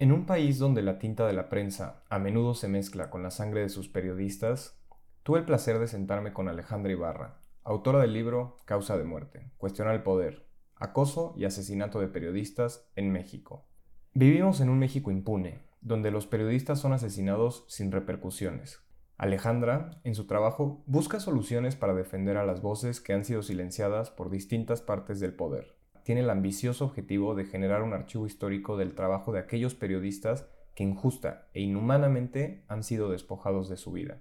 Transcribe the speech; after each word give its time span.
En 0.00 0.12
un 0.12 0.26
país 0.26 0.60
donde 0.60 0.80
la 0.80 1.00
tinta 1.00 1.26
de 1.26 1.32
la 1.32 1.48
prensa 1.48 2.04
a 2.08 2.20
menudo 2.20 2.54
se 2.54 2.68
mezcla 2.68 3.10
con 3.10 3.24
la 3.24 3.32
sangre 3.32 3.62
de 3.62 3.68
sus 3.68 3.88
periodistas, 3.88 4.80
tuve 5.24 5.40
el 5.40 5.44
placer 5.44 5.80
de 5.80 5.88
sentarme 5.88 6.32
con 6.32 6.46
Alejandra 6.46 6.92
Ibarra, 6.92 7.40
autora 7.64 7.98
del 7.98 8.12
libro 8.12 8.58
Causa 8.64 8.96
de 8.96 9.02
muerte, 9.02 9.50
Cuestiona 9.56 9.92
el 9.92 10.04
poder, 10.04 10.46
acoso 10.76 11.34
y 11.36 11.46
asesinato 11.46 11.98
de 11.98 12.06
periodistas 12.06 12.88
en 12.94 13.10
México. 13.10 13.66
Vivimos 14.14 14.60
en 14.60 14.68
un 14.68 14.78
México 14.78 15.10
impune, 15.10 15.64
donde 15.80 16.12
los 16.12 16.28
periodistas 16.28 16.78
son 16.78 16.92
asesinados 16.92 17.64
sin 17.66 17.90
repercusiones. 17.90 18.80
Alejandra, 19.16 20.00
en 20.04 20.14
su 20.14 20.28
trabajo, 20.28 20.84
busca 20.86 21.18
soluciones 21.18 21.74
para 21.74 21.94
defender 21.94 22.36
a 22.36 22.46
las 22.46 22.62
voces 22.62 23.00
que 23.00 23.14
han 23.14 23.24
sido 23.24 23.42
silenciadas 23.42 24.12
por 24.12 24.30
distintas 24.30 24.80
partes 24.80 25.18
del 25.18 25.34
poder 25.34 25.77
tiene 26.08 26.22
el 26.22 26.30
ambicioso 26.30 26.86
objetivo 26.86 27.34
de 27.34 27.44
generar 27.44 27.82
un 27.82 27.92
archivo 27.92 28.24
histórico 28.24 28.78
del 28.78 28.94
trabajo 28.94 29.30
de 29.30 29.40
aquellos 29.40 29.74
periodistas 29.74 30.48
que 30.74 30.82
injusta 30.82 31.48
e 31.52 31.60
inhumanamente 31.60 32.64
han 32.66 32.82
sido 32.82 33.10
despojados 33.10 33.68
de 33.68 33.76
su 33.76 33.92
vida. 33.92 34.16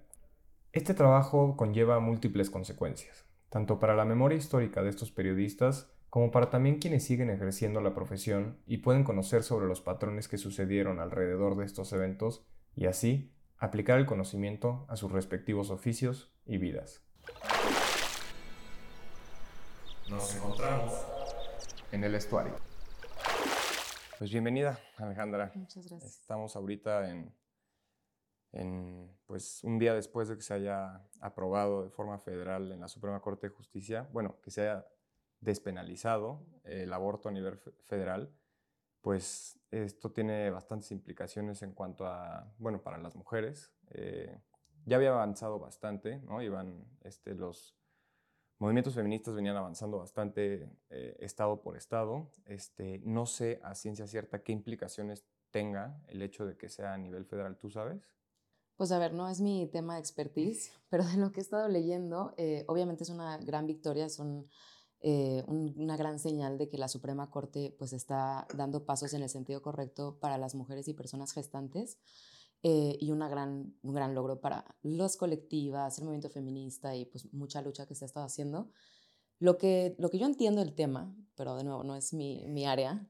Este 0.73 0.93
trabajo 0.93 1.55
conlleva 1.55 2.01
múltiples 2.01 2.49
consecuencias, 2.49 3.23
tanto 3.49 3.79
para 3.79 3.95
la 3.95 4.03
memoria 4.03 4.37
histórica 4.37 4.83
de 4.83 4.89
estos 4.89 5.11
periodistas 5.11 5.89
como 6.09 6.29
para 6.29 6.49
también 6.49 6.79
quienes 6.79 7.05
siguen 7.05 7.29
ejerciendo 7.29 7.79
la 7.79 7.93
profesión 7.95 8.57
y 8.67 8.79
pueden 8.79 9.05
conocer 9.05 9.43
sobre 9.43 9.67
los 9.67 9.79
patrones 9.79 10.27
que 10.27 10.37
sucedieron 10.37 10.99
alrededor 10.99 11.55
de 11.55 11.63
estos 11.63 11.93
eventos 11.93 12.45
y 12.75 12.87
así 12.87 13.31
aplicar 13.59 13.97
el 13.97 14.05
conocimiento 14.05 14.85
a 14.89 14.97
sus 14.97 15.09
respectivos 15.13 15.69
oficios 15.69 16.33
y 16.45 16.57
vidas. 16.57 17.01
Nos 20.09 20.35
encontramos 20.35 21.06
en 21.91 22.03
el 22.03 22.15
estuario. 22.15 22.53
Pues 24.17 24.31
bienvenida, 24.31 24.79
Alejandra. 24.97 25.51
Muchas 25.55 25.87
gracias. 25.87 26.19
Estamos 26.19 26.55
ahorita 26.55 27.09
en, 27.09 27.33
en, 28.51 29.15
pues 29.25 29.63
un 29.63 29.77
día 29.77 29.93
después 29.93 30.27
de 30.27 30.35
que 30.35 30.41
se 30.41 30.53
haya 30.53 31.07
aprobado 31.21 31.83
de 31.83 31.89
forma 31.89 32.17
federal 32.19 32.71
en 32.71 32.81
la 32.81 32.87
Suprema 32.87 33.21
Corte 33.21 33.47
de 33.47 33.53
Justicia, 33.53 34.09
bueno, 34.11 34.41
que 34.41 34.51
se 34.51 34.61
haya 34.61 34.85
despenalizado 35.39 36.45
el 36.63 36.91
aborto 36.91 37.29
a 37.29 37.31
nivel 37.31 37.57
federal, 37.85 38.33
pues 39.01 39.59
esto 39.69 40.11
tiene 40.11 40.49
bastantes 40.49 40.91
implicaciones 40.91 41.61
en 41.61 41.73
cuanto 41.73 42.07
a, 42.07 42.51
bueno, 42.57 42.81
para 42.81 42.97
las 42.97 43.15
mujeres. 43.15 43.71
Eh, 43.91 44.41
ya 44.85 44.95
había 44.95 45.11
avanzado 45.11 45.59
bastante, 45.59 46.19
¿no? 46.19 46.41
Iban 46.41 46.85
este, 47.03 47.35
los 47.35 47.76
movimientos 48.59 48.95
feministas 48.95 49.35
venían 49.35 49.55
avanzando 49.55 49.99
bastante 49.99 50.69
eh, 50.89 51.15
estado 51.19 51.61
por 51.61 51.77
estado. 51.77 52.29
Este, 52.45 52.99
no 53.03 53.25
sé 53.25 53.59
a 53.63 53.75
ciencia 53.75 54.07
cierta 54.07 54.43
qué 54.43 54.51
implicaciones 54.51 55.25
tenga 55.51 56.01
el 56.07 56.21
hecho 56.21 56.45
de 56.45 56.57
que 56.57 56.69
sea 56.69 56.93
a 56.93 56.97
nivel 56.97 57.25
federal, 57.25 57.57
¿tú 57.57 57.69
sabes? 57.69 58.01
Pues 58.75 58.91
a 58.91 58.99
ver, 58.99 59.13
no 59.13 59.27
es 59.27 59.41
mi 59.41 59.67
tema 59.67 59.95
de 59.95 59.99
expertise, 59.99 60.71
pero 60.89 61.03
de 61.03 61.17
lo 61.17 61.31
que 61.31 61.39
he 61.39 61.43
estado 61.43 61.67
leyendo, 61.67 62.33
eh, 62.37 62.63
obviamente 62.67 63.03
es 63.03 63.09
una 63.09 63.37
gran 63.37 63.65
victoria, 63.65 64.05
es 64.05 64.21
eh, 65.01 65.43
una 65.47 65.97
gran 65.97 66.19
señal 66.19 66.57
de 66.57 66.69
que 66.69 66.77
la 66.77 66.87
Suprema 66.87 67.29
Corte 67.29 67.75
pues 67.77 67.93
está 67.93 68.47
dando 68.55 68.85
pasos 68.85 69.13
en 69.13 69.23
el 69.23 69.29
sentido 69.29 69.61
correcto 69.61 70.17
para 70.19 70.37
las 70.37 70.55
mujeres 70.55 70.87
y 70.87 70.93
personas 70.93 71.31
gestantes. 71.33 71.97
Eh, 72.63 72.97
y 72.99 73.11
una 73.11 73.29
gran, 73.29 73.75
un 73.83 73.93
gran 73.93 74.15
logro 74.15 74.41
para 74.41 74.65
las 74.81 75.15
colectivas, 75.15 75.99
el 75.99 76.05
movimiento 76.05 76.29
feminista 76.29 76.95
y 76.95 77.05
pues 77.05 77.31
mucha 77.31 77.61
lucha 77.61 77.85
que 77.85 77.93
se 77.93 78.05
ha 78.05 78.07
estado 78.07 78.25
haciendo. 78.25 78.71
Lo 79.39 79.57
que, 79.57 79.95
lo 79.99 80.09
que 80.09 80.17
yo 80.17 80.25
entiendo 80.25 80.63
del 80.63 80.73
tema, 80.73 81.15
pero 81.35 81.55
de 81.55 81.63
nuevo 81.63 81.83
no 81.83 81.95
es 81.95 82.13
mi, 82.13 82.47
mi 82.47 82.65
área, 82.65 83.07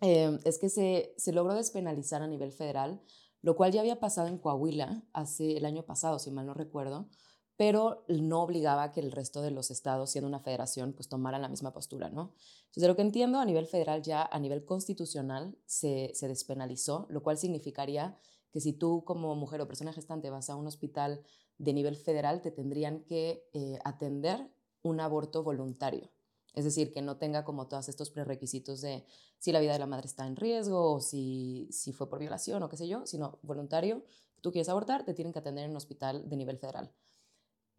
eh, 0.00 0.38
es 0.44 0.58
que 0.58 0.68
se, 0.68 1.12
se 1.16 1.32
logró 1.32 1.54
despenalizar 1.54 2.22
a 2.22 2.28
nivel 2.28 2.52
federal, 2.52 3.02
lo 3.42 3.56
cual 3.56 3.72
ya 3.72 3.80
había 3.80 3.98
pasado 3.98 4.28
en 4.28 4.38
Coahuila 4.38 5.02
hace 5.12 5.56
el 5.56 5.64
año 5.64 5.84
pasado, 5.84 6.18
si 6.20 6.30
mal 6.30 6.46
no 6.46 6.54
recuerdo, 6.54 7.08
pero 7.56 8.04
no 8.08 8.42
obligaba 8.42 8.92
que 8.92 9.00
el 9.00 9.12
resto 9.12 9.42
de 9.42 9.50
los 9.50 9.70
estados, 9.70 10.10
siendo 10.10 10.28
una 10.28 10.40
federación, 10.40 10.92
pues 10.92 11.08
tomaran 11.08 11.42
la 11.42 11.48
misma 11.48 11.72
postura, 11.72 12.10
¿no? 12.10 12.32
Entonces, 12.66 12.82
de 12.82 12.88
lo 12.88 12.96
que 12.96 13.02
entiendo, 13.02 13.38
a 13.38 13.44
nivel 13.44 13.66
federal 13.66 14.02
ya, 14.02 14.22
a 14.22 14.38
nivel 14.38 14.64
constitucional, 14.64 15.56
se, 15.66 16.10
se 16.14 16.28
despenalizó, 16.28 17.06
lo 17.10 17.22
cual 17.22 17.38
significaría 17.38 18.18
que 18.54 18.60
si 18.60 18.72
tú 18.72 19.02
como 19.04 19.34
mujer 19.34 19.60
o 19.60 19.66
persona 19.66 19.92
gestante 19.92 20.30
vas 20.30 20.48
a 20.48 20.54
un 20.54 20.68
hospital 20.68 21.24
de 21.58 21.72
nivel 21.72 21.96
federal, 21.96 22.40
te 22.40 22.52
tendrían 22.52 23.00
que 23.00 23.48
eh, 23.52 23.80
atender 23.84 24.48
un 24.82 25.00
aborto 25.00 25.42
voluntario. 25.42 26.12
Es 26.54 26.64
decir, 26.64 26.92
que 26.92 27.02
no 27.02 27.16
tenga 27.16 27.44
como 27.44 27.66
todos 27.66 27.88
estos 27.88 28.10
prerequisitos 28.10 28.80
de 28.80 29.04
si 29.40 29.50
la 29.50 29.58
vida 29.58 29.72
de 29.72 29.80
la 29.80 29.86
madre 29.86 30.06
está 30.06 30.24
en 30.24 30.36
riesgo 30.36 30.92
o 30.92 31.00
si, 31.00 31.66
si 31.72 31.92
fue 31.92 32.08
por 32.08 32.20
violación 32.20 32.62
o 32.62 32.68
qué 32.68 32.76
sé 32.76 32.86
yo, 32.86 33.04
sino 33.06 33.40
voluntario. 33.42 34.04
Tú 34.40 34.52
quieres 34.52 34.68
abortar, 34.68 35.04
te 35.04 35.14
tienen 35.14 35.32
que 35.32 35.40
atender 35.40 35.64
en 35.64 35.72
un 35.72 35.76
hospital 35.76 36.28
de 36.28 36.36
nivel 36.36 36.58
federal. 36.58 36.92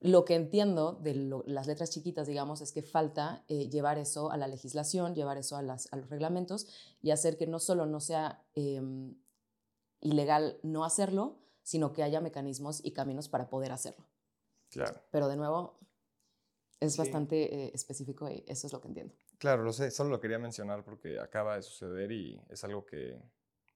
Lo 0.01 0.25
que 0.25 0.35
entiendo 0.35 0.99
de 1.01 1.15
las 1.45 1.67
letras 1.67 1.89
chiquitas, 1.89 2.27
digamos, 2.27 2.59
es 2.59 2.73
que 2.73 2.81
falta 2.81 3.45
eh, 3.47 3.69
llevar 3.69 3.97
eso 3.97 4.29
a 4.29 4.35
la 4.35 4.49
legislación, 4.49 5.15
llevar 5.15 5.37
eso 5.37 5.55
a, 5.55 5.61
las, 5.61 5.87
a, 5.93 5.95
los 5.95 6.09
reglamentos 6.09 6.67
y 7.01 7.11
hacer 7.11 7.37
que 7.37 7.47
no 7.47 7.59
solo 7.59 7.85
no 7.85 8.01
sea 8.01 8.43
em, 8.55 9.15
ilegal 10.05 10.59
no 10.63 10.85
hacerlo, 10.85 11.39
sino 11.63 11.91
que 11.91 12.03
haya 12.03 12.21
mecanismos 12.21 12.83
y 12.83 12.91
caminos 12.91 13.27
para 13.27 13.49
poder 13.49 13.71
hacerlo. 13.71 14.05
Claro. 14.69 15.01
Pero 15.11 15.27
de 15.27 15.35
nuevo, 15.35 15.79
es 16.79 16.95
bastante 16.97 17.65
eh, 17.65 17.71
específico 17.73 18.29
y 18.29 18.43
eso 18.47 18.67
es 18.67 18.73
lo 18.73 18.81
que 18.81 18.87
entiendo. 18.87 19.13
Claro, 19.37 19.63
lo 19.63 19.73
sé, 19.73 19.91
solo 19.91 20.11
lo 20.11 20.19
quería 20.19 20.39
mencionar 20.39 20.83
porque 20.83 21.19
acaba 21.19 21.55
de 21.55 21.63
suceder 21.63 22.11
y 22.11 22.39
es 22.49 22.63
algo 22.63 22.85
que, 22.85 23.19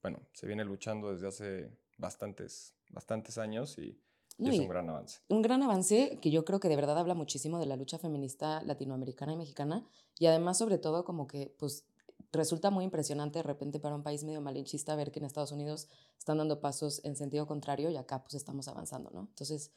bueno, 0.02 0.20
se 0.34 0.46
viene 0.46 0.64
luchando 0.64 1.12
desde 1.12 1.28
hace 1.28 1.72
bastantes, 1.98 2.76
bastantes 2.90 3.38
años 3.38 3.78
y, 3.78 4.00
es 4.38 4.58
un 4.58 4.70
gran 4.70 4.90
avance. 4.90 5.20
Un 5.28 5.42
gran 5.42 5.62
avance 5.64 6.18
que 6.22 6.32
yo 6.32 6.46
creo 6.46 6.62
que 6.62 6.70
de 6.70 6.78
verdad 6.78 6.98
habla 6.98 7.14
muchísimo 7.14 7.60
de 7.60 7.66
la 7.66 7.76
lucha 7.76 7.98
feminista 7.98 8.64
latinoamericana 8.64 9.34
y 9.34 9.36
mexicana 9.36 9.86
y 10.18 10.28
además 10.28 10.58
sobre 10.58 10.78
todo 10.78 11.04
como 11.04 11.28
que 11.28 11.54
pues 11.60 11.89
resulta 12.32 12.70
muy 12.70 12.84
impresionante 12.84 13.40
de 13.40 13.44
repente 13.44 13.80
para 13.80 13.96
un 13.96 14.04
país 14.04 14.24
medio 14.24 14.42
malinchista 14.42 14.96
ver 14.96 15.12
que 15.12 15.20
en 15.20 15.26
Estados 15.26 15.52
Unidos 15.52 15.88
están 16.18 16.38
dando 16.38 16.60
pasos 16.60 17.04
en 17.04 17.16
sentido 17.16 17.48
contrario 17.48 17.90
y 17.90 17.98
acá 17.98 18.22
pues 18.24 18.36
estamos 18.36 18.68
avanzando, 18.68 19.10
¿no? 19.12 19.22
Entonces, 19.22 19.72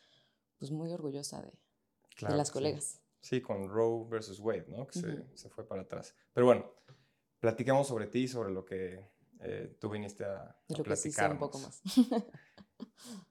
pues 0.59 0.71
muy 0.71 0.93
orgullosa 0.93 1.43
de, 1.43 1.53
de 2.29 2.37
las 2.37 2.51
colegas. 2.51 3.01
Sí. 3.21 3.41
con 3.41 3.69
Roe 3.69 4.09
versus 4.09 4.41
Wade, 4.41 4.67
¿no? 4.69 4.87
Que 4.87 5.01
se, 5.01 5.37
se, 5.37 5.49
fue 5.49 5.67
para 5.67 5.83
atrás. 5.83 6.15
Pero 6.33 6.47
bueno, 6.47 6.71
platicamos 7.41 7.89
sobre 7.89 8.07
ti, 8.07 8.29
sobre 8.29 8.53
lo 8.53 8.65
que 8.65 9.09
eh, 9.41 9.77
tú 9.81 9.91
viniste 9.91 10.25
a, 10.25 10.57
a 10.69 10.83
platicar. 10.83 11.33
un 11.33 11.39
poco 11.39 11.59
más. 11.59 11.83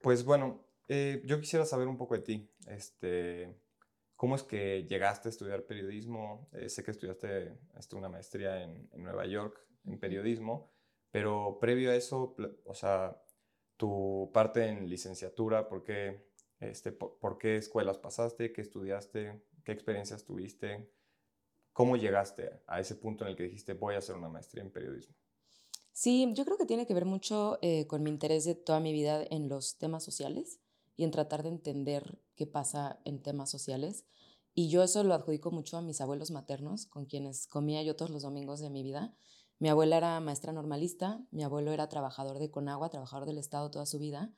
pues 0.02 0.24
bueno, 0.24 0.64
eh, 0.88 1.22
yo 1.24 1.40
quisiera 1.40 1.64
saber 1.64 1.88
un 1.88 1.96
poco 1.96 2.14
de 2.14 2.20
ti. 2.20 2.50
Este, 2.66 3.61
¿Cómo 4.22 4.36
es 4.36 4.44
que 4.44 4.86
llegaste 4.88 5.28
a 5.28 5.30
estudiar 5.30 5.66
periodismo? 5.66 6.48
Eh, 6.52 6.68
sé 6.68 6.84
que 6.84 6.92
estudiaste 6.92 7.58
este, 7.76 7.96
una 7.96 8.08
maestría 8.08 8.62
en, 8.62 8.88
Nueva 8.94 9.26
York 9.26 9.58
en 9.84 9.98
periodismo, 9.98 10.70
pero 11.10 11.58
previo 11.60 11.90
a 11.90 11.96
eso, 11.96 12.36
o 12.64 12.72
sea, 12.72 13.20
tu 13.76 14.30
parte 14.32 14.68
en 14.68 14.88
licenciatura, 14.88 15.68
¿por 15.68 15.82
qué, 15.82 16.30
este, 16.60 16.92
por, 16.92 17.36
qué 17.36 17.56
escuelas 17.56 17.98
pasaste? 17.98 18.52
¿Qué 18.52 18.60
estudiaste? 18.60 19.42
¿Qué 19.64 19.72
experiencias 19.72 20.24
tuviste? 20.24 20.88
¿Cómo 21.72 21.96
llegaste 21.96 22.62
a 22.68 22.78
ese 22.78 22.94
punto 22.94 23.24
en 23.24 23.30
el 23.30 23.36
que 23.36 23.42
dijiste 23.42 23.72
voy 23.72 23.96
a 23.96 23.98
hacer 23.98 24.14
una 24.14 24.28
maestría 24.28 24.62
en 24.62 24.70
periodismo? 24.70 25.16
Sí, 25.90 26.32
yo 26.36 26.44
creo 26.44 26.58
que 26.58 26.66
tiene 26.66 26.86
que 26.86 26.94
ver 26.94 27.06
mucho 27.06 27.58
eh, 27.60 27.88
con 27.88 28.04
mi 28.04 28.10
interés 28.10 28.44
de 28.44 28.54
toda 28.54 28.78
mi 28.78 28.92
vida 28.92 29.24
en 29.28 29.48
los 29.48 29.78
temas 29.78 30.04
sociales 30.04 30.60
y 30.96 31.04
en 31.04 31.10
tratar 31.10 31.42
de 31.42 31.50
entender 31.50 32.18
qué 32.36 32.46
pasa 32.46 33.00
en 33.04 33.22
temas 33.22 33.50
sociales. 33.50 34.04
Y 34.54 34.68
yo 34.68 34.82
eso 34.82 35.02
lo 35.04 35.14
adjudico 35.14 35.50
mucho 35.50 35.76
a 35.76 35.82
mis 35.82 36.00
abuelos 36.00 36.30
maternos, 36.30 36.86
con 36.86 37.06
quienes 37.06 37.46
comía 37.46 37.82
yo 37.82 37.96
todos 37.96 38.10
los 38.10 38.22
domingos 38.22 38.60
de 38.60 38.70
mi 38.70 38.82
vida. 38.82 39.14
Mi 39.58 39.68
abuela 39.68 39.96
era 39.96 40.20
maestra 40.20 40.52
normalista, 40.52 41.24
mi 41.30 41.42
abuelo 41.42 41.72
era 41.72 41.88
trabajador 41.88 42.38
de 42.38 42.50
Conagua, 42.50 42.90
trabajador 42.90 43.26
del 43.26 43.38
Estado 43.38 43.70
toda 43.70 43.86
su 43.86 43.98
vida, 43.98 44.34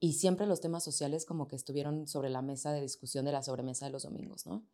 y 0.00 0.14
siempre 0.14 0.46
los 0.46 0.60
temas 0.60 0.84
sociales 0.84 1.24
como 1.24 1.48
que 1.48 1.56
estuvieron 1.56 2.06
sobre 2.08 2.28
la 2.28 2.42
mesa 2.42 2.72
de 2.72 2.80
discusión 2.80 3.24
de 3.24 3.32
la 3.32 3.42
sobremesa 3.42 3.86
de 3.86 3.92
los 3.92 4.02
domingos, 4.02 4.46
¿no? 4.46 4.66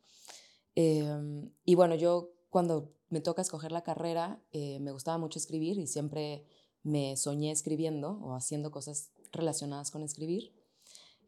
Em, 0.74 1.52
y 1.64 1.74
bueno, 1.74 1.94
yo 1.94 2.32
cuando 2.48 2.94
me 3.10 3.20
toca 3.20 3.42
escoger 3.42 3.72
la 3.72 3.82
carrera, 3.82 4.42
eh, 4.52 4.80
me 4.80 4.92
gustaba 4.92 5.18
mucho 5.18 5.38
escribir 5.38 5.78
y 5.78 5.86
siempre 5.86 6.46
me 6.82 7.16
soñé 7.16 7.50
escribiendo 7.50 8.18
o 8.22 8.34
haciendo 8.34 8.70
cosas 8.70 9.10
relacionadas 9.32 9.90
con 9.90 10.02
escribir. 10.02 10.52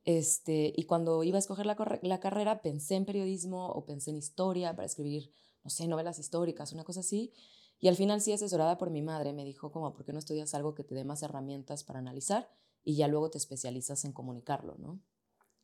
Este, 0.04 0.72
y 0.76 0.84
cuando 0.84 1.22
iba 1.22 1.36
a 1.36 1.38
escoger 1.38 1.66
la, 1.66 1.76
la, 2.02 2.20
carrera, 2.20 2.60
pensé 2.60 2.96
en 2.96 3.04
periodismo 3.04 3.68
o 3.68 3.84
pensé 3.84 4.10
en 4.10 4.16
historia 4.16 4.74
para 4.74 4.86
escribir, 4.86 5.32
no 5.62 5.70
sé, 5.70 5.86
novelas 5.86 6.18
históricas, 6.18 6.72
una 6.72 6.84
cosa 6.84 7.00
así. 7.00 7.32
Y 7.78 7.88
al 7.88 7.96
final, 7.96 8.20
sí, 8.20 8.32
asesorada 8.32 8.78
por 8.78 8.90
mi 8.90 9.02
madre, 9.02 9.32
me 9.32 9.44
dijo 9.44 9.70
como, 9.70 9.92
¿por 9.92 10.04
qué 10.04 10.12
no 10.12 10.18
estudias 10.18 10.54
algo 10.54 10.74
que 10.74 10.84
te 10.84 10.94
dé 10.94 11.04
más 11.04 11.22
herramientas 11.22 11.84
para 11.84 11.98
analizar 11.98 12.48
y 12.84 12.96
ya 12.96 13.08
luego 13.08 13.30
te 13.30 13.38
especializas 13.38 14.04
en 14.04 14.12
comunicarlo, 14.12 14.76
¿no? 14.78 15.00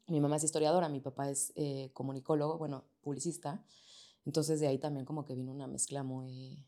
Mi 0.07 0.21
mamá 0.21 0.37
es 0.37 0.45
historiadora, 0.45 0.89
mi 0.89 1.01
papá 1.01 1.29
es 1.29 1.53
eh, 1.55 1.91
comunicólogo, 1.93 2.57
bueno, 2.59 2.85
publicista. 3.03 3.65
Entonces 4.25 4.61
de 4.61 4.69
ahí 4.69 4.79
también 4.79 5.05
como 5.05 5.25
que 5.25 5.35
vino 5.35 5.53
una 5.53 5.67
mezcla 5.67 6.03
muy 6.03 6.67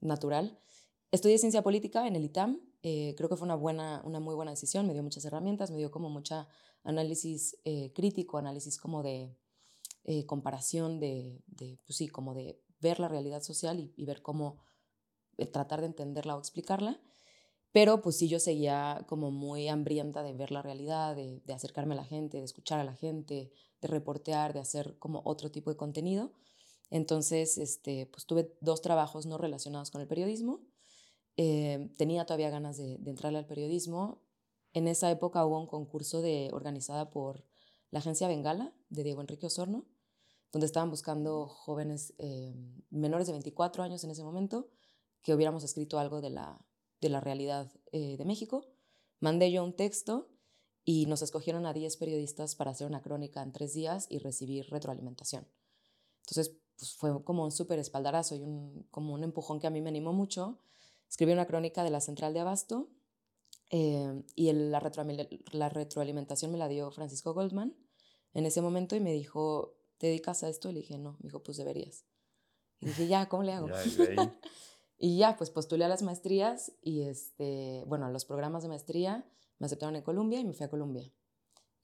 natural. 0.00 0.58
Estudié 1.12 1.38
ciencia 1.38 1.62
política 1.62 2.06
en 2.06 2.16
el 2.16 2.24
ITAM 2.24 2.60
Eh, 2.82 3.14
creo 3.16 3.28
que 3.28 3.36
fue 3.36 3.44
una, 3.44 3.56
buena, 3.56 4.00
una 4.04 4.20
muy 4.20 4.34
buena 4.34 4.52
decisión, 4.52 4.86
me 4.86 4.94
dio 4.94 5.02
muchas 5.02 5.24
herramientas, 5.26 5.70
me 5.70 5.76
dio 5.76 5.90
como 5.90 6.08
mucha 6.08 6.48
análisis 6.82 7.56
eh, 7.64 7.92
crítico, 7.92 8.38
análisis 8.38 8.78
como 8.78 9.02
de 9.02 9.36
eh, 10.04 10.26
comparación, 10.26 10.98
de, 10.98 11.42
de, 11.46 11.78
pues 11.86 11.96
sí, 11.96 12.08
como 12.08 12.34
de 12.34 12.60
ver 12.80 13.00
la 13.00 13.08
realidad 13.08 13.42
social 13.42 13.80
y, 13.80 13.92
y 13.96 14.04
ver 14.06 14.22
cómo 14.22 14.58
tratar 15.52 15.80
de 15.80 15.86
entenderla 15.86 16.36
o 16.36 16.38
explicarla. 16.38 17.00
Pero 17.72 18.02
pues 18.02 18.16
sí, 18.16 18.28
yo 18.28 18.40
seguía 18.40 19.04
como 19.08 19.30
muy 19.30 19.68
hambrienta 19.68 20.22
de 20.22 20.32
ver 20.32 20.50
la 20.50 20.62
realidad, 20.62 21.14
de, 21.14 21.40
de, 21.44 21.52
acercarme 21.52 21.94
a 21.94 21.98
la 21.98 22.04
gente, 22.04 22.38
de 22.38 22.44
escuchar 22.44 22.80
a 22.80 22.84
la 22.84 22.94
gente, 22.94 23.52
de 23.80 23.88
reportear, 23.88 24.52
de 24.52 24.60
hacer 24.60 24.98
como 24.98 25.22
otro 25.24 25.50
tipo 25.50 25.70
de 25.70 25.76
contenido. 25.76 26.32
Entonces, 26.90 27.58
este, 27.58 28.06
pues 28.06 28.26
tuve 28.26 28.52
dos 28.60 28.82
trabajos 28.82 29.26
no 29.26 29.38
relacionados 29.38 29.92
con 29.92 30.00
el 30.00 30.08
periodismo. 30.08 30.60
Eh, 31.36 31.90
tenía 31.96 32.26
todavía 32.26 32.50
ganas 32.50 32.76
de, 32.76 32.98
de, 32.98 33.10
entrarle 33.10 33.38
al 33.38 33.46
periodismo. 33.46 34.20
En 34.72 34.86
esa 34.86 35.10
época 35.10 35.44
hubo 35.44 35.58
un 35.58 35.66
concurso 35.66 36.22
de, 36.22 36.50
organizada 36.52 37.10
por 37.10 37.44
la 37.90 37.98
agencia 37.98 38.28
Bengala 38.28 38.72
de 38.88 39.02
Diego 39.02 39.20
Enrique 39.20 39.46
Osorno, 39.46 39.84
donde 40.52 40.66
estaban 40.66 40.90
buscando 40.90 41.48
jóvenes 41.48 42.14
eh, 42.18 42.54
menores 42.90 43.26
de 43.26 43.32
24 43.32 43.82
años 43.82 44.04
en 44.04 44.10
ese 44.10 44.22
momento 44.22 44.70
que 45.22 45.34
hubiéramos 45.34 45.64
escrito 45.64 45.98
algo 45.98 46.20
de 46.20 46.30
la, 46.30 46.64
de 47.00 47.08
la 47.08 47.20
realidad 47.20 47.72
eh, 47.92 48.16
de 48.16 48.24
México. 48.24 48.66
Mandé 49.18 49.50
yo 49.50 49.64
un 49.64 49.74
texto 49.74 50.30
y 50.84 51.06
nos 51.06 51.22
escogieron 51.22 51.66
a 51.66 51.72
10 51.72 51.96
periodistas 51.98 52.54
para 52.54 52.70
hacer 52.70 52.86
una 52.86 53.02
crónica 53.02 53.42
en 53.42 53.52
tres 53.52 53.74
días 53.74 54.06
y 54.08 54.18
recibir 54.18 54.68
retroalimentación. 54.70 55.46
Entonces, 56.20 56.56
pues 56.76 56.94
fue 56.94 57.22
como 57.24 57.44
un 57.44 57.52
súper 57.52 57.78
espaldarazo 57.78 58.34
y 58.34 58.40
un, 58.40 58.86
como 58.90 59.12
un 59.14 59.22
empujón 59.22 59.60
que 59.60 59.66
a 59.66 59.70
mí 59.70 59.80
me 59.82 59.90
animó 59.90 60.12
mucho. 60.12 60.58
Escribí 61.08 61.32
una 61.32 61.46
crónica 61.46 61.84
de 61.84 61.90
la 61.90 62.00
central 62.00 62.32
de 62.32 62.40
Abasto 62.40 62.88
eh, 63.70 64.22
y 64.34 64.48
el, 64.48 64.72
la, 64.72 64.80
retro, 64.80 65.04
la 65.52 65.68
retroalimentación 65.68 66.50
me 66.50 66.58
la 66.58 66.68
dio 66.68 66.90
Francisco 66.90 67.32
Goldman 67.32 67.76
en 68.34 68.46
ese 68.46 68.60
momento 68.60 68.96
y 68.96 69.00
me 69.00 69.12
dijo, 69.12 69.76
¿te 69.98 70.08
dedicas 70.08 70.42
a 70.42 70.48
esto? 70.48 70.68
Y 70.68 70.72
le 70.72 70.80
dije, 70.80 70.98
no. 70.98 71.12
Me 71.20 71.28
dijo, 71.28 71.42
pues 71.42 71.56
deberías. 71.56 72.04
Y 72.80 72.86
dije, 72.86 73.06
ya, 73.06 73.28
¿cómo 73.28 73.44
le 73.44 73.52
hago? 73.52 73.68
Ya, 73.68 74.38
y 74.98 75.18
ya, 75.18 75.36
pues 75.36 75.50
postulé 75.50 75.84
a 75.84 75.88
las 75.88 76.02
maestrías 76.02 76.72
y, 76.82 77.02
este, 77.02 77.84
bueno, 77.86 78.06
a 78.06 78.10
los 78.10 78.24
programas 78.24 78.62
de 78.62 78.68
maestría, 78.68 79.24
me 79.58 79.66
aceptaron 79.66 79.96
en 79.96 80.02
Colombia 80.02 80.40
y 80.40 80.44
me 80.44 80.52
fui 80.52 80.66
a 80.66 80.70
Colombia. 80.70 81.12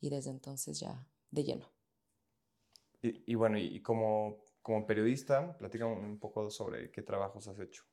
Y 0.00 0.10
desde 0.10 0.30
entonces 0.30 0.80
ya 0.80 1.08
de 1.30 1.44
lleno. 1.44 1.70
Y, 3.02 3.30
y 3.30 3.34
bueno, 3.34 3.58
y 3.58 3.80
como, 3.82 4.38
como 4.62 4.86
periodista, 4.86 5.56
platícame 5.56 5.92
un 5.92 6.18
poco 6.18 6.50
sobre 6.50 6.90
qué 6.90 7.02
trabajos 7.02 7.46
has 7.46 7.60
hecho. 7.60 7.84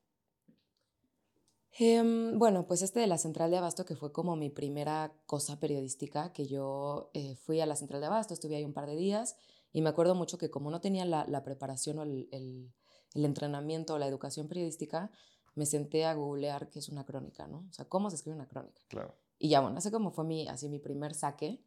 Eh, 1.80 2.32
bueno, 2.36 2.68
pues 2.68 2.84
este 2.84 3.00
de 3.00 3.08
la 3.08 3.18
Central 3.18 3.50
de 3.50 3.58
Abasto, 3.58 3.84
que 3.86 3.96
fue 3.96 4.12
como 4.12 4.36
mi 4.36 4.50
primera 4.50 5.12
cosa 5.26 5.60
periodística, 5.60 6.32
que 6.32 6.46
yo 6.46 7.10
eh, 7.14 7.36
fui 7.36 7.62
a 7.62 7.66
la 7.66 7.76
Central 7.76 8.02
de 8.02 8.08
Abasto, 8.08 8.34
estuve 8.34 8.56
ahí 8.56 8.64
un 8.64 8.74
par 8.74 8.86
de 8.86 8.96
días 8.96 9.36
y 9.72 9.82
me 9.82 9.90
acuerdo 9.90 10.14
mucho 10.14 10.38
que 10.38 10.52
como 10.52 10.70
no 10.70 10.82
tenía 10.82 11.04
la, 11.06 11.26
la 11.28 11.44
preparación 11.44 11.98
o 11.98 12.04
el, 12.04 12.30
el, 12.32 12.72
el 13.16 13.26
entrenamiento, 13.26 13.98
la 13.98 14.08
educación 14.08 14.48
periodística, 14.48 15.10
me 15.56 15.66
senté 15.66 16.06
a 16.06 16.14
googlear 16.14 16.70
qué 16.70 16.80
es 16.80 16.90
una 16.90 17.06
crónica, 17.06 17.48
¿no? 17.48 17.66
O 17.70 17.74
sea, 17.74 17.86
cómo 17.86 18.10
se 18.12 18.18
escribe 18.18 18.36
una 18.36 18.48
crónica. 18.48 18.82
Claro. 18.88 19.16
Y 19.40 19.50
ya, 19.50 19.60
bueno, 19.62 19.78
así 19.78 19.90
como 19.90 20.12
fue 20.12 20.26
mi, 20.26 20.48
así 20.48 20.70
mi 20.70 20.80
primer 20.80 21.16
saque. 21.16 21.64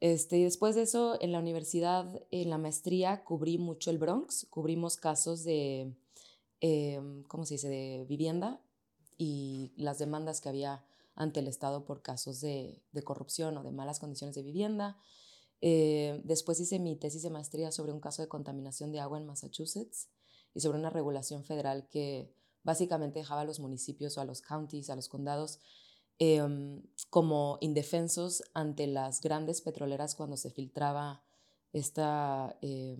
Este, 0.00 0.38
y 0.38 0.44
después 0.44 0.74
de 0.74 0.82
eso, 0.82 1.18
en 1.20 1.32
la 1.32 1.38
universidad, 1.38 2.22
en 2.30 2.50
la 2.50 2.58
maestría, 2.58 3.24
cubrí 3.24 3.58
mucho 3.58 3.90
el 3.90 3.98
Bronx, 3.98 4.46
cubrimos 4.50 4.96
casos 4.96 5.42
de, 5.42 5.94
eh, 6.60 7.00
¿cómo 7.28 7.46
se 7.46 7.54
dice?, 7.54 7.68
de 7.68 8.04
vivienda 8.08 8.60
y 9.18 9.72
las 9.76 9.98
demandas 9.98 10.40
que 10.40 10.48
había 10.48 10.84
ante 11.14 11.40
el 11.40 11.48
Estado 11.48 11.84
por 11.84 12.00
casos 12.00 12.40
de, 12.40 12.80
de 12.92 13.02
corrupción 13.02 13.58
o 13.58 13.64
de 13.64 13.72
malas 13.72 13.98
condiciones 13.98 14.36
de 14.36 14.42
vivienda. 14.42 14.96
Eh, 15.60 16.20
después 16.24 16.60
hice 16.60 16.78
mi 16.78 16.94
tesis 16.94 17.22
de 17.22 17.30
maestría 17.30 17.72
sobre 17.72 17.92
un 17.92 18.00
caso 18.00 18.22
de 18.22 18.28
contaminación 18.28 18.92
de 18.92 19.00
agua 19.00 19.18
en 19.18 19.26
Massachusetts 19.26 20.08
y 20.54 20.60
sobre 20.60 20.78
una 20.78 20.90
regulación 20.90 21.42
federal 21.42 21.88
que 21.88 22.32
básicamente 22.62 23.18
dejaba 23.18 23.40
a 23.40 23.44
los 23.44 23.58
municipios 23.58 24.16
o 24.16 24.20
a 24.20 24.24
los 24.24 24.40
counties, 24.40 24.90
a 24.90 24.96
los 24.96 25.08
condados, 25.08 25.58
eh, 26.20 26.40
como 27.10 27.58
indefensos 27.60 28.44
ante 28.54 28.86
las 28.86 29.20
grandes 29.20 29.60
petroleras 29.60 30.14
cuando 30.14 30.36
se 30.36 30.50
filtraba 30.50 31.24
esta, 31.72 32.56
eh, 32.62 32.96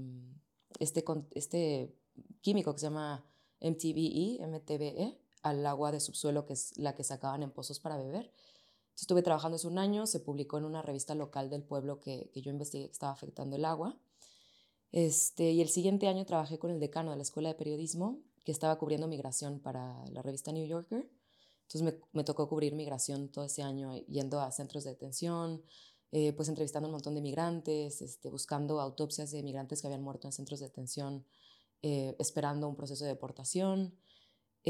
este, 0.81 1.05
este 1.33 1.95
químico 2.41 2.75
que 2.75 2.81
se 2.81 2.87
llama 2.87 3.25
MTBE, 3.61 4.45
MTBE 4.47 5.28
al 5.43 5.65
agua 5.67 5.93
de 5.93 6.01
subsuelo, 6.01 6.47
que 6.47 6.55
es 6.55 6.77
la 6.79 6.95
que 6.95 7.05
sacaban 7.05 7.43
en 7.43 7.51
pozos 7.51 7.81
para 7.81 7.97
beber. 7.97 8.33
estuve 8.97 9.23
trabajando 9.23 9.57
hace 9.57 9.67
un 9.67 9.79
año, 9.79 10.07
se 10.07 10.21
publicó 10.21 10.59
en 10.59 10.65
una 10.65 10.83
revista 10.83 11.15
local 11.15 11.51
del 11.51 11.63
pueblo 11.63 12.01
que, 12.01 12.31
que 12.33 12.43
yo 12.43 12.51
investigué 12.51 12.87
que 12.87 12.93
estaba 12.93 13.13
afectando 13.13 13.57
el 13.57 13.65
agua. 13.65 13.97
Este, 14.91 15.51
y 15.53 15.61
el 15.61 15.69
siguiente 15.69 16.09
año 16.09 16.25
trabajé 16.25 16.59
con 16.59 16.71
el 16.71 16.81
decano 16.81 17.11
de 17.11 17.17
la 17.17 17.23
Escuela 17.23 17.51
de 17.51 17.55
Periodismo, 17.55 18.21
que 18.45 18.53
estaba 18.53 18.79
cubriendo 18.79 19.07
migración 19.07 19.61
para 19.61 20.05
la 20.11 20.23
revista 20.23 20.53
New 20.53 20.67
Yorker. 20.67 21.09
Entonces 21.63 21.83
me, 21.83 22.01
me 22.13 22.25
tocó 22.25 22.49
cubrir 22.49 22.75
migración 22.75 23.29
todo 23.29 23.45
ese 23.45 23.63
año, 23.63 23.95
yendo 24.07 24.41
a 24.41 24.51
centros 24.51 24.85
de 24.85 24.91
detención, 24.91 25.63
eh, 26.11 26.33
pues 26.33 26.49
entrevistando 26.49 26.89
un 26.89 26.93
montón 26.93 27.15
de 27.15 27.21
migrantes, 27.21 28.01
este, 28.01 28.31
buscando 28.31 28.81
autopsias 28.81 29.31
de 29.31 29.43
migrantes 29.43 29.83
que 29.83 29.89
habían 29.89 30.03
muerto 30.03 30.27
en 30.27 30.33
centros 30.33 30.61
de 30.61 30.67
detención, 30.67 31.27
eh, 31.83 32.17
esperando 32.19 32.67
un 32.69 32.77
proceso 32.77 33.05
de 33.05 33.11
deportación. 33.11 33.95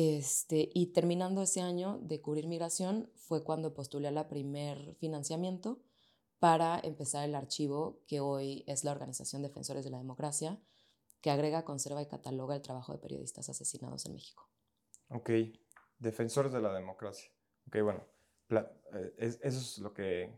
Este, 0.01 0.71
y 0.75 0.93
terminando 0.93 1.43
ese 1.43 1.61
año 1.61 1.99
de 2.01 2.21
cubrir 2.21 2.47
migración 2.47 3.11
fue 3.17 3.43
cuando 3.43 3.75
postulé 3.75 4.13
la 4.13 4.29
primer 4.29 4.95
financiamiento 4.95 5.83
para 6.39 6.79
empezar 6.85 7.29
el 7.29 7.35
archivo 7.35 8.05
que 8.07 8.21
hoy 8.21 8.63
es 8.69 8.85
la 8.85 8.93
Organización 8.93 9.43
Defensores 9.43 9.83
de 9.83 9.91
la 9.91 9.99
Democracia, 9.99 10.63
que 11.21 11.33
agrega, 11.33 11.65
conserva 11.65 12.01
y 12.01 12.07
cataloga 12.07 12.55
el 12.55 12.63
trabajo 12.63 12.93
de 12.93 13.01
periodistas 13.01 13.49
asesinados 13.49 14.07
en 14.07 14.13
México. 14.13 14.49
Ok, 15.09 15.31
Defensores 15.99 16.53
de 16.53 16.61
la 16.61 16.73
Democracia. 16.73 17.33
Ok, 17.67 17.79
bueno, 17.83 18.05
eh, 18.51 19.15
eso 19.19 19.59
es 19.59 19.79
lo 19.79 19.93
que 19.93 20.31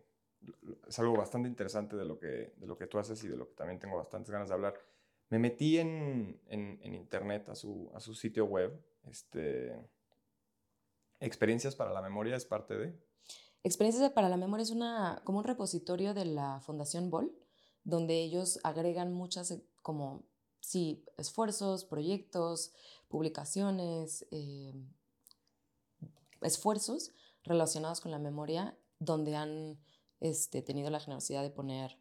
es 0.88 0.98
algo 0.98 1.18
bastante 1.18 1.50
interesante 1.50 1.96
de 1.96 2.06
lo 2.06 2.18
que, 2.18 2.54
de 2.56 2.66
lo 2.66 2.78
que 2.78 2.86
tú 2.86 2.98
haces 2.98 3.22
y 3.24 3.28
de 3.28 3.36
lo 3.36 3.46
que 3.46 3.56
también 3.56 3.78
tengo 3.78 3.98
bastantes 3.98 4.30
ganas 4.30 4.48
de 4.48 4.54
hablar. 4.54 4.74
Me 5.28 5.38
metí 5.38 5.78
en, 5.78 6.40
en, 6.46 6.80
en 6.82 6.94
internet 6.94 7.50
a 7.50 7.54
su, 7.54 7.90
a 7.94 8.00
su 8.00 8.14
sitio 8.14 8.46
web. 8.46 8.72
Este, 9.04 9.74
Experiencias 11.20 11.76
para 11.76 11.92
la 11.92 12.00
Memoria 12.00 12.36
es 12.36 12.46
parte 12.46 12.76
de... 12.76 12.98
Experiencias 13.62 14.10
para 14.12 14.30
la 14.30 14.38
Memoria 14.38 14.62
es 14.62 14.70
una, 14.70 15.20
como 15.24 15.38
un 15.38 15.44
repositorio 15.44 16.14
de 16.14 16.24
la 16.24 16.60
Fundación 16.60 17.10
Bol, 17.10 17.36
donde 17.84 18.22
ellos 18.22 18.58
agregan 18.64 19.12
muchas 19.12 19.50
eh, 19.50 19.62
como, 19.82 20.24
sí, 20.60 21.04
esfuerzos, 21.18 21.84
proyectos, 21.84 22.72
publicaciones, 23.08 24.26
eh, 24.30 24.72
esfuerzos 26.40 27.12
relacionados 27.44 28.00
con 28.00 28.10
la 28.10 28.18
memoria, 28.18 28.78
donde 28.98 29.36
han 29.36 29.78
este, 30.20 30.62
tenido 30.62 30.88
la 30.90 31.00
generosidad 31.00 31.42
de 31.42 31.50
poner 31.50 31.98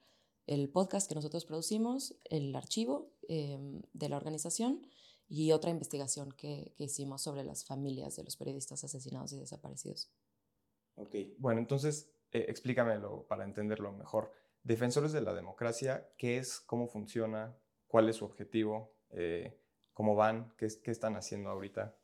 el 0.47 0.69
podcast 0.69 1.09
que 1.09 1.15
nosotros 1.15 1.45
producimos, 1.45 2.15
el 2.25 2.55
archivo 2.55 3.11
eh, 3.27 3.57
de 3.93 4.09
la 4.09 4.17
organización 4.17 4.87
y 5.29 5.51
otra 5.51 5.69
investigación 5.69 6.31
que, 6.31 6.73
que 6.75 6.85
hicimos 6.85 7.21
sobre 7.21 7.43
las 7.43 7.63
familias 7.63 8.15
de 8.15 8.23
los 8.23 8.35
periodistas 8.35 8.83
asesinados 8.83 9.31
y 9.31 9.39
desaparecidos. 9.39 10.11
Ok, 10.95 11.15
bueno, 11.37 11.61
entonces 11.61 12.11
eh, 12.31 12.45
explícamelo 12.49 13.25
para 13.27 13.45
entenderlo 13.45 13.93
mejor. 13.93 14.33
Defensores 14.63 15.13
de 15.13 15.21
la 15.21 15.33
democracia, 15.33 16.09
¿qué 16.17 16.37
es? 16.37 16.59
¿Cómo 16.59 16.87
funciona? 16.87 17.57
¿Cuál 17.87 18.09
es 18.09 18.17
su 18.17 18.25
objetivo? 18.25 18.93
Eh, 19.11 19.57
¿Cómo 19.93 20.15
van? 20.15 20.53
¿Qué, 20.57 20.67
¿Qué, 20.83 20.91
están 20.91 21.15
haciendo 21.15 21.49
ahorita? 21.49 21.95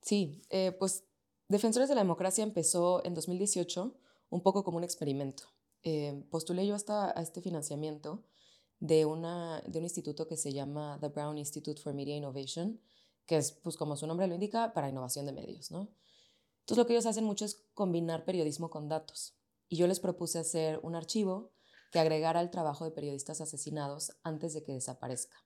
Sí, 0.00 0.42
eh, 0.50 0.72
pues 0.72 1.04
Defensores 1.48 1.88
de 1.88 1.94
la 1.94 2.00
Democracia 2.00 2.42
empezó 2.42 3.04
en 3.04 3.14
2018 3.14 3.94
un 4.30 4.42
poco 4.42 4.64
como 4.64 4.78
un 4.78 4.84
experimento. 4.84 5.44
Eh, 5.84 6.24
postulé 6.28 6.66
yo 6.66 6.74
hasta 6.74 7.16
a 7.16 7.22
este 7.22 7.40
financiamiento 7.40 8.24
de, 8.80 9.04
una, 9.04 9.62
de 9.66 9.78
un 9.78 9.84
instituto 9.84 10.26
que 10.26 10.36
se 10.36 10.52
llama 10.52 10.98
The 11.00 11.08
Brown 11.08 11.38
Institute 11.38 11.80
for 11.80 11.94
Media 11.94 12.16
Innovation, 12.16 12.80
que 13.26 13.36
es, 13.36 13.52
pues 13.52 13.76
como 13.76 13.96
su 13.96 14.06
nombre 14.06 14.26
lo 14.26 14.34
indica, 14.34 14.72
para 14.72 14.88
innovación 14.88 15.26
de 15.26 15.32
medios, 15.32 15.70
¿no? 15.70 15.88
Entonces 16.60 16.78
lo 16.78 16.86
que 16.86 16.94
ellos 16.94 17.06
hacen 17.06 17.24
mucho 17.24 17.44
es 17.44 17.64
combinar 17.74 18.24
periodismo 18.24 18.70
con 18.70 18.88
datos. 18.88 19.36
Y 19.68 19.76
yo 19.76 19.86
les 19.86 20.00
propuse 20.00 20.38
hacer 20.38 20.80
un 20.82 20.94
archivo 20.94 21.52
que 21.92 22.00
agregara 22.00 22.40
el 22.40 22.50
trabajo 22.50 22.84
de 22.84 22.90
periodistas 22.90 23.40
asesinados 23.40 24.16
antes 24.22 24.52
de 24.52 24.62
que 24.64 24.72
desaparezca. 24.72 25.36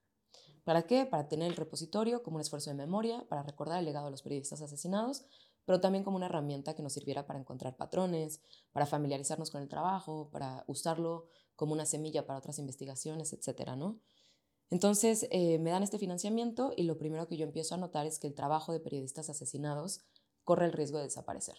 ¿Para 0.63 0.83
qué? 0.83 1.05
Para 1.05 1.27
tener 1.27 1.47
el 1.47 1.55
repositorio 1.55 2.23
como 2.23 2.35
un 2.35 2.41
esfuerzo 2.41 2.69
de 2.69 2.75
memoria, 2.75 3.25
para 3.29 3.43
recordar 3.43 3.79
el 3.79 3.85
legado 3.85 4.05
de 4.05 4.11
los 4.11 4.21
periodistas 4.21 4.61
asesinados, 4.61 5.25
pero 5.65 5.79
también 5.79 6.03
como 6.03 6.17
una 6.17 6.25
herramienta 6.27 6.75
que 6.75 6.83
nos 6.83 6.93
sirviera 6.93 7.25
para 7.25 7.39
encontrar 7.39 7.77
patrones, 7.77 8.41
para 8.71 8.85
familiarizarnos 8.85 9.49
con 9.49 9.61
el 9.61 9.69
trabajo, 9.69 10.29
para 10.31 10.63
usarlo 10.67 11.27
como 11.61 11.73
una 11.73 11.85
semilla 11.85 12.25
para 12.25 12.39
otras 12.39 12.57
investigaciones, 12.57 13.33
etcétera, 13.33 13.75
¿no? 13.75 13.99
Entonces 14.71 15.27
eh, 15.29 15.59
me 15.59 15.69
dan 15.69 15.83
este 15.83 15.99
financiamiento 15.99 16.73
y 16.75 16.83
lo 16.85 16.97
primero 16.97 17.27
que 17.27 17.37
yo 17.37 17.45
empiezo 17.45 17.75
a 17.75 17.77
notar 17.77 18.07
es 18.07 18.17
que 18.17 18.25
el 18.25 18.33
trabajo 18.33 18.73
de 18.73 18.79
periodistas 18.79 19.29
asesinados 19.29 20.03
corre 20.43 20.65
el 20.65 20.71
riesgo 20.73 20.97
de 20.97 21.03
desaparecer. 21.03 21.55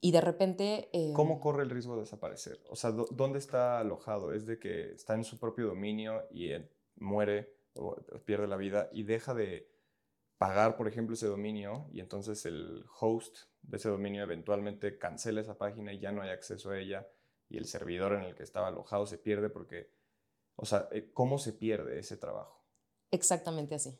Y 0.00 0.10
de 0.10 0.20
repente... 0.20 0.90
¿Cómo 1.14 1.34
em, 1.34 1.38
corre 1.40 1.62
el 1.62 1.70
riesgo 1.70 1.94
de 1.94 2.00
desaparecer? 2.00 2.60
O 2.70 2.74
sea, 2.74 2.90
¿dó- 2.90 3.06
¿dónde 3.12 3.38
está 3.38 3.78
alojado? 3.78 4.32
¿Es 4.32 4.46
de 4.46 4.58
que 4.58 4.90
está 4.94 5.14
en 5.14 5.22
su 5.22 5.38
propio 5.38 5.68
dominio 5.68 6.24
y 6.32 6.50
eh, 6.50 6.68
muere 6.96 7.54
o 7.76 7.94
pierde 8.24 8.48
la 8.48 8.56
vida 8.56 8.88
y 8.92 9.04
deja 9.04 9.32
de 9.32 9.70
pagar, 10.38 10.76
por 10.76 10.88
ejemplo, 10.88 11.14
ese 11.14 11.28
dominio 11.28 11.86
y 11.92 12.00
entonces 12.00 12.44
el 12.46 12.84
host 12.98 13.36
de 13.62 13.76
ese 13.76 13.90
dominio 13.90 14.24
eventualmente 14.24 14.98
cancela 14.98 15.40
esa 15.40 15.56
página 15.56 15.92
y 15.92 16.00
ya 16.00 16.10
no 16.10 16.22
hay 16.22 16.30
acceso 16.30 16.70
a 16.70 16.80
ella 16.80 17.06
y 17.48 17.56
el 17.56 17.66
servidor 17.66 18.12
en 18.14 18.22
el 18.22 18.34
que 18.34 18.42
estaba 18.42 18.68
alojado 18.68 19.06
se 19.06 19.18
pierde 19.18 19.48
porque, 19.48 19.90
o 20.56 20.66
sea, 20.66 20.88
eh, 20.92 21.10
¿cómo 21.12 21.38
se 21.38 21.52
pierde 21.52 21.98
ese 21.98 22.16
trabajo? 22.16 22.62
Exactamente 23.10 23.74
así. 23.74 23.98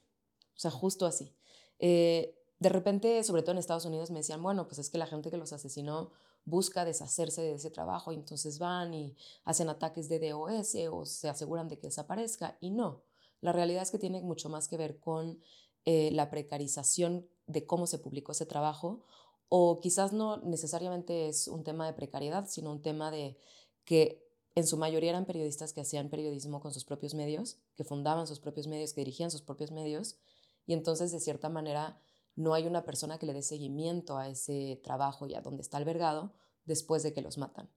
O 0.55 0.61
sea, 0.61 0.71
justo 0.71 1.07
así. 1.07 1.35
Eh, 1.79 2.35
de 2.59 2.69
repente, 2.69 3.23
sobre 3.25 3.43
todo 3.43 3.53
en 3.53 3.59
Estados 3.59 3.85
Unidos, 3.85 4.11
me 4.11 4.19
decían, 4.19 4.43
bueno, 4.43 4.67
pues 4.67 4.79
es 4.79 4.91
que 4.91 4.99
la 4.99 5.07
gente 5.07 5.31
que 5.31 5.37
los 5.37 5.53
asesinó 5.53 6.11
busca 6.45 6.85
deshacerse 6.85 7.43
de 7.43 7.55
ese 7.55 7.71
trabajo 7.71 8.11
y 8.11 8.17
entonces 8.17 8.59
van 8.59 8.95
y 8.95 9.17
hacen 9.45 9.69
ataques 9.69 10.09
de 10.09 10.31
DOS 10.31 10.75
o 10.91 11.05
se 11.05 11.29
aseguran 11.29 11.69
de 11.69 11.79
que 11.79 11.89
desaparezca. 11.89 12.57
Y 12.61 12.71
no, 12.71 13.03
la 13.41 13.53
realidad 13.53 13.83
es 13.83 13.91
que 13.91 13.99
tiene 13.99 14.23
mucho 14.23 14.49
más 14.49 14.69
que 14.69 14.77
ver 14.77 14.99
con 14.99 15.41
eh, 15.85 16.11
la 16.13 16.31
precarización 16.31 17.29
de 17.47 17.67
cómo 17.67 17.87
se 17.87 17.99
publicó 17.99 18.33
ese 18.33 18.47
trabajo 18.47 19.05
o 19.49 19.81
quizás 19.81 20.13
no 20.13 20.39
necesariamente 20.39 21.29
es 21.29 21.49
un 21.49 21.65
tema 21.65 21.87
de 21.87 21.95
precariedad, 21.95 22.47
sino 22.49 22.71
un 22.71 22.83
tema 22.83 23.11
de 23.11 23.39
que 23.85 24.27
en 24.55 24.67
su 24.67 24.77
mayoría 24.77 25.11
eran 25.11 25.25
periodistas 25.25 25.73
que 25.73 25.81
hacían 25.81 26.11
periodismo 26.11 26.61
con 26.61 26.73
sus 26.73 26.85
propios 26.85 27.15
medios, 27.15 27.59
que 27.77 27.85
fundaban 27.85 28.27
sus 28.27 28.41
propios 28.41 28.67
medios, 28.67 28.93
que 28.93 29.03
dirigían 29.03 29.31
sus 29.31 29.43
propios 29.43 29.71
medios, 29.71 30.19
y 30.67 30.73
entonces 30.75 31.13
de 31.13 31.21
cierta 31.21 31.49
manera 31.49 32.01
no 32.35 32.55
hay 32.55 32.67
una 32.67 32.85
persona 32.85 33.19
que 33.19 33.27
le 33.27 33.33
dé 33.33 33.43
seguimiento 33.43 34.19
a 34.19 34.29
ese 34.29 34.81
trabajo 34.85 35.27
y 35.27 35.35
a 35.35 35.41
donde 35.41 35.63
está 35.63 35.77
albergado 35.77 36.35
después 36.65 37.03
de 37.03 37.13
que 37.13 37.23
los 37.23 37.39
matan. 37.39 37.71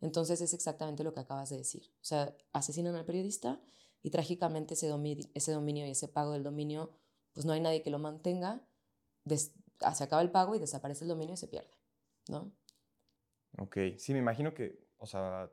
Entonces 0.00 0.40
es 0.40 0.52
exactamente 0.52 1.04
lo 1.04 1.14
que 1.14 1.20
acabas 1.20 1.48
de 1.50 1.58
decir. 1.58 1.92
O 2.00 2.04
sea, 2.04 2.36
asesinan 2.52 2.96
al 2.96 3.04
periodista 3.04 3.62
y 4.02 4.10
trágicamente 4.10 4.74
ese, 4.74 4.88
domi 4.88 5.30
ese 5.34 5.52
dominio 5.52 5.86
y 5.86 5.90
ese 5.90 6.08
pago 6.08 6.32
del 6.32 6.42
dominio, 6.42 6.90
pues 7.32 7.46
no 7.46 7.52
hay 7.52 7.60
nadie 7.60 7.82
que 7.82 7.90
lo 7.90 8.00
mantenga, 8.00 8.66
se 9.94 10.04
acaba 10.04 10.22
el 10.22 10.30
pago 10.30 10.54
y 10.54 10.58
desaparece 10.58 11.04
el 11.04 11.08
dominio 11.08 11.34
y 11.34 11.38
se 11.38 11.48
pierde, 11.48 11.70
¿no? 12.28 12.52
Ok, 13.58 13.76
sí, 13.98 14.12
me 14.12 14.18
imagino 14.18 14.54
que, 14.54 14.88
o 14.98 15.06
sea, 15.06 15.50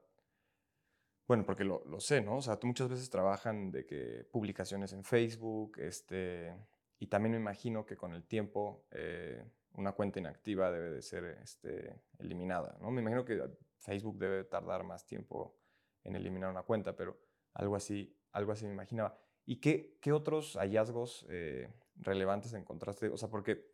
bueno, 1.28 1.46
porque 1.46 1.64
lo, 1.64 1.84
lo 1.86 2.00
sé, 2.00 2.22
¿no? 2.22 2.38
O 2.38 2.42
sea, 2.42 2.58
tú 2.58 2.68
muchas 2.68 2.90
veces 2.90 3.10
trabajan 3.10 3.72
de 3.72 3.86
que 3.86 4.28
publicaciones 4.32 4.94
en 4.94 5.04
Facebook, 5.04 5.78
este, 5.80 6.56
y 6.98 7.08
también 7.08 7.34
me 7.34 7.40
imagino 7.40 7.86
que 7.86 7.98
con 7.98 8.14
el 8.14 8.26
tiempo 8.26 8.86
eh, 8.92 9.44
una 9.76 9.92
cuenta 9.94 10.20
inactiva 10.20 10.72
debe 10.72 10.92
de 10.92 11.02
ser 11.02 11.26
este, 11.44 11.96
eliminada, 12.18 12.78
¿no? 12.82 12.92
Me 12.92 13.02
imagino 13.02 13.26
que 13.26 13.42
Facebook 13.78 14.18
debe 14.18 14.44
tardar 14.44 14.84
más 14.84 15.06
tiempo 15.06 15.56
en 16.04 16.16
eliminar 16.16 16.50
una 16.50 16.64
cuenta, 16.64 16.96
pero 16.96 17.18
algo 17.54 17.76
así, 17.76 18.18
algo 18.32 18.52
así 18.52 18.66
me 18.66 18.74
imaginaba. 18.74 19.18
¿Y 19.46 19.58
qué, 19.58 19.98
qué 20.02 20.12
otros 20.12 20.56
hallazgos 20.58 21.26
eh, 21.30 21.72
relevantes 21.96 22.54
encontraste? 22.54 23.10
O 23.10 23.18
sea, 23.18 23.30
porque 23.30 23.72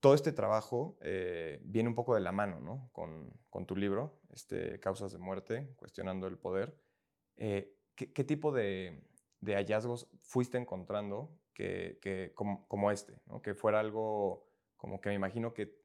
todo 0.00 0.14
este 0.14 0.32
trabajo 0.32 0.96
eh, 1.00 1.60
viene 1.62 1.88
un 1.88 1.94
poco 1.94 2.14
de 2.14 2.20
la 2.20 2.32
mano, 2.32 2.60
¿no? 2.60 2.90
Con, 2.92 3.32
con 3.50 3.66
tu 3.66 3.76
libro, 3.76 4.20
este, 4.30 4.78
Causas 4.80 5.12
de 5.12 5.18
Muerte, 5.18 5.74
Cuestionando 5.76 6.26
el 6.26 6.38
Poder. 6.38 6.78
Eh, 7.36 7.76
¿qué, 7.94 8.12
¿qué, 8.12 8.24
tipo 8.24 8.52
de, 8.52 9.02
hallazgos 9.42 10.08
fuiste 10.20 10.58
encontrando 10.58 11.36
que, 11.52 12.32
como, 12.34 12.90
este, 12.92 13.20
¿no? 13.26 13.42
Que 13.42 13.54
fuera 13.54 13.80
algo 13.80 14.46
como 14.76 15.00
que 15.00 15.08
me 15.08 15.16
imagino 15.16 15.52
que 15.52 15.76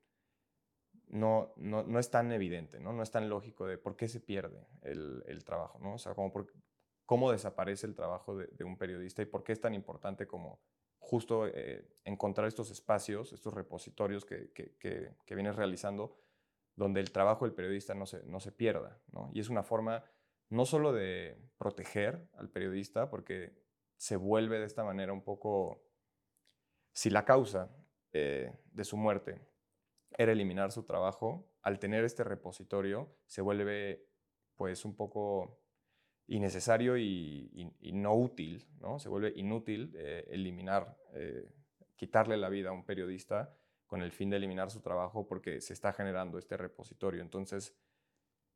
no, 1.08 1.54
no, 1.58 1.84
no, 1.84 2.00
es 2.00 2.12
tan 2.12 2.32
evidente, 2.32 2.80
¿no? 2.80 2.94
No 2.94 3.02
es 3.02 3.10
tan 3.10 3.28
lógico 3.28 3.66
de 3.66 3.80
por 3.80 3.96
qué 3.96 4.08
se 4.08 4.20
pierde 4.20 4.68
el, 4.84 5.44
trabajo, 5.44 5.80
¿no? 5.80 5.96
O 5.96 5.98
sea, 5.98 6.14
como 6.14 6.32
cómo 7.06 7.32
desaparece 7.32 7.88
el 7.88 7.96
trabajo 7.96 8.38
de, 8.38 8.48
de 8.48 8.64
un 8.64 8.78
periodista 8.78 9.24
y 9.24 9.26
por 9.26 9.44
qué 9.44 9.52
es 9.52 9.62
tan 9.62 9.74
importante 9.74 10.28
como 10.28 10.62
justo 11.14 11.46
eh, 11.46 11.86
encontrar 12.06 12.48
estos 12.48 12.72
espacios, 12.72 13.34
estos 13.34 13.54
repositorios 13.54 14.26
que, 14.26 14.52
que, 14.52 15.36
vienes 15.36 15.56
realizando, 15.56 16.18
donde 16.76 17.02
el 17.02 17.12
trabajo 17.12 17.46
del 17.46 17.54
periodista 17.54 17.94
no 17.94 18.08
se, 18.08 18.24
no 18.24 18.40
se 18.40 18.52
pierda. 18.52 19.00
¿no? 19.12 19.30
Y 19.32 19.40
es 19.40 19.48
una 19.48 19.62
forma 19.62 20.04
no 20.50 20.66
solo 20.66 20.92
de 20.92 21.38
proteger 21.60 22.28
al 22.34 22.50
periodista, 22.50 23.12
porque 23.12 23.54
se 23.96 24.16
vuelve 24.16 24.58
de 24.58 24.66
esta 24.66 24.84
manera 24.84 25.14
un 25.14 25.22
poco, 25.22 25.84
si 26.94 27.12
la 27.12 27.26
causa 27.26 27.70
eh, 28.12 28.52
de 28.72 28.84
su 28.84 28.98
muerte 28.98 29.40
era 30.18 30.32
eliminar 30.32 30.72
su 30.72 30.82
trabajo, 30.82 31.48
al 31.62 31.78
tener 31.78 32.06
este 32.06 32.24
repositorio 32.24 33.16
se 33.28 33.44
vuelve 33.44 34.10
pues 34.56 34.84
un 34.84 34.96
poco 34.96 35.63
innecesario 36.28 36.98
y, 36.98 37.50
y, 37.54 37.90
y, 37.90 37.92
no 37.92 38.16
útil, 38.16 38.66
¿no? 38.80 39.00
Se 39.00 39.10
vuelve 39.10 39.34
inútil 39.36 39.94
eh, 39.96 40.26
eliminar, 40.30 40.98
eh, 41.14 41.50
quitarle 41.96 42.38
la 42.38 42.50
vida 42.50 42.70
a 42.70 42.72
un 42.72 42.86
periodista 42.86 43.54
con 43.86 44.02
el 44.02 44.12
fin 44.12 44.30
de 44.30 44.38
eliminar 44.38 44.72
su 44.72 44.82
trabajo 44.82 45.28
porque 45.28 45.62
se 45.62 45.74
está 45.74 45.94
generando 45.94 46.38
este 46.38 46.58
repositorio. 46.58 47.22
Entonces, 47.22 47.76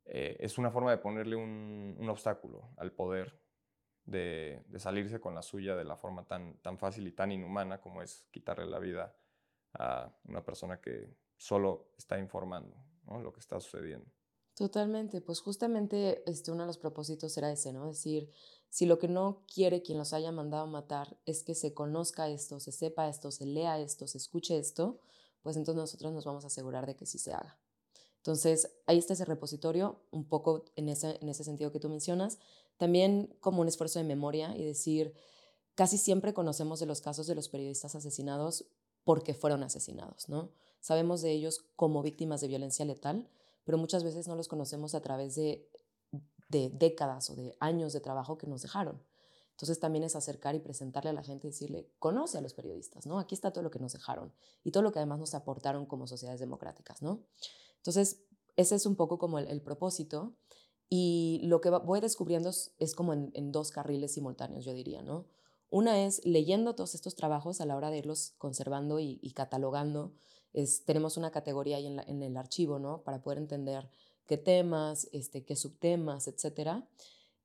eh, 0.06 0.36
es 0.40 0.58
una 0.58 0.70
forma 0.70 0.90
de 0.90 0.98
ponerle 0.98 1.36
un, 1.36 2.06
obstáculo 2.08 2.70
al 2.78 2.92
poder 2.92 3.38
de, 4.04 4.64
salirse 4.76 5.20
con 5.20 5.34
la 5.34 5.42
suya 5.42 5.76
de 5.76 5.84
la 5.84 5.96
forma 5.96 6.26
tan, 6.26 6.58
tan 6.58 6.78
fácil 6.78 7.06
y 7.06 7.12
tan 7.12 7.30
inhumana 7.30 7.80
como 7.80 8.02
es 8.02 8.26
quitarle 8.30 8.66
la 8.66 8.78
vida 8.78 9.14
a 9.74 10.10
una 10.24 10.42
persona 10.42 10.80
que 10.80 11.14
solo 11.36 11.92
está 11.98 12.18
informando 12.18 12.76
lo 13.16 13.32
que 13.32 13.40
está 13.40 13.58
sucediendo. 13.58 14.10
Totalmente, 14.58 15.20
pues 15.20 15.38
justamente 15.38 16.28
este, 16.28 16.50
uno 16.50 16.64
de 16.64 16.66
los 16.66 16.78
propósitos 16.78 17.38
era 17.38 17.52
ese, 17.52 17.72
¿no? 17.72 17.86
Decir, 17.86 18.28
si 18.68 18.86
lo 18.86 18.98
que 18.98 19.06
no 19.06 19.44
quiere 19.46 19.82
quien 19.82 19.98
los 19.98 20.12
haya 20.12 20.32
mandado 20.32 20.66
matar 20.66 21.16
es 21.26 21.44
que 21.44 21.54
se 21.54 21.74
conozca 21.74 22.28
esto, 22.28 22.58
se 22.58 22.72
sepa 22.72 23.08
esto, 23.08 23.30
se 23.30 23.46
lea 23.46 23.78
esto, 23.78 24.08
se 24.08 24.18
escuche 24.18 24.58
esto, 24.58 24.98
pues 25.42 25.56
entonces 25.56 25.78
nosotros 25.78 26.12
nos 26.12 26.24
vamos 26.24 26.42
a 26.42 26.48
asegurar 26.48 26.86
de 26.86 26.96
que 26.96 27.06
sí 27.06 27.20
se 27.20 27.32
haga. 27.32 27.56
Entonces, 28.16 28.72
ahí 28.86 28.98
está 28.98 29.12
ese 29.12 29.24
repositorio, 29.24 30.00
un 30.10 30.24
poco 30.24 30.64
en 30.74 30.88
ese, 30.88 31.18
en 31.22 31.28
ese 31.28 31.44
sentido 31.44 31.70
que 31.70 31.78
tú 31.78 31.88
mencionas, 31.88 32.40
también 32.78 33.32
como 33.38 33.60
un 33.60 33.68
esfuerzo 33.68 34.00
de 34.00 34.06
memoria 34.06 34.56
y 34.56 34.64
decir, 34.64 35.14
casi 35.76 35.98
siempre 35.98 36.34
conocemos 36.34 36.80
de 36.80 36.86
los 36.86 37.00
casos 37.00 37.28
de 37.28 37.36
los 37.36 37.48
periodistas 37.48 37.94
asesinados 37.94 38.64
porque 39.04 39.34
fueron 39.34 39.62
asesinados, 39.62 40.28
¿no? 40.28 40.50
Sabemos 40.80 41.22
de 41.22 41.30
ellos 41.30 41.64
como 41.76 42.02
víctimas 42.02 42.40
de 42.40 42.48
violencia 42.48 42.84
letal, 42.84 43.28
pero 43.68 43.76
muchas 43.76 44.02
veces 44.02 44.26
no 44.26 44.34
los 44.34 44.48
conocemos 44.48 44.94
a 44.94 45.02
través 45.02 45.34
de, 45.34 45.68
de, 46.48 46.70
décadas 46.70 47.28
o 47.28 47.36
de 47.36 47.54
años 47.60 47.92
de 47.92 48.00
trabajo 48.00 48.38
que 48.38 48.46
nos 48.46 48.62
dejaron. 48.62 48.98
Entonces 49.50 49.78
también 49.78 50.04
es 50.04 50.16
acercar 50.16 50.54
y 50.54 50.58
presentarle 50.58 51.10
a 51.10 51.12
la 51.12 51.22
gente 51.22 51.46
y 51.46 51.50
decirle, 51.50 51.86
conoce 51.98 52.38
a 52.38 52.40
los 52.40 52.54
periodistas, 52.54 53.04
¿no? 53.04 53.18
Aquí 53.18 53.34
está 53.34 53.50
todo 53.50 53.62
lo 53.62 53.70
que 53.70 53.78
nos 53.78 53.92
dejaron 53.92 54.32
y 54.64 54.70
todo 54.70 54.82
lo 54.82 54.90
que 54.90 55.00
además 55.00 55.18
nos 55.18 55.34
aportaron 55.34 55.84
como 55.84 56.06
sociedades 56.06 56.40
democráticas, 56.40 57.02
¿no? 57.02 57.26
Entonces, 57.76 58.22
ese 58.56 58.74
es 58.74 58.86
un 58.86 58.96
poco 58.96 59.18
como 59.18 59.38
el, 59.38 59.60
propósito 59.60 60.32
y 60.88 61.42
lo 61.44 61.60
que 61.60 61.68
voy 61.68 62.00
descubriendo 62.00 62.48
es, 62.48 62.94
como 62.94 63.12
en, 63.12 63.52
dos 63.52 63.70
carriles 63.70 64.14
simultáneos, 64.14 64.64
yo 64.64 64.72
diría, 64.72 65.02
¿no? 65.02 65.26
Una 65.68 66.06
es 66.06 66.24
leyendo 66.24 66.74
todos 66.74 66.94
estos 66.94 67.16
trabajos 67.16 67.60
a 67.60 67.66
la 67.66 67.76
hora 67.76 67.90
de 67.90 67.98
irlos 67.98 68.32
conservando 68.38 68.98
y 68.98 69.30
catalogando, 69.36 70.14
es, 70.62 70.84
tenemos 70.84 71.16
una 71.16 71.30
categoría 71.30 71.76
ahí 71.76 71.86
en, 71.86 71.96
la, 71.96 72.02
en, 72.02 72.22
el 72.22 72.36
archivo, 72.36 72.78
¿no? 72.78 73.02
Para 73.02 73.22
poder 73.22 73.38
entender 73.38 73.88
qué 74.26 74.36
temas, 74.36 75.08
este, 75.12 75.44
qué 75.44 75.56
subtemas, 75.56 76.28
etc. 76.28 76.82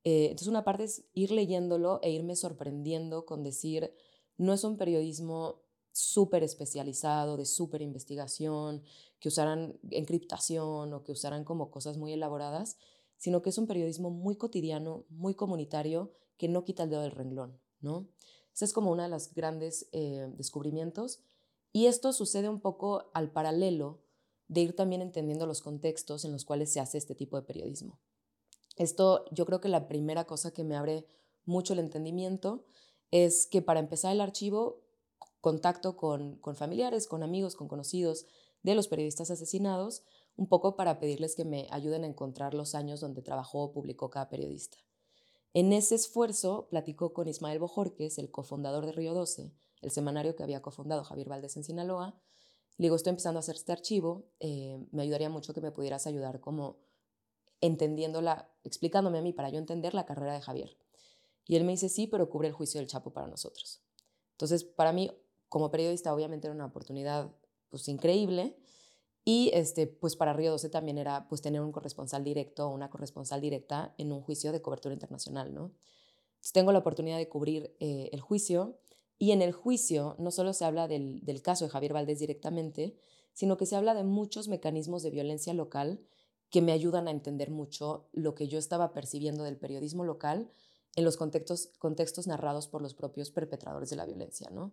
Eh, 0.04 0.26
entonces, 0.26 0.48
una 0.48 0.64
parte 0.64 0.84
es 0.84 1.04
ir 1.14 1.30
leyéndolo 1.30 2.00
e 2.02 2.10
irme 2.10 2.36
sorprendiendo 2.36 3.24
con 3.24 3.42
decir, 3.42 3.94
no 4.36 4.52
es 4.52 4.64
un 4.64 4.76
periodismo 4.76 5.62
súper 5.92 6.42
especializado, 6.42 7.36
de 7.36 7.46
súper 7.46 7.80
investigación, 7.82 8.82
que 9.20 9.28
usaran 9.28 9.78
encriptación 9.90 10.92
o 10.92 11.04
que 11.04 11.12
usaran 11.12 11.44
como 11.44 11.70
cosas 11.70 11.96
muy 11.96 12.12
elaboradas, 12.12 12.76
sino 13.16 13.42
que 13.42 13.50
es 13.50 13.58
un 13.58 13.66
periodismo 13.66 14.10
muy 14.10 14.36
cotidiano, 14.36 15.04
muy 15.08 15.34
comunitario, 15.34 16.12
que 16.36 16.48
no 16.48 16.64
quita 16.64 16.82
el 16.82 16.90
dedo 16.90 17.02
del 17.02 17.12
renglón, 17.12 17.58
¿no? 17.80 18.08
Ese 18.52 18.64
es 18.64 18.72
como 18.72 18.90
uno 18.90 19.02
de 19.02 19.08
los 19.08 19.32
grandes 19.32 19.88
eh, 19.92 20.28
descubrimientos. 20.36 21.20
Y 21.74 21.86
esto 21.86 22.12
sucede 22.12 22.48
un 22.48 22.60
poco 22.60 23.10
al 23.14 23.32
paralelo 23.32 23.98
de 24.46 24.60
ir 24.60 24.76
también 24.76 25.02
entendiendo 25.02 25.44
los 25.44 25.60
contextos 25.60 26.24
en 26.24 26.30
los 26.30 26.44
cuales 26.44 26.72
se 26.72 26.78
hace 26.78 26.98
este 26.98 27.16
tipo 27.16 27.36
de 27.36 27.42
periodismo. 27.42 27.98
Esto 28.76 29.24
yo 29.32 29.44
creo 29.44 29.60
que 29.60 29.68
la 29.68 29.88
primera 29.88 30.24
cosa 30.24 30.52
que 30.52 30.62
me 30.62 30.76
abre 30.76 31.04
mucho 31.44 31.72
el 31.72 31.80
entendimiento 31.80 32.64
es 33.10 33.48
que 33.48 33.60
para 33.60 33.80
empezar 33.80 34.12
el 34.12 34.20
archivo, 34.20 34.84
contacto 35.40 35.96
con, 35.96 36.40
familiares, 36.54 37.08
con 37.08 37.24
amigos, 37.24 37.56
con 37.56 37.66
conocidos 37.66 38.26
de 38.62 38.76
los 38.76 38.86
periodistas 38.86 39.32
asesinados, 39.32 40.04
un 40.36 40.46
poco 40.46 40.76
para 40.76 41.00
pedirles 41.00 41.34
que 41.34 41.44
me 41.44 41.66
ayuden 41.72 42.04
a 42.04 42.06
encontrar 42.06 42.54
los 42.54 42.76
años 42.76 43.00
donde 43.00 43.20
trabajó 43.20 43.64
o 43.64 43.72
publicó 43.72 44.10
cada 44.10 44.28
periodista. 44.28 44.76
En 45.52 45.72
ese 45.72 45.96
esfuerzo 45.96 46.68
platicó 46.70 47.12
con 47.12 47.26
Ismael 47.26 47.58
Bojorques, 47.58 48.18
el 48.18 48.30
cofundador 48.30 48.86
de 48.86 48.92
Río 48.92 49.12
12, 49.12 49.52
el 49.84 49.90
semanario 49.90 50.34
que 50.34 50.42
había 50.42 50.62
cofundado 50.62 51.04
Javier 51.04 51.28
Valdés 51.28 51.56
en 51.56 51.64
Sinaloa, 51.64 52.18
Le 52.76 52.86
digo, 52.86 52.96
estoy 52.96 53.10
empezando 53.10 53.38
a 53.38 53.40
hacer 53.40 53.54
este 53.54 53.70
archivo, 53.70 54.24
eh, 54.40 54.84
me 54.90 55.02
ayudaría 55.02 55.30
mucho 55.30 55.54
que 55.54 55.60
me 55.60 55.70
pudieras 55.70 56.08
ayudar 56.08 56.40
como 56.40 56.78
entendiéndola, 57.60 58.50
explicándome 58.64 59.18
a 59.18 59.22
mí 59.22 59.32
para 59.32 59.48
yo 59.48 59.58
entender 59.58 59.94
la 59.94 60.04
carrera 60.06 60.34
de 60.34 60.40
Javier. 60.40 60.76
Y 61.46 61.56
él 61.56 61.64
me 61.64 61.72
dice, 61.72 61.88
sí, 61.88 62.06
pero 62.06 62.28
cubre 62.28 62.48
el 62.48 62.54
juicio 62.54 62.80
del 62.80 62.88
Chapo 62.88 63.12
para 63.12 63.26
nosotros. 63.26 63.82
Entonces, 64.32 64.64
para 64.64 64.92
mí, 64.92 65.10
como 65.48 65.70
periodista, 65.70 66.12
obviamente 66.12 66.48
era 66.48 66.54
una 66.54 66.66
oportunidad 66.66 67.30
pues 67.68 67.86
increíble. 67.88 68.56
Y 69.24 69.50
este, 69.54 69.86
pues 69.86 70.16
para 70.16 70.32
Río 70.32 70.50
12 70.50 70.68
también 70.68 70.98
era 70.98 71.28
pues 71.28 71.40
tener 71.40 71.60
un 71.60 71.72
corresponsal 71.72 72.24
directo 72.24 72.66
o 72.66 72.70
una 72.70 72.90
corresponsal 72.90 73.40
directa 73.40 73.94
en 73.98 74.12
un 74.12 74.20
juicio 74.20 74.52
de 74.52 74.60
cobertura 74.60 74.92
internacional, 74.92 75.54
¿no? 75.54 75.72
Entonces, 76.34 76.52
tengo 76.52 76.72
la 76.72 76.80
oportunidad 76.80 77.16
de 77.16 77.28
cubrir 77.28 77.74
eh, 77.80 78.10
el 78.12 78.20
juicio 78.20 78.78
y 79.18 79.32
en 79.32 79.42
el 79.42 79.52
juicio 79.52 80.16
no 80.18 80.30
solo 80.30 80.52
se 80.52 80.64
habla 80.64 80.88
del, 80.88 81.24
del 81.24 81.42
caso 81.42 81.64
de 81.64 81.70
Javier 81.70 81.92
Valdés 81.92 82.18
directamente, 82.18 82.96
sino 83.32 83.56
que 83.56 83.66
se 83.66 83.76
habla 83.76 83.94
de 83.94 84.04
muchos 84.04 84.48
mecanismos 84.48 85.02
de 85.02 85.10
violencia 85.10 85.54
local 85.54 86.00
que 86.50 86.62
me 86.62 86.72
ayudan 86.72 87.08
a 87.08 87.10
entender 87.10 87.50
mucho 87.50 88.08
lo 88.12 88.34
que 88.34 88.46
yo 88.46 88.58
estaba 88.58 88.92
percibiendo 88.92 89.42
del 89.42 89.56
periodismo 89.56 90.04
local 90.04 90.50
en 90.94 91.04
los 91.04 91.16
contextos, 91.16 91.70
contextos 91.78 92.26
narrados 92.26 92.68
por 92.68 92.80
los 92.80 92.94
propios 92.94 93.30
perpetradores 93.30 93.90
de 93.90 93.96
la 93.96 94.06
violencia, 94.06 94.50
¿no? 94.50 94.72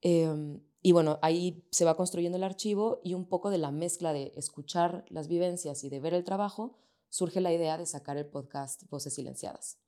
Em, 0.00 0.60
y 0.82 0.92
bueno, 0.92 1.18
ahí 1.22 1.66
se 1.70 1.84
va 1.84 1.96
construyendo 1.96 2.36
el 2.36 2.44
archivo 2.44 3.00
y 3.02 3.14
un 3.14 3.24
poco 3.26 3.50
de 3.50 3.58
la 3.58 3.72
mezcla 3.72 4.12
de 4.12 4.32
escuchar 4.36 5.04
las 5.08 5.26
vivencias 5.26 5.82
y 5.82 5.88
de 5.88 5.98
ver 5.98 6.14
el 6.14 6.24
trabajo, 6.24 6.78
surge 7.08 7.40
la 7.40 7.52
idea 7.52 7.78
de 7.78 7.86
sacar 7.86 8.16
el 8.16 8.26
podcast 8.26 8.82
Voces 8.90 9.14
Silenciadas. 9.14 9.78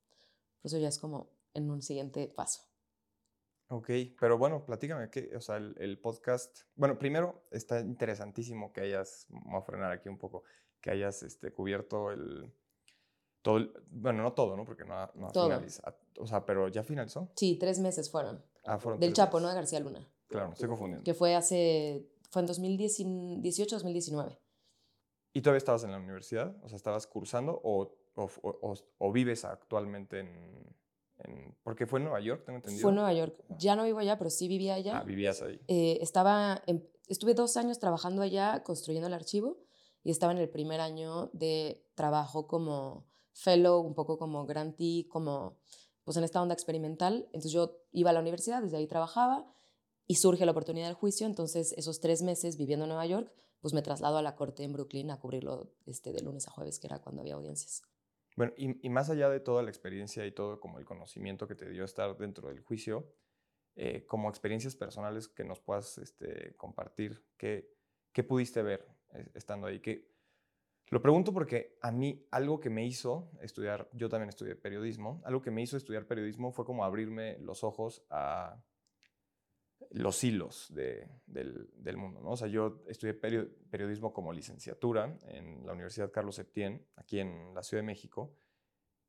Por 0.61 0.69
eso 0.69 0.79
ya 0.79 0.89
es 0.89 0.97
como 0.97 1.29
en 1.53 1.69
un 1.69 1.81
siguiente 1.81 2.27
paso. 2.27 2.70
Ok, 3.71 3.89
pero 4.19 4.37
bueno, 4.37 4.65
platícame, 4.65 5.09
que, 5.09 5.33
o 5.33 5.39
sea, 5.39 5.55
el, 5.55 5.97
podcast, 5.97 6.63
bueno, 6.75 6.99
primero 6.99 7.45
está 7.51 7.79
interesantísimo 7.79 8.73
que 8.73 8.81
hayas, 8.81 9.27
vamos 9.29 9.63
a 9.63 9.65
frenar 9.65 9.93
aquí 9.93 10.09
un 10.09 10.17
poco, 10.17 10.43
que 10.81 10.91
hayas 10.91 11.23
este, 11.23 11.53
cubierto 11.53 12.11
el, 12.11 12.53
todo, 13.41 13.71
bueno, 13.89 14.23
no 14.23 14.33
todo, 14.33 14.57
¿no? 14.57 14.65
Porque 14.65 14.83
no, 14.83 15.09
no 15.15 15.29
finalizado, 15.29 15.97
o 16.19 16.27
sea, 16.27 16.45
pero 16.45 16.67
ya 16.67 16.83
finalizó. 16.83 17.31
Sí, 17.37 17.55
tres 17.55 17.79
meses 17.79 18.11
fueron. 18.11 18.43
Ah, 18.65 18.77
fueron 18.77 18.99
Del 18.99 19.13
Chapo, 19.13 19.39
¿no? 19.39 19.47
De 19.47 19.55
García 19.55 19.79
Luna. 19.79 20.05
Claro, 20.27 20.47
me 20.47 20.53
estoy 20.53 20.67
confundiendo. 20.67 21.05
Que 21.05 21.13
fue 21.13 21.33
hace, 21.33 22.09
fue 22.29 22.41
en 22.41 22.49
2018-2019. 22.49 24.37
¿Y 25.31 25.41
todavía 25.41 25.59
estabas 25.59 25.85
en 25.85 25.91
la 25.91 25.97
universidad? 25.97 26.57
O 26.61 26.67
sea, 26.67 26.75
¿estabas 26.75 27.07
cursando 27.07 27.61
o, 27.63 27.95
o, 28.15 28.75
o 28.97 29.11
vives 29.13 29.45
actualmente 29.45 30.19
en, 30.19 30.75
porque 31.63 31.87
fue 31.87 31.99
en 31.99 32.05
Nueva 32.05 32.21
York, 32.21 32.43
tengo 32.45 32.57
entendido. 32.57 32.81
Fue 32.81 32.91
en 32.91 32.95
Nueva 32.95 33.13
York. 33.13 33.35
Ya 33.59 33.75
no 33.75 33.83
vivo 33.83 33.99
allá, 33.99 34.17
pero 34.17 34.29
sí 34.29 34.47
vivía 34.47 34.75
allá. 34.75 34.99
Ah, 34.99 35.03
vivías 35.03 35.41
ahí. 35.41 35.59
Eh, 35.67 35.99
estaba, 36.01 36.63
estuve 37.07 37.33
dos 37.33 37.57
años 37.57 37.79
trabajando 37.79 38.21
allá, 38.21 38.63
construyendo 38.63 39.07
el 39.07 39.13
archivo, 39.13 39.57
y 40.03 40.11
estaba 40.11 40.31
en 40.31 40.39
el 40.39 40.49
primer 40.49 40.81
año 40.81 41.29
de 41.33 41.85
trabajo 41.95 42.47
como 42.47 43.05
fellow, 43.33 43.81
un 43.81 43.93
poco 43.93 44.17
como 44.17 44.45
grantee, 44.45 45.07
como 45.07 45.57
pues 46.03 46.17
en 46.17 46.23
esta 46.23 46.41
onda 46.41 46.53
experimental. 46.53 47.25
Entonces 47.27 47.51
yo 47.51 47.79
iba 47.91 48.09
a 48.09 48.13
la 48.13 48.19
universidad, 48.19 48.61
desde 48.61 48.77
ahí 48.77 48.87
trabajaba, 48.87 49.45
y 50.07 50.15
surge 50.15 50.45
la 50.45 50.51
oportunidad 50.51 50.87
del 50.87 50.95
juicio, 50.95 51.25
entonces 51.25 51.73
esos 51.77 51.99
tres 51.99 52.21
meses 52.21 52.57
viviendo 52.57 52.85
en 52.85 52.89
Nueva 52.89 53.05
York, 53.05 53.31
pues 53.61 53.73
me 53.73 53.81
traslado 53.81 54.17
a 54.17 54.21
la 54.21 54.35
corte 54.35 54.63
en 54.63 54.73
Brooklyn 54.73 55.11
a 55.11 55.19
cubrirlo 55.19 55.71
este, 55.85 56.11
de 56.11 56.21
lunes 56.21 56.47
a 56.47 56.51
jueves, 56.51 56.79
que 56.79 56.87
era 56.87 56.99
cuando 56.99 57.21
había 57.21 57.35
audiencias. 57.35 57.83
Bueno, 58.35 58.53
y, 58.55 58.89
más 58.89 59.09
allá 59.09 59.29
de 59.29 59.39
toda 59.39 59.61
la 59.61 59.69
experiencia 59.69 60.25
y 60.25 60.31
todo 60.31 60.59
como 60.59 60.79
el 60.79 60.85
conocimiento 60.85 61.47
que 61.47 61.55
te 61.55 61.69
dio 61.69 61.83
estar 61.83 62.17
dentro 62.17 62.47
del 62.47 62.61
juicio, 62.61 63.13
eh, 63.75 64.05
como 64.07 64.29
experiencias 64.29 64.75
personales 64.75 65.27
que 65.27 65.43
nos 65.43 65.59
puedas 65.59 65.97
este, 65.97 66.55
compartir, 66.55 67.23
¿qué, 67.37 67.69
¿qué, 68.11 68.23
pudiste 68.23 68.61
ver 68.61 68.87
estando 69.33 69.67
ahí? 69.67 69.79
¿Qué, 69.79 70.11
lo 70.91 71.01
pregunto 71.01 71.33
porque 71.33 71.77
a 71.81 71.91
mí 71.91 72.27
algo 72.31 72.59
que 72.59 72.69
me 72.69 72.85
hizo 72.85 73.31
estudiar, 73.41 73.89
yo 73.93 74.09
también 74.09 74.27
estudié 74.27 74.55
periodismo, 74.55 75.21
algo 75.23 75.41
que 75.41 75.51
me 75.51 75.61
hizo 75.61 75.77
estudiar 75.77 76.05
periodismo 76.05 76.51
fue 76.51 76.65
como 76.65 76.83
abrirme 76.83 77.37
los 77.39 77.63
ojos 77.63 78.05
a 78.09 78.61
los 79.93 80.23
hilos 80.23 80.71
del, 80.73 81.97
mundo. 81.97 82.21
¿no? 82.21 82.31
O 82.31 82.37
sea, 82.37 82.47
yo 82.47 82.81
estudié 82.87 83.13
periodismo 83.13 84.13
como 84.13 84.33
licenciatura 84.33 85.17
en 85.27 85.65
la 85.65 85.73
Universidad 85.73 86.11
Carlos 86.11 86.35
Septién, 86.35 86.85
aquí 86.95 87.19
en 87.19 87.53
la 87.53 87.63
Ciudad 87.63 87.83
de 87.83 87.87
México, 87.87 88.33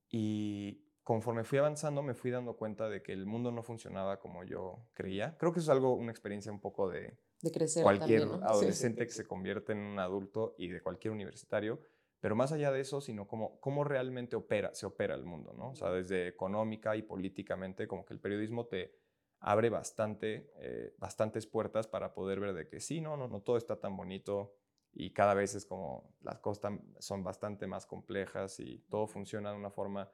y 0.09 0.85
conforme 1.03 1.45
fui 1.45 1.59
avanzando 1.59 2.03
me 2.03 2.15
fui 2.15 2.31
dando 2.31 2.57
cuenta 2.57 2.89
de 2.89 3.03
que 3.03 3.13
el 3.13 3.27
mundo 3.27 3.51
no 3.51 3.63
funcionaba 3.63 4.19
como 4.19 4.45
yo 4.45 4.87
creía. 4.95 5.37
Creo 5.39 5.53
que 5.53 5.61
eso 5.61 5.73
es 5.73 5.77
algo, 5.77 5.95
una 5.95 6.11
experiencia 6.11 6.53
un 6.53 6.61
poco 6.61 6.89
de, 6.89 7.17
crecer 7.53 7.83
cualquier 7.83 8.23
adolescente 8.43 9.07
que 9.07 9.13
se 9.13 9.27
convierte 9.27 9.73
en 9.73 9.79
un 9.79 9.99
adulto 9.99 10.55
y 10.59 10.69
de 10.69 10.83
cualquier 10.83 11.13
universitario. 11.13 11.81
Pero 12.21 12.37
más 12.37 12.53
allá 12.53 12.71
de 12.71 12.81
eso, 12.81 13.01
sino 13.01 13.27
como 13.27 13.59
cómo 13.59 13.83
realmente 13.83 14.37
opera, 14.37 14.73
se 14.75 14.87
opera 14.87 15.17
el 15.17 15.25
mundo, 15.25 15.55
¿no? 15.55 15.71
O 15.71 15.75
sea, 15.75 15.91
desde 15.91 16.29
económica 16.29 16.95
y 16.95 17.03
políticamente, 17.03 17.89
como 17.89 18.05
que 18.05 18.15
el 18.15 18.21
periodismo 18.21 18.67
te, 18.67 18.95
abre 19.43 19.71
bastante, 19.71 20.51
eh, 20.57 20.95
bastantes 20.99 21.47
puertas 21.47 21.89
para 21.89 22.15
poder 22.15 22.39
ver 22.41 22.55
de 22.55 22.69
que 22.69 22.81
sí, 22.81 23.01
no, 23.01 23.17
no, 23.17 23.27
no 23.27 23.43
todo 23.43 23.57
está 23.57 23.81
tan 23.81 23.97
bonito 23.97 24.55
y 24.93 25.13
cada 25.13 25.35
vez 25.35 25.55
es 25.55 25.67
como 25.67 26.15
las 26.21 26.39
cosas 26.39 26.73
son 27.01 27.25
bastante 27.25 27.67
más 27.67 27.85
complejas 27.85 28.61
y 28.61 28.79
todo 28.89 29.07
funciona 29.09 29.51
de 29.51 29.57
una 29.57 29.71
forma 29.71 30.11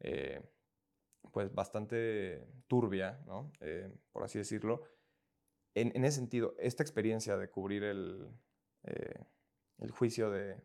eh, 0.00 0.42
pues 1.32 1.52
bastante 1.54 2.46
turbia, 2.66 3.22
¿no? 3.26 3.52
Eh, 3.60 3.90
por 4.12 4.24
así 4.24 4.38
decirlo. 4.38 4.82
En, 5.74 6.04
ese 6.04 6.16
sentido, 6.16 6.54
esta 6.58 6.82
experiencia 6.82 7.36
de 7.36 7.50
cubrir 7.50 7.84
el, 7.84 8.28
juicio 9.92 10.30
de, 10.30 10.60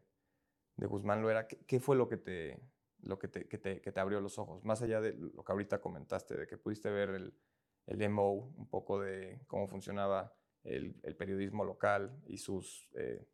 de 0.76 0.88
Guzmán 0.88 1.22
Loera, 1.22 1.48
¿qué, 1.48 1.60
¿qué, 1.66 1.80
fue 1.80 1.96
lo 1.96 2.10
que 2.10 2.18
te, 2.18 2.60
lo 3.02 3.20
que 3.20 3.28
te, 3.28 3.48
que 3.48 3.60
te, 3.60 3.80
que 3.80 3.92
te 3.92 4.00
abrió 4.00 4.20
los 4.22 4.40
ojos? 4.40 4.64
Más 4.66 4.82
allá 4.82 5.02
de 5.02 5.14
lo 5.14 5.44
que 5.44 5.52
ahorita 5.52 5.80
comentaste, 5.80 6.36
de 6.36 6.48
que 6.48 6.58
pudiste 6.58 6.90
ver 6.90 7.10
el, 7.10 7.38
el 7.88 8.10
MO, 8.10 8.54
un 8.58 8.70
poco 8.70 9.00
de 9.00 9.42
cómo 9.48 9.68
funcionaba 9.68 10.34
el, 10.64 10.96
periodismo 11.18 11.66
local 11.66 12.22
y 12.26 12.38
sus, 12.38 12.90
eh, 12.96 13.28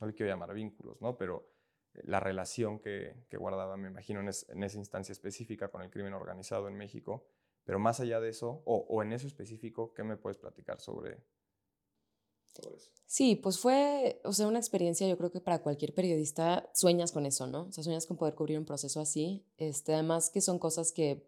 no 0.00 0.06
le 0.06 0.14
quiero 0.14 0.30
llamar 0.30 0.54
vínculos, 0.54 1.00
¿no? 1.00 1.16
pero 1.16 1.50
eh, 1.94 2.02
la 2.04 2.20
relación 2.20 2.80
que, 2.80 3.26
guardaba, 3.32 3.76
me 3.76 3.88
imagino, 3.88 4.20
en, 4.20 4.28
esa 4.28 4.78
instancia 4.78 5.12
específica 5.12 5.68
con 5.68 5.82
el 5.82 5.90
crimen 5.90 6.14
organizado 6.14 6.68
en 6.68 6.74
México. 6.74 7.26
Pero 7.64 7.78
más 7.78 7.98
allá 7.98 8.20
de 8.20 8.28
eso, 8.28 8.62
o, 8.66 9.02
en 9.02 9.14
eso 9.14 9.26
específico, 9.26 9.94
¿qué 9.94 10.04
me 10.04 10.18
puedes 10.18 10.36
platicar 10.36 10.80
sobre, 10.80 11.24
sobre, 12.44 12.76
eso? 12.76 12.92
Sí, 13.06 13.36
pues 13.36 13.58
fue, 13.58 14.20
o 14.22 14.34
sea, 14.34 14.46
una 14.48 14.58
experiencia, 14.58 15.08
yo 15.08 15.16
creo 15.16 15.32
que 15.32 15.40
para 15.40 15.62
cualquier 15.62 15.94
periodista 15.94 16.68
sueñas 16.74 17.10
con 17.10 17.24
eso, 17.24 17.46
¿no? 17.46 17.68
O 17.68 17.72
sea, 17.72 17.82
sueñas 17.82 18.06
con 18.06 18.18
poder 18.18 18.34
cubrir 18.34 18.58
un 18.58 18.66
proceso 18.66 19.00
así. 19.00 19.46
Este, 19.56 19.94
además 19.94 20.28
que 20.28 20.42
son 20.42 20.58
cosas 20.58 20.92
que 20.92 21.26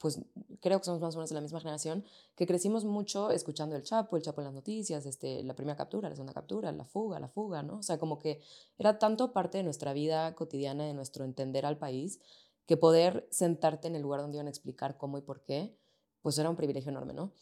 pues 0.00 0.18
creo 0.60 0.78
que 0.78 0.86
somos 0.86 1.00
más 1.00 1.14
o 1.14 1.18
menos 1.18 1.28
de 1.28 1.34
la 1.34 1.42
misma 1.42 1.60
generación, 1.60 2.04
que 2.34 2.46
crecimos 2.46 2.86
mucho 2.86 3.30
escuchando 3.30 3.76
el 3.76 3.82
Chapo, 3.82 4.16
el 4.16 4.22
Chapo 4.22 4.40
en 4.40 4.46
las 4.46 4.54
noticias, 4.54 5.04
este, 5.04 5.42
la 5.42 5.54
primera 5.54 5.76
captura, 5.76 6.08
la 6.08 6.14
segunda 6.14 6.32
captura, 6.32 6.72
la 6.72 6.86
fuga, 6.86 7.20
la 7.20 7.28
fuga, 7.28 7.62
¿no? 7.62 7.76
O 7.78 7.82
sea, 7.82 7.98
como 7.98 8.18
que 8.18 8.40
era 8.78 8.98
tanto 8.98 9.34
parte 9.34 9.58
de 9.58 9.64
nuestra 9.64 9.92
vida 9.92 10.34
cotidiana, 10.34 10.86
de 10.86 10.94
nuestro 10.94 11.26
entender 11.26 11.66
al 11.66 11.76
país, 11.76 12.18
que 12.64 12.78
poder 12.78 13.28
sentarte 13.30 13.88
en 13.88 13.94
el 13.94 14.00
lugar 14.00 14.22
donde 14.22 14.38
iban 14.38 14.46
a 14.46 14.50
explicar 14.50 14.96
cómo 14.96 15.18
y 15.18 15.20
por 15.20 15.42
qué, 15.42 15.76
pues 16.22 16.38
era 16.38 16.48
un 16.48 16.56
privilegio 16.56 16.90
enorme, 16.90 17.12
¿no? 17.12 17.32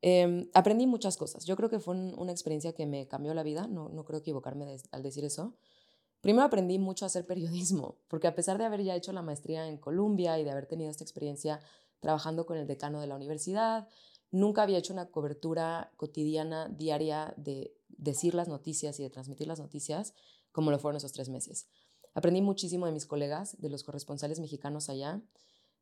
Em, 0.00 0.48
aprendí 0.54 0.86
muchas 0.86 1.18
cosas. 1.18 1.44
Yo 1.44 1.54
creo 1.54 1.68
que 1.68 1.80
fue 1.80 1.94
una 1.94 2.32
experiencia 2.32 2.72
que 2.72 2.86
me 2.86 3.08
cambió 3.08 3.34
la 3.34 3.42
vida, 3.42 3.66
no, 3.66 3.90
no 3.90 4.04
creo 4.06 4.20
equivocarme 4.20 4.78
al 4.90 5.02
decir 5.02 5.24
eso. 5.24 5.54
Primero 6.22 6.46
aprendí 6.46 6.78
mucho 6.78 7.04
a 7.04 7.06
hacer 7.06 7.26
periodismo, 7.26 7.96
porque 8.08 8.26
a 8.26 8.34
pesar 8.34 8.56
de 8.58 8.64
haber 8.64 8.82
ya 8.82 8.96
hecho 8.96 9.12
la 9.12 9.22
maestría 9.22 9.68
en 9.68 9.76
Colombia 9.76 10.38
y 10.38 10.44
de 10.44 10.50
haber 10.50 10.66
tenido 10.66 10.90
esta 10.90 11.04
experiencia 11.04 11.60
trabajando 12.00 12.46
con 12.46 12.56
el 12.56 12.66
decano 12.66 13.00
de 13.00 13.06
la 13.06 13.16
universidad. 13.16 13.88
Nunca 14.30 14.62
había 14.62 14.78
hecho 14.78 14.92
una 14.92 15.10
cobertura 15.10 15.92
cotidiana, 15.96 16.68
diaria, 16.68 17.34
de 17.36 17.74
decir 17.88 18.34
las 18.34 18.48
noticias 18.48 18.98
y 19.00 19.02
de 19.02 19.10
transmitir 19.10 19.46
las 19.46 19.60
noticias 19.60 20.14
como 20.52 20.70
lo 20.70 20.78
fueron 20.78 20.96
esos 20.96 21.12
tres 21.12 21.28
meses. 21.28 21.68
Aprendí 22.14 22.40
muchísimo 22.40 22.86
de 22.86 22.92
mis 22.92 23.04
colegas, 23.04 23.60
de 23.60 23.68
los 23.68 23.84
corresponsales 23.84 24.40
mexicanos 24.40 24.88
allá. 24.88 25.20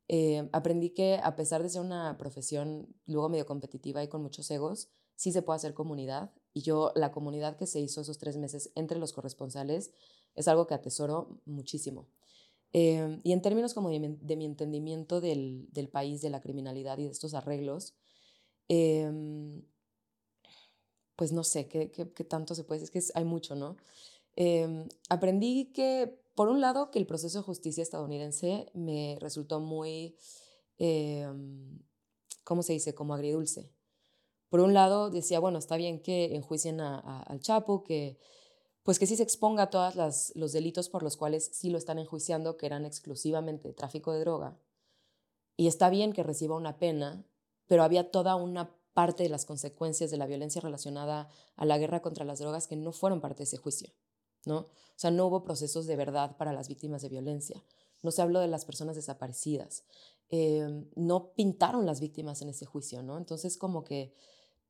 Eh, 0.09 0.49
aprendí 0.51 0.89
que 0.89 1.19
a 1.23 1.35
pesar 1.37 1.63
de 1.63 1.69
ser 1.69 1.81
una 1.81 2.17
profesión 2.17 2.93
luego 3.05 3.29
medio 3.29 3.45
competitiva 3.45 4.03
y 4.03 4.09
con 4.09 4.21
muchos 4.21 4.51
egos, 4.51 4.89
sí 5.15 5.31
se 5.31 5.41
puede 5.41 5.55
hacer 5.55 5.73
comunidad. 5.73 6.33
Y 6.53 6.61
yo, 6.61 6.91
la 6.95 7.11
comunidad 7.11 7.55
que 7.55 7.67
se 7.67 7.79
hizo 7.79 8.01
esos 8.01 8.17
tres 8.17 8.35
meses 8.35 8.71
entre 8.75 8.99
los 8.99 9.13
corresponsales 9.13 9.91
es 10.35 10.47
algo 10.47 10.67
que 10.67 10.73
atesoro 10.73 11.39
muchísimo. 11.45 12.09
Em, 12.77 13.21
y 13.23 13.31
en 13.31 13.41
términos 13.41 13.73
como 13.73 13.89
de 13.89 14.35
mi, 14.35 14.45
entendimiento 14.45 15.21
del, 15.21 15.69
del, 15.71 15.87
país, 15.87 16.21
de 16.21 16.29
la 16.29 16.41
criminalidad 16.41 16.97
y 16.97 17.05
de 17.05 17.11
estos 17.11 17.33
arreglos, 17.33 17.95
em, 18.67 19.61
pues 21.15 21.31
no 21.31 21.45
sé 21.45 21.69
¿qué, 21.69 21.89
qué, 21.89 22.23
tanto 22.25 22.53
se 22.53 22.65
puede 22.65 22.83
es 22.83 22.91
que 22.91 23.01
hay 23.13 23.23
mucho, 23.23 23.55
¿no? 23.55 23.77
Em, 24.35 24.89
aprendí 25.07 25.71
que, 25.71 26.19
por 26.35 26.49
un 26.49 26.59
lado, 26.59 26.91
que 26.91 26.99
el 26.99 27.05
proceso 27.07 27.37
de 27.37 27.45
justicia 27.45 27.81
estadounidense 27.81 28.69
me 28.73 29.17
resultó 29.21 29.61
muy, 29.61 30.17
¿cómo 32.43 32.61
se 32.61 32.73
dice?, 32.73 32.93
como 32.93 33.13
agridulce. 33.13 33.71
por 34.49 34.59
un 34.59 34.73
lado 34.73 35.09
decía, 35.11 35.39
bueno, 35.39 35.59
está 35.59 35.77
bien 35.77 36.01
que 36.01 36.35
enjuicien 36.35 36.81
al 36.81 37.39
Chapo, 37.39 37.85
que 37.85 38.17
pues 38.85 38.99
que 38.99 39.07
sí 39.07 39.15
se 39.15 39.23
exponga 39.23 39.63
a 39.63 39.69
todos 39.71 39.95
los 40.35 40.51
delitos 40.51 40.89
por 40.89 41.01
los 41.01 41.17
cuales 41.17 41.49
sí 41.51 41.71
lo 41.71 41.79
están 41.79 41.97
enjuiciando, 41.97 42.55
que 42.55 42.67
eran 42.67 42.85
exclusivamente 42.85 43.73
tráfico 43.73 44.13
de 44.13 44.19
droga. 44.19 44.59
Y 45.57 45.65
está 45.65 45.89
bien 45.89 46.13
que 46.13 46.21
reciba 46.21 46.55
una 46.55 46.77
pena, 46.77 47.25
pero 47.65 47.81
había 47.81 48.11
toda 48.11 48.35
una 48.35 48.77
parte 48.93 49.23
de 49.23 49.29
las 49.29 49.43
consecuencias 49.43 50.11
de 50.11 50.17
la 50.17 50.27
violencia 50.27 50.61
relacionada 50.61 51.29
a 51.55 51.65
la 51.65 51.79
guerra 51.79 52.03
contra 52.03 52.25
las 52.25 52.37
drogas 52.37 52.67
que 52.67 52.75
no 52.75 52.91
fueron 52.91 53.21
parte 53.21 53.39
de 53.39 53.45
ese 53.45 53.57
juicio, 53.57 53.89
¿no? 54.45 54.57
O 54.57 54.97
sea, 54.97 55.09
no 55.09 55.25
hubo 55.25 55.43
procesos 55.43 55.87
de 55.87 55.95
verdad 55.95 56.37
para 56.37 56.53
las 56.53 56.67
víctimas 56.67 57.01
de 57.01 57.09
violencia. 57.09 57.63
No 58.03 58.11
se 58.11 58.21
habló 58.21 58.39
de 58.39 58.47
las 58.47 58.65
personas 58.65 58.95
desaparecidas. 58.95 59.83
Em, 60.29 60.87
no 60.95 61.33
pintaron 61.33 61.87
las 61.87 62.01
víctimas 62.01 62.43
en 62.43 62.49
ese 62.49 62.67
juicio, 62.67 63.01
¿no? 63.01 63.17
Entonces, 63.17 63.57
como 63.57 63.83
que, 63.83 64.13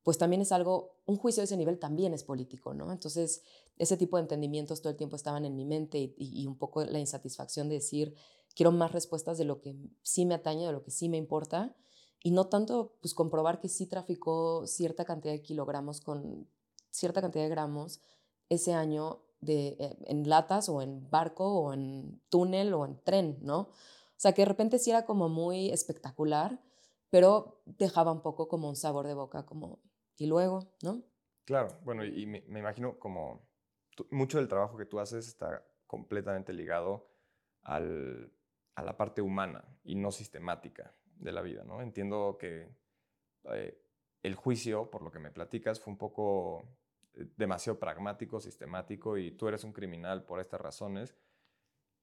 pues 0.06 0.18
también 0.18 0.40
es 0.40 0.52
algo, 0.52 0.94
un 1.04 1.16
juicio 1.16 1.40
de 1.40 1.46
ese 1.46 1.56
nivel 1.56 1.80
también 1.80 2.14
es 2.14 2.22
político, 2.22 2.72
¿no? 2.72 2.92
Entonces, 2.92 3.42
ese 3.76 3.96
tipo 3.96 4.16
de 4.16 4.22
entendimientos 4.22 4.80
todo 4.80 4.92
el 4.92 4.96
tiempo 4.96 5.16
estaban 5.16 5.44
en 5.44 5.56
mi 5.56 5.64
mente 5.64 6.14
y, 6.16 6.46
un 6.46 6.56
poco 6.56 6.84
la 6.84 7.00
insatisfacción 7.00 7.68
de 7.68 7.74
decir, 7.74 8.14
quiero 8.54 8.70
más 8.70 8.92
respuestas 8.92 9.36
de 9.36 9.44
lo 9.44 9.60
que 9.60 9.74
sí 10.02 10.24
me 10.24 10.36
atañe, 10.36 10.64
de 10.64 10.70
lo 10.70 10.84
que 10.84 10.92
sí 10.92 11.08
me 11.08 11.16
importa, 11.16 11.74
y 12.22 12.30
no 12.30 12.46
tanto 12.46 12.94
pues 13.00 13.14
comprobar 13.14 13.58
que 13.58 13.68
sí 13.68 13.86
traficó 13.86 14.64
cierta 14.68 15.04
cantidad 15.04 15.34
de 15.34 15.42
kilogramos 15.42 16.00
con 16.00 16.46
cierta 16.92 17.20
cantidad 17.20 17.42
de 17.42 17.50
gramos 17.50 18.00
ese 18.48 18.74
año 18.74 19.22
de, 19.40 19.76
eh, 19.80 19.96
en 20.06 20.28
latas 20.28 20.68
o 20.68 20.82
en 20.82 21.10
barco 21.10 21.52
o 21.52 21.72
en 21.72 22.22
túnel 22.28 22.74
o 22.74 22.84
en 22.84 22.96
tren, 23.02 23.38
¿no? 23.42 23.58
O 23.58 24.18
sea, 24.18 24.34
que 24.34 24.42
de 24.42 24.46
repente 24.46 24.78
sí 24.78 24.90
era 24.90 25.04
como 25.04 25.28
muy 25.28 25.70
espectacular, 25.70 26.62
pero 27.10 27.60
dejaba 27.64 28.12
un 28.12 28.20
poco 28.20 28.46
como 28.46 28.68
un 28.68 28.76
sabor 28.76 29.08
de 29.08 29.14
boca, 29.14 29.44
como, 29.44 29.80
y 30.18 30.26
luego, 30.26 30.74
¿no? 30.82 31.02
Claro, 31.44 31.78
bueno, 31.84 32.04
y 32.04 32.26
me, 32.26 32.42
imagino 32.46 32.98
como 32.98 33.48
mucho 34.10 34.38
del 34.38 34.48
trabajo 34.48 34.76
que 34.76 34.86
tú 34.86 34.98
haces 34.98 35.28
está 35.28 35.64
completamente 35.86 36.52
ligado 36.52 37.08
al, 37.62 38.32
a 38.74 38.82
la 38.82 38.96
parte 38.96 39.22
humana 39.22 39.64
y 39.84 39.94
no 39.94 40.10
sistemática 40.10 40.94
de 41.16 41.32
la 41.32 41.42
vida, 41.42 41.64
¿no? 41.64 41.80
Entiendo 41.80 42.36
que 42.38 42.68
eh, 43.44 43.80
el 44.22 44.34
juicio, 44.34 44.90
por 44.90 45.02
lo 45.02 45.10
que 45.10 45.18
me 45.18 45.30
platicas, 45.30 45.80
fue 45.80 45.92
un 45.92 45.98
poco 45.98 46.64
eh, 47.14 47.26
demasiado 47.36 47.78
pragmático, 47.78 48.40
sistemático 48.40 49.16
y 49.16 49.30
tú 49.32 49.48
eres 49.48 49.64
un 49.64 49.72
criminal 49.72 50.24
por 50.24 50.40
estas 50.40 50.60
razones 50.60 51.16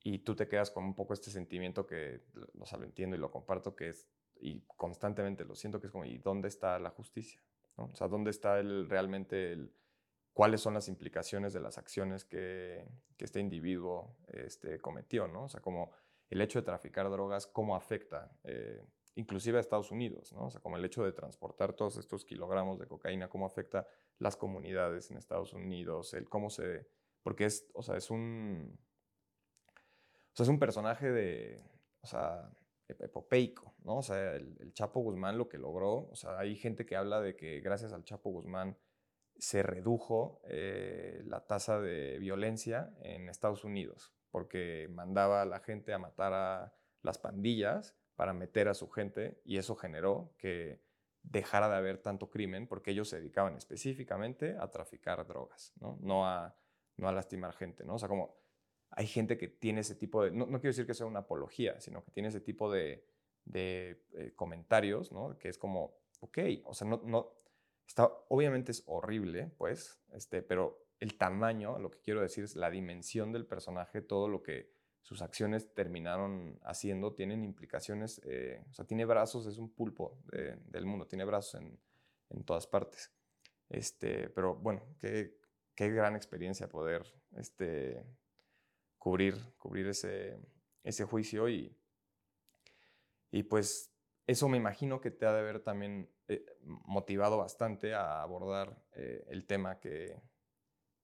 y 0.03 0.19
tú 0.19 0.35
te 0.35 0.47
quedas 0.47 0.71
con 0.71 0.83
un 0.83 0.95
poco 0.95 1.13
este 1.13 1.31
sentimiento 1.31 1.85
que, 1.85 2.21
o 2.59 2.77
lo 2.77 2.83
entiendo 2.83 3.15
y 3.15 3.19
lo 3.19 3.31
comparto, 3.31 3.75
que 3.75 3.89
es, 3.89 4.07
y 4.39 4.61
constantemente 4.77 5.45
lo 5.45 5.55
siento, 5.55 5.79
que 5.79 5.87
es 5.87 5.91
como, 5.91 6.05
¿y 6.05 6.17
dónde 6.17 6.47
está 6.47 6.77
la 6.79 6.89
justicia? 6.89 7.41
O 7.75 7.95
sea, 7.95 8.07
¿dónde 8.07 8.31
está 8.31 8.59
el, 8.59 8.89
realmente 8.89 9.51
el, 9.51 9.73
cuáles 10.33 10.61
son 10.61 10.73
las 10.73 10.87
implicaciones 10.87 11.53
de 11.53 11.59
las 11.59 11.77
acciones 11.77 12.25
que, 12.25 12.85
que 13.17 13.25
este 13.25 13.39
individuo 13.39 14.17
este, 14.27 14.79
cometió, 14.79 15.27
¿no? 15.27 15.45
O 15.45 15.49
sea, 15.49 15.61
como 15.61 15.91
el 16.29 16.41
hecho 16.41 16.59
de 16.59 16.65
traficar 16.65 17.09
drogas, 17.09 17.47
cómo 17.47 17.75
afecta 17.75 18.31
eh, 18.43 18.83
inclusive 19.15 19.57
a 19.57 19.61
Estados 19.61 19.91
Unidos, 19.91 20.33
¿no? 20.33 20.45
O 20.45 20.49
sea, 20.49 20.61
como 20.61 20.77
el 20.77 20.85
hecho 20.85 21.03
de 21.03 21.11
transportar 21.11 21.73
todos 21.73 21.97
estos 21.97 22.25
kilogramos 22.25 22.79
de 22.79 22.87
cocaína, 22.87 23.29
cómo 23.29 23.45
afecta 23.45 23.87
las 24.17 24.35
comunidades 24.35 25.11
en 25.11 25.17
Estados 25.17 25.53
Unidos, 25.53 26.13
el 26.13 26.27
cómo 26.27 26.49
se... 26.49 26.87
Porque 27.21 27.45
es, 27.45 27.69
o 27.73 27.83
sea, 27.83 27.95
es 27.95 28.09
un... 28.09 28.77
O 30.33 30.35
sea, 30.35 30.45
es 30.45 30.49
un 30.49 30.57
personaje 30.57 31.11
de, 31.11 31.63
o 32.01 32.07
sea, 32.07 32.51
epopeico, 32.99 33.75
¿no? 33.83 33.97
O 33.97 34.01
sea, 34.03 34.35
el, 34.35 34.73
Chapo 34.73 35.01
Guzmán 35.01 35.37
lo 35.37 35.49
que 35.49 35.57
logró, 35.57 36.09
o 36.09 36.15
sea, 36.15 36.39
hay 36.39 36.55
gente 36.55 36.85
que 36.85 36.95
habla 36.95 37.21
de 37.21 37.35
que 37.35 37.59
gracias 37.61 37.93
al 37.93 38.03
Chapo 38.03 38.31
Guzmán 38.31 38.77
se 39.37 39.63
redujo 39.63 40.41
eh, 40.45 41.21
la 41.25 41.45
tasa 41.45 41.79
de 41.79 42.19
violencia 42.19 42.93
en 43.01 43.29
Estados 43.29 43.63
Unidos, 43.63 44.13
porque 44.31 44.87
mandaba 44.91 45.41
a 45.41 45.45
la 45.45 45.59
gente 45.59 45.93
a 45.93 45.99
matar 45.99 46.33
a 46.33 46.73
las 47.01 47.17
pandillas 47.17 47.95
para 48.15 48.33
meter 48.33 48.67
a 48.67 48.73
su 48.73 48.89
gente 48.89 49.41
y 49.43 49.57
eso 49.57 49.75
generó 49.75 50.33
que 50.37 50.81
dejara 51.23 51.69
de 51.69 51.75
haber 51.75 51.97
tanto 51.99 52.29
crimen 52.29 52.67
porque 52.67 52.91
ellos 52.91 53.09
se 53.09 53.17
dedicaban 53.17 53.55
específicamente 53.55 54.57
a 54.59 54.69
traficar 54.69 55.25
drogas, 55.25 55.73
¿no? 55.79 55.97
No 56.01 56.27
a, 56.27 56.55
no 56.97 57.07
a 57.07 57.11
lastimar 57.11 57.53
gente, 57.53 57.83
¿no? 57.83 57.95
O 57.95 57.99
sea, 57.99 58.09
como 58.09 58.42
hay 58.95 59.07
gente 59.07 59.37
que 59.37 59.47
tiene 59.47 59.81
ese 59.81 59.95
tipo 59.95 60.23
de, 60.23 60.31
no, 60.31 60.45
quiero 60.47 60.69
decir 60.69 60.85
que 60.85 60.93
sea 60.93 61.05
una 61.05 61.19
apología, 61.19 61.79
sino 61.79 62.03
que 62.03 62.11
tiene 62.11 62.29
ese 62.29 62.41
tipo 62.41 62.71
de, 62.71 63.05
de 63.45 64.03
eh, 64.13 64.33
comentarios, 64.35 65.11
¿no? 65.11 65.37
Que 65.37 65.49
es 65.49 65.57
como, 65.57 65.97
ok, 66.19 66.37
o 66.65 66.73
sea, 66.73 66.87
no, 66.87 67.01
no, 67.03 67.33
está, 67.87 68.09
obviamente 68.29 68.71
es 68.71 68.83
horrible, 68.85 69.51
pues, 69.57 69.99
este, 70.11 70.41
pero 70.41 70.87
el 70.99 71.17
tamaño, 71.17 71.79
lo 71.79 71.89
que 71.89 71.99
quiero 72.01 72.21
decir 72.21 72.43
es 72.43 72.55
la 72.55 72.69
dimensión 72.69 73.31
del 73.31 73.45
personaje, 73.45 74.01
todo 74.01 74.27
lo 74.27 74.43
que 74.43 74.71
sus 75.01 75.21
acciones 75.21 75.73
terminaron 75.73 76.59
haciendo 76.63 77.13
tienen 77.13 77.43
implicaciones, 77.43 78.21
eh, 78.25 78.63
o 78.69 78.73
sea, 78.73 78.85
tiene 78.85 79.05
brazos, 79.05 79.45
es 79.47 79.57
un 79.57 79.69
pulpo 79.69 80.19
del 80.31 80.85
mundo, 80.85 81.07
tiene 81.07 81.25
brazos 81.25 81.61
en, 81.61 81.77
en, 82.29 82.43
todas 82.45 82.67
partes. 82.67 83.11
Este, 83.69 84.29
pero 84.29 84.55
bueno, 84.55 84.81
qué, 84.99 85.37
qué 85.75 85.89
gran 85.89 86.15
experiencia 86.15 86.69
poder 86.69 87.03
este, 87.35 88.05
cubrir, 89.03 89.35
cubrir 89.57 89.87
ese, 89.87 90.39
ese 90.81 91.03
juicio 91.03 91.49
y, 91.49 91.77
y 93.31 93.43
pues 93.43 93.91
eso 94.27 94.47
me 94.47 94.55
imagino 94.55 95.01
que 95.01 95.11
te 95.11 95.25
ha 95.25 95.33
de 95.33 95.39
haber 95.39 95.59
también 95.59 96.09
eh, 96.29 96.45
motivado 96.61 97.37
bastante 97.37 97.93
a 97.93 98.21
abordar 98.21 98.81
eh, 98.95 99.25
el 99.27 99.45
tema 99.45 99.81
que, 99.81 100.21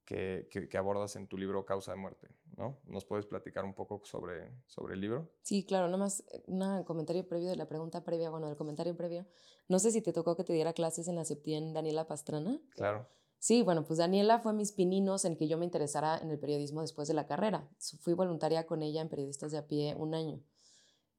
que, 0.06 0.70
abordas 0.78 1.18
en 1.18 1.28
tu 1.28 1.38
libro 1.38 1.66
Causa 1.66 1.92
de 1.92 1.98
Muerte, 1.98 2.30
¿no? 2.56 2.80
¿Nos 2.86 3.04
puedes 3.04 3.26
platicar 3.26 3.66
un 3.66 3.74
poco 3.74 4.02
sobre, 4.06 4.50
sobre 4.66 4.94
el 4.94 5.02
libro? 5.02 5.34
Sí, 5.42 5.66
claro, 5.66 5.88
nada 5.88 5.98
más 5.98 6.24
eh, 6.32 6.42
un 6.48 6.86
comentario 6.86 7.28
previo 7.28 7.50
de 7.50 7.58
la 7.58 7.68
pregunta 7.68 8.06
previa, 8.06 8.30
bueno, 8.30 8.48
del 8.48 8.56
comentario 8.56 8.96
previo. 8.96 9.28
No 9.68 9.78
sé 9.78 9.92
si 9.92 10.02
te 10.02 10.14
tocó 10.14 10.38
que 10.38 10.46
te 10.46 10.54
diera 10.54 10.72
clases 10.72 11.10
en 11.10 11.18
la 11.18 11.26
Septien 11.26 11.74
Daniela 11.74 12.08
Pastrana. 12.08 12.62
Claro. 12.76 13.10
Sí, 13.40 13.64
bueno, 13.64 13.86
pues 13.86 14.00
Daniela 14.00 14.40
fue 14.40 14.54
mis 14.54 14.74
pininos 14.74 15.24
en 15.24 15.38
que 15.38 15.48
yo 15.48 15.58
me 15.58 15.66
interesara 15.66 16.18
en 16.18 16.30
el 16.30 16.38
periodismo 16.38 16.82
después 16.82 17.08
de 17.08 17.14
la 17.14 17.26
carrera. 17.26 17.70
Fui 18.02 18.14
voluntaria 18.14 18.68
con 18.68 18.84
ella 18.84 19.02
en 19.02 19.10
Periodistas 19.10 19.52
de 19.52 19.58
a 19.58 19.66
pie 19.66 19.96
un 19.96 20.14
año 20.14 20.44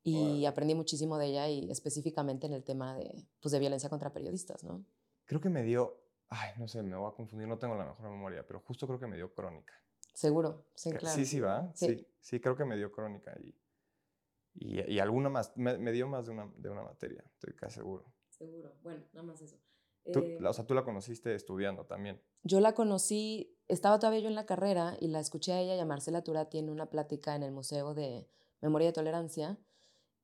y 0.02 0.46
aprendí 0.46 0.74
muchísimo 0.74 1.18
de 1.18 1.26
ella 1.26 1.48
y 1.48 1.70
específicamente 1.70 2.46
en 2.46 2.54
el 2.54 2.64
tema 2.64 2.94
de, 2.94 3.26
pues, 3.40 3.52
de 3.52 3.58
violencia 3.58 3.88
contra 3.90 4.12
periodistas, 4.12 4.64
¿no? 4.64 4.84
Creo 5.26 5.40
que 5.40 5.50
me 5.50 5.62
dio, 5.62 6.00
ay, 6.28 6.50
no 6.58 6.68
sé, 6.68 6.82
me 6.82 6.96
voy 6.96 7.10
a 7.10 7.14
confundir, 7.14 7.46
no 7.46 7.58
tengo 7.58 7.74
la 7.74 7.84
mejor 7.84 8.10
memoria, 8.10 8.46
pero 8.46 8.60
justo 8.60 8.86
creo 8.86 8.98
que 8.98 9.06
me 9.06 9.16
dio 9.16 9.32
crónica. 9.34 9.74
Seguro, 10.14 10.66
sí, 10.74 10.90
claro. 10.90 11.14
Sí, 11.14 11.26
sí, 11.26 11.40
va. 11.40 11.70
Sí, 11.74 12.06
sí, 12.20 12.40
creo 12.40 12.56
que 12.56 12.64
me 12.64 12.76
dio 12.76 12.90
crónica 12.90 13.34
y, 13.40 13.54
y, 14.54 14.98
alguna 14.98 15.28
más, 15.28 15.56
me, 15.56 15.92
dio 15.92 16.08
más 16.08 16.26
de 16.26 16.32
una, 16.32 16.50
de 16.56 16.70
una 16.70 16.82
materia, 16.82 17.22
estoy 17.34 17.54
casi 17.54 17.76
seguro. 17.76 18.04
Seguro, 18.28 18.74
bueno, 18.82 19.04
nada 19.12 19.26
más 19.26 19.40
eso. 19.42 19.56
Eh, 20.04 20.38
o 20.44 20.52
sea, 20.52 20.66
tú 20.66 20.74
la 20.74 20.84
conociste 20.84 21.34
estudiando 21.34 21.84
también. 21.84 22.20
Yo 22.42 22.60
la 22.60 22.74
conocí, 22.74 23.56
estaba 23.68 23.98
todavía 23.98 24.20
yo 24.20 24.28
en 24.28 24.34
la 24.34 24.46
carrera 24.46 24.96
y 25.00 25.08
la 25.08 25.20
escuché 25.20 25.52
a 25.52 25.60
ella 25.60 25.76
y 25.76 25.78
a 25.78 25.84
Marcela 25.84 26.22
Turati 26.22 26.58
en 26.58 26.70
una 26.70 26.90
plática 26.90 27.36
en 27.36 27.42
el 27.42 27.52
Museo 27.52 27.94
de 27.94 28.28
Memoria 28.60 28.88
y 28.88 28.92
Tolerancia 28.92 29.58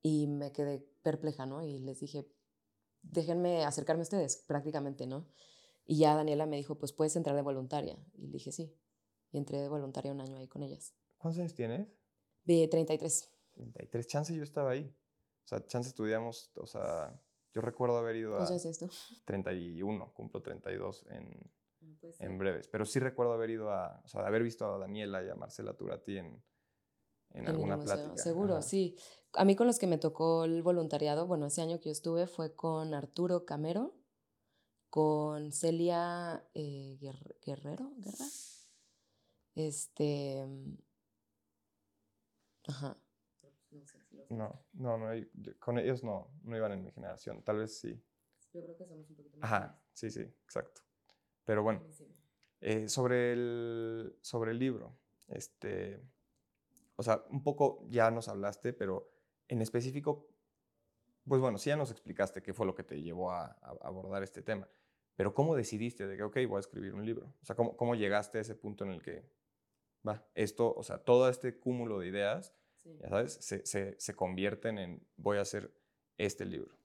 y 0.02 0.26
me 0.26 0.52
quedé 0.52 0.86
perpleja, 1.02 1.46
¿no? 1.46 1.62
Y 1.62 1.78
les 1.78 2.00
dije, 2.00 2.26
déjenme 3.02 3.64
acercarme 3.64 4.02
a 4.02 4.04
ustedes, 4.04 4.38
prácticamente, 4.46 5.06
¿no? 5.06 5.26
Y 5.84 5.98
ya 5.98 6.14
Daniela 6.14 6.46
me 6.46 6.56
dijo, 6.56 6.76
pues 6.78 6.92
puedes 6.92 7.14
entrar 7.16 7.36
de 7.36 7.42
voluntaria. 7.42 7.96
Y 8.14 8.26
le 8.26 8.32
dije, 8.32 8.52
sí. 8.52 8.74
Y 9.30 9.38
entré 9.38 9.60
de 9.60 9.68
voluntaria 9.68 10.12
un 10.12 10.20
año 10.20 10.36
ahí 10.36 10.48
con 10.48 10.62
ellas. 10.62 10.94
¿Cuántos 11.18 11.40
años 11.40 11.54
tienes? 11.54 11.88
De 12.44 12.66
33. 12.68 13.30
33. 13.54 14.06
Chance 14.06 14.34
yo 14.34 14.42
estaba 14.42 14.72
ahí. 14.72 14.94
O 15.44 15.48
sea, 15.48 15.64
chance 15.66 15.88
estudiamos, 15.88 16.50
o 16.56 16.66
sea, 16.66 17.20
yo 17.56 17.62
recuerdo 17.62 17.96
haber 17.96 18.16
ido 18.16 18.34
a... 18.34 18.36
¿Cuántos 18.36 18.56
es 18.56 18.66
esto? 18.66 18.90
31, 19.24 20.12
cumplo 20.12 20.42
32 20.42 21.06
en, 21.08 21.50
en 22.18 22.38
breves. 22.38 22.68
Pero 22.68 22.84
sí 22.84 23.00
recuerdo 23.00 23.32
haber 23.32 23.48
ido 23.48 23.70
a, 23.70 24.02
o 24.04 24.08
sea, 24.08 24.26
haber 24.26 24.42
visto 24.42 24.66
a 24.66 24.76
Daniela 24.76 25.24
y 25.24 25.30
a 25.30 25.34
Marcela 25.34 25.72
Turati 25.74 26.18
en, 26.18 26.44
en, 27.30 27.48
alguna 27.48 27.80
plática. 27.80 28.18
Seguro, 28.18 28.60
sí. 28.60 28.94
A 29.32 29.46
mí 29.46 29.56
con 29.56 29.66
los 29.66 29.78
que 29.78 29.86
me 29.86 29.96
tocó 29.96 30.44
el 30.44 30.62
voluntariado, 30.62 31.26
bueno, 31.26 31.46
ese 31.46 31.62
año 31.62 31.80
que 31.80 31.86
yo 31.86 31.92
estuve 31.92 32.26
fue 32.26 32.54
con 32.54 32.92
Arturo 32.92 33.46
Camero, 33.46 33.94
con 34.90 35.50
Celia 35.50 36.46
eh, 36.52 36.98
Guerrero, 37.00 37.90
¿Guerra? 37.96 38.26
Este. 39.54 40.44
Mm, 40.46 40.76
ajá. 42.68 42.98
No, 43.70 43.80
no, 44.30 44.66
no, 44.72 44.98
con 45.58 45.78
ellos 45.78 46.04
no, 46.04 46.30
no 46.42 46.56
iban 46.56 46.72
en 46.72 46.82
mi 46.82 46.90
generación, 46.90 47.42
tal 47.42 47.58
vez 47.58 47.78
sí. 47.78 48.02
Yo 48.52 48.62
creo 48.62 48.76
que 48.76 48.86
somos 48.86 49.08
un 49.10 49.16
poquito 49.16 49.38
más. 49.38 49.52
Ajá, 49.52 49.80
sí, 49.92 50.10
sí, 50.10 50.20
exacto. 50.20 50.82
Pero 51.44 51.62
bueno, 51.62 51.82
eh, 52.60 52.88
sobre, 52.88 53.32
el, 53.32 54.18
sobre 54.20 54.50
el 54.50 54.58
libro, 54.58 54.98
este, 55.28 56.02
o 56.96 57.02
sea, 57.02 57.24
un 57.30 57.42
poco 57.42 57.86
ya 57.88 58.10
nos 58.10 58.28
hablaste, 58.28 58.72
pero 58.72 59.12
en 59.48 59.62
específico, 59.62 60.28
pues 61.26 61.40
bueno, 61.40 61.58
sí 61.58 61.70
ya 61.70 61.76
nos 61.76 61.90
explicaste 61.90 62.42
qué 62.42 62.54
fue 62.54 62.66
lo 62.66 62.74
que 62.74 62.82
te 62.82 63.00
llevó 63.02 63.30
a, 63.30 63.56
abordar 63.82 64.22
este 64.22 64.42
tema, 64.42 64.68
Pero 65.14 65.34
¿cómo 65.34 65.54
decidiste 65.54 66.06
de 66.06 66.16
que, 66.16 66.22
ok, 66.22 66.36
voy 66.48 66.56
a 66.56 66.60
escribir 66.60 66.94
un 66.94 67.04
libro? 67.04 67.34
O 67.40 67.44
sea, 67.44 67.56
¿cómo, 67.56 67.76
cómo 67.76 67.94
llegaste 67.94 68.38
a 68.38 68.40
ese 68.40 68.54
punto 68.54 68.84
en 68.84 68.90
el 68.90 69.02
que, 69.02 69.30
va, 70.06 70.26
esto, 70.34 70.74
o 70.74 70.82
sea, 70.82 70.98
todo 70.98 71.28
este 71.28 71.58
cúmulo 71.58 72.00
de 72.00 72.08
ideas, 72.08 72.54
ya 73.00 73.08
sabes, 73.08 73.38
se, 73.40 73.64
se, 73.66 73.96
se, 73.98 74.14
convierten 74.14 74.78
en, 74.78 75.06
voy 75.16 75.38
a 75.38 75.42
hacer 75.42 75.72
este 76.18 76.44
libro? 76.44 76.76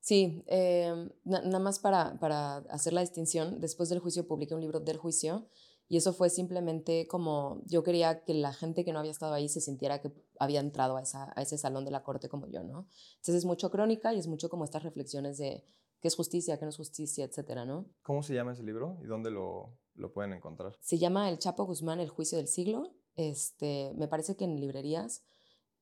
Sí, 0.00 0.44
eh, 0.46 1.08
nada 1.24 1.58
más 1.58 1.78
para, 1.78 2.18
para 2.20 2.58
hacer 2.70 2.92
la 2.92 3.00
distinción, 3.00 3.60
después 3.60 3.88
del 3.88 3.98
juicio 3.98 4.26
publiqué 4.26 4.54
un 4.54 4.60
libro 4.60 4.80
del 4.80 4.98
juicio 4.98 5.48
y 5.88 5.96
eso 5.96 6.12
fue 6.12 6.30
simplemente 6.30 7.06
como 7.06 7.62
yo 7.66 7.82
quería 7.82 8.24
que 8.24 8.34
la 8.34 8.52
gente 8.52 8.84
que 8.84 8.92
no 8.92 8.98
había 8.98 9.10
estado 9.10 9.34
ahí 9.34 9.48
se 9.48 9.60
sintiera 9.60 10.00
que 10.00 10.12
había 10.38 10.60
entrado 10.60 10.96
a, 10.96 11.02
esa, 11.02 11.32
a 11.36 11.42
ese 11.42 11.58
salón 11.58 11.84
de 11.84 11.90
la 11.90 12.02
corte 12.02 12.28
como 12.28 12.48
yo, 12.48 12.62
¿no? 12.64 12.88
Entonces 13.16 13.36
es 13.36 13.44
mucho 13.44 13.70
crónica 13.70 14.12
y 14.12 14.18
es 14.18 14.26
mucho 14.26 14.48
como 14.48 14.64
estas 14.64 14.82
reflexiones 14.82 15.38
de 15.38 15.64
qué 16.00 16.08
es 16.08 16.16
justicia, 16.16 16.58
qué 16.58 16.64
no 16.64 16.70
es 16.70 16.76
justicia, 16.76 17.24
etcétera, 17.24 17.64
¿no? 17.64 17.86
¿Cómo 18.02 18.22
se 18.22 18.34
llama 18.34 18.52
ese 18.52 18.62
libro 18.62 18.98
y 19.02 19.06
dónde 19.06 19.30
lo, 19.30 19.78
lo 19.94 20.12
pueden 20.12 20.32
encontrar? 20.32 20.76
Se 20.80 20.98
llama 20.98 21.30
El 21.30 21.38
Chapo 21.38 21.64
Guzmán, 21.64 22.00
El 22.00 22.08
Juicio 22.10 22.38
del 22.38 22.48
Siglo. 22.48 22.94
Este, 23.14 23.92
me 23.96 24.08
parece 24.08 24.36
que 24.36 24.44
en 24.44 24.60
librerías 24.60 25.24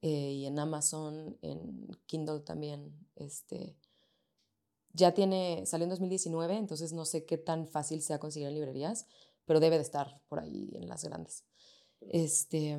eh, 0.07 0.33
y 0.33 0.45
en 0.45 0.59
Amazon, 0.59 1.39
en 1.41 1.89
Kindle 2.05 2.41
también, 2.41 2.93
este, 3.17 3.75
ya 4.93 5.15
tiene, 5.15 5.65
salió 5.65 5.85
en 5.85 5.89
2019, 5.89 6.59
entonces 6.59 6.93
no 6.93 7.07
sé 7.07 7.25
qué 7.25 7.39
tan 7.39 7.67
fácil 7.67 8.03
sea 8.03 8.19
conseguir 8.19 8.49
en 8.49 8.55
librerías, 8.55 9.07
pero 9.47 9.61
debe 9.61 9.77
de 9.77 9.83
estar 9.83 10.21
por 10.29 10.41
ahí 10.41 10.69
en 10.75 10.89
las 10.89 11.05
grandes. 11.05 11.47
Este, 12.03 12.79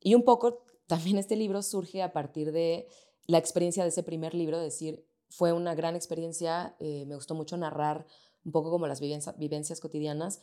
y 0.00 0.14
un 0.14 0.22
poco 0.22 0.64
también 0.86 1.18
este 1.18 1.36
libro 1.36 1.60
surge 1.60 2.02
a 2.02 2.14
partir 2.14 2.52
de 2.52 2.88
la 3.26 3.36
experiencia 3.36 3.82
de 3.82 3.90
ese 3.90 4.02
primer 4.02 4.32
libro, 4.32 4.58
decir, 4.58 5.04
fue 5.28 5.52
una 5.52 5.74
gran 5.74 5.94
experiencia, 5.94 6.74
eh, 6.80 7.04
me 7.04 7.16
gustó 7.16 7.34
mucho 7.34 7.58
narrar 7.58 8.06
un 8.46 8.52
poco 8.52 8.70
como 8.70 8.86
las 8.86 8.98
vivencias 9.02 9.78
cotidianas, 9.78 10.40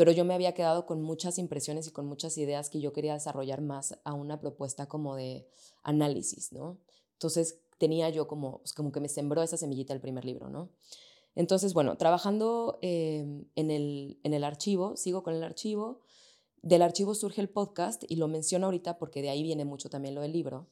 pero 0.00 0.12
yo 0.12 0.24
me 0.24 0.32
había 0.32 0.54
quedado 0.54 0.86
con 0.86 1.02
muchas 1.02 1.36
impresiones 1.36 1.86
y 1.86 1.90
con 1.90 2.06
muchas 2.06 2.38
ideas 2.38 2.70
que 2.70 2.80
yo 2.80 2.94
quería 2.94 3.12
desarrollar 3.12 3.60
más 3.60 4.00
a 4.02 4.14
una 4.14 4.40
propuesta 4.40 4.86
como 4.86 5.14
de 5.14 5.46
análisis, 5.82 6.52
¿no? 6.52 6.78
Entonces 7.12 7.58
tenía 7.76 8.08
yo 8.08 8.26
como, 8.26 8.60
pues, 8.60 8.72
como 8.72 8.92
que 8.92 9.00
me 9.00 9.10
sembró 9.10 9.42
esa 9.42 9.58
semillita 9.58 9.92
el 9.92 10.00
primer 10.00 10.24
libro, 10.24 10.48
¿no? 10.48 10.70
Entonces, 11.34 11.74
bueno, 11.74 11.98
trabajando 11.98 12.78
em, 12.80 13.44
en, 13.56 13.70
el, 13.70 14.18
en 14.22 14.32
el 14.32 14.44
archivo, 14.44 14.96
sigo 14.96 15.22
con 15.22 15.34
el 15.34 15.44
archivo, 15.44 16.00
del 16.62 16.80
archivo 16.80 17.14
surge 17.14 17.42
el 17.42 17.50
podcast 17.50 18.02
y 18.08 18.16
lo 18.16 18.26
menciono 18.26 18.68
ahorita 18.68 18.96
porque 18.96 19.20
de 19.20 19.28
ahí 19.28 19.42
viene 19.42 19.66
mucho 19.66 19.90
también 19.90 20.14
lo 20.14 20.22
del 20.22 20.32
libro. 20.32 20.70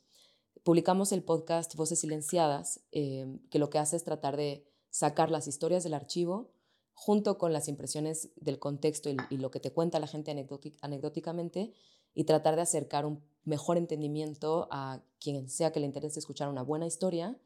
Publicamos 0.63 1.13
el 1.13 1.23
podcast 1.23 1.75
Voces 1.75 2.01
Silenciadas, 2.01 2.81
em, 2.93 3.41
que 3.51 3.59
lo 3.59 3.69
que 3.69 3.77
hace 3.77 3.97
es 3.97 4.05
tratar 4.05 4.39
de 4.39 4.65
sacar 4.89 5.31
las 5.31 5.49
historias 5.49 5.85
del 5.85 5.93
archivo 5.93 6.55
junto 7.01 7.39
con 7.39 7.53
las 7.53 7.69
impresiones 7.69 8.31
del 8.35 8.59
contexto 8.59 9.09
y, 9.09 9.37
lo 9.37 9.53
que 9.53 9.61
te 9.61 9.73
cuenta 9.73 10.01
la 10.01 10.09
gente 10.09 10.33
anecdóticamente 10.83 11.73
y 12.13 12.25
tratar 12.25 12.57
de 12.57 12.63
acercar 12.63 13.07
un 13.07 13.23
mejor 13.45 13.79
entendimiento 13.79 14.67
a 14.73 15.01
quien 15.21 15.49
sea 15.49 15.71
que 15.71 15.79
le 15.79 15.87
interese 15.87 16.19
escuchar 16.19 16.49
una 16.49 16.63
buena 16.63 16.87
historia 16.87 17.39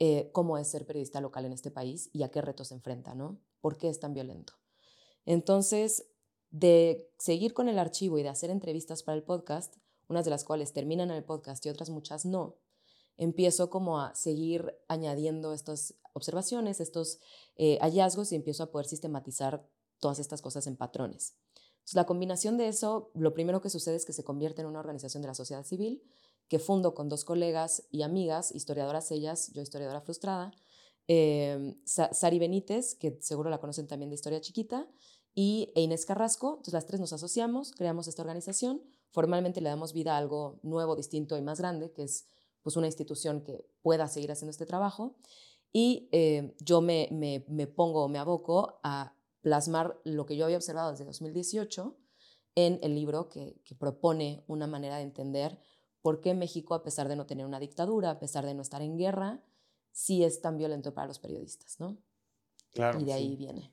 eh, 0.00 0.30
cómo 0.32 0.58
es 0.58 0.68
ser 0.68 0.84
periodista 0.84 1.20
local 1.20 1.44
en 1.44 1.52
este 1.52 1.70
país 1.70 2.10
y 2.12 2.24
a 2.24 2.30
qué 2.30 2.40
retos 2.40 2.68
se 2.68 2.74
enfrenta, 2.74 3.14
¿no? 3.14 3.38
¿Por 3.60 3.76
qué 3.78 3.88
es 3.88 4.00
tan 4.00 4.14
violento? 4.14 4.54
Entonces, 5.26 6.08
de 6.50 7.08
seguir 7.18 7.54
con 7.54 7.68
el 7.68 7.78
archivo 7.78 8.18
y 8.18 8.24
de 8.24 8.30
hacer 8.30 8.50
entrevistas 8.50 9.04
para 9.04 9.16
el 9.16 9.22
podcast, 9.22 9.76
unas 10.08 10.24
de 10.24 10.32
las 10.32 10.44
cuales 10.44 10.72
terminan 10.72 11.10
en 11.10 11.16
el 11.16 11.24
podcast 11.24 11.64
y 11.66 11.68
otras 11.68 11.90
muchas 11.90 12.24
no, 12.24 12.56
empiezo 13.18 13.68
como 13.68 14.00
a 14.00 14.14
seguir 14.14 14.74
añadiendo 14.88 15.52
estas 15.52 15.94
observaciones, 16.14 16.80
estos 16.80 17.18
eh, 17.56 17.78
hallazgos 17.80 18.32
y 18.32 18.36
empiezo 18.36 18.62
a 18.62 18.70
poder 18.70 18.86
sistematizar 18.86 19.68
todas 19.98 20.18
estas 20.18 20.40
cosas 20.40 20.66
en 20.66 20.76
patrones. 20.76 21.34
La 21.92 22.06
combinación 22.06 22.56
de 22.56 22.68
eso, 22.68 23.10
lo 23.14 23.34
primero 23.34 23.60
que 23.60 23.70
sucede 23.70 23.96
es 23.96 24.04
que 24.04 24.12
se 24.12 24.24
convierte 24.24 24.62
en 24.62 24.68
una 24.68 24.80
organización 24.80 25.22
de 25.22 25.28
la 25.28 25.34
sociedad 25.34 25.64
civil 25.64 26.02
que 26.48 26.58
fundo 26.58 26.94
con 26.94 27.08
dos 27.08 27.24
colegas 27.24 27.84
y 27.90 28.02
amigas, 28.02 28.54
historiadoras 28.54 29.10
ellas, 29.10 29.52
yo 29.52 29.62
historiadora 29.62 30.00
frustrada, 30.00 30.52
eh, 31.06 31.76
Sari 31.84 32.38
Benítez, 32.38 32.94
que 32.94 33.18
seguro 33.20 33.50
la 33.50 33.58
conocen 33.58 33.86
también 33.86 34.10
de 34.10 34.14
Historia 34.14 34.40
Chiquita, 34.40 34.86
y 35.34 35.72
e 35.74 35.82
Inés 35.82 36.04
Carrasco. 36.04 36.54
Entonces 36.56 36.74
las 36.74 36.86
tres 36.86 37.00
nos 37.00 37.12
asociamos, 37.12 37.72
creamos 37.72 38.08
esta 38.08 38.22
organización, 38.22 38.82
formalmente 39.10 39.60
le 39.60 39.68
damos 39.68 39.92
vida 39.92 40.14
a 40.14 40.18
algo 40.18 40.58
nuevo, 40.62 40.96
distinto 40.96 41.36
y 41.36 41.42
más 41.42 41.58
grande, 41.60 41.92
que 41.92 42.04
es 42.04 42.26
pues 42.62 42.76
una 42.76 42.86
institución 42.86 43.42
que 43.42 43.66
pueda 43.82 44.08
seguir 44.08 44.32
haciendo 44.32 44.50
este 44.50 44.66
trabajo. 44.66 45.16
Y 45.72 46.08
eh, 46.12 46.54
yo 46.60 46.80
me, 46.80 47.08
me, 47.12 47.44
me 47.48 47.66
pongo, 47.66 48.08
me 48.08 48.18
aboco 48.18 48.80
a 48.82 49.14
plasmar 49.40 50.00
lo 50.04 50.26
que 50.26 50.36
yo 50.36 50.44
había 50.44 50.56
observado 50.56 50.90
desde 50.90 51.04
2018 51.04 51.96
en 52.54 52.80
el 52.82 52.94
libro 52.94 53.28
que, 53.28 53.60
que 53.64 53.74
propone 53.74 54.44
una 54.46 54.66
manera 54.66 54.96
de 54.96 55.02
entender 55.02 55.58
por 56.02 56.20
qué 56.20 56.34
México, 56.34 56.74
a 56.74 56.82
pesar 56.82 57.08
de 57.08 57.16
no 57.16 57.26
tener 57.26 57.46
una 57.46 57.60
dictadura, 57.60 58.10
a 58.10 58.18
pesar 58.18 58.46
de 58.46 58.54
no 58.54 58.62
estar 58.62 58.82
en 58.82 58.96
guerra, 58.96 59.42
sí 59.92 60.24
es 60.24 60.40
tan 60.40 60.56
violento 60.56 60.94
para 60.94 61.06
los 61.06 61.18
periodistas, 61.18 61.78
¿no? 61.80 61.98
Claro. 62.72 63.00
Y 63.00 63.04
de 63.04 63.12
ahí 63.12 63.36
viene. 63.36 63.72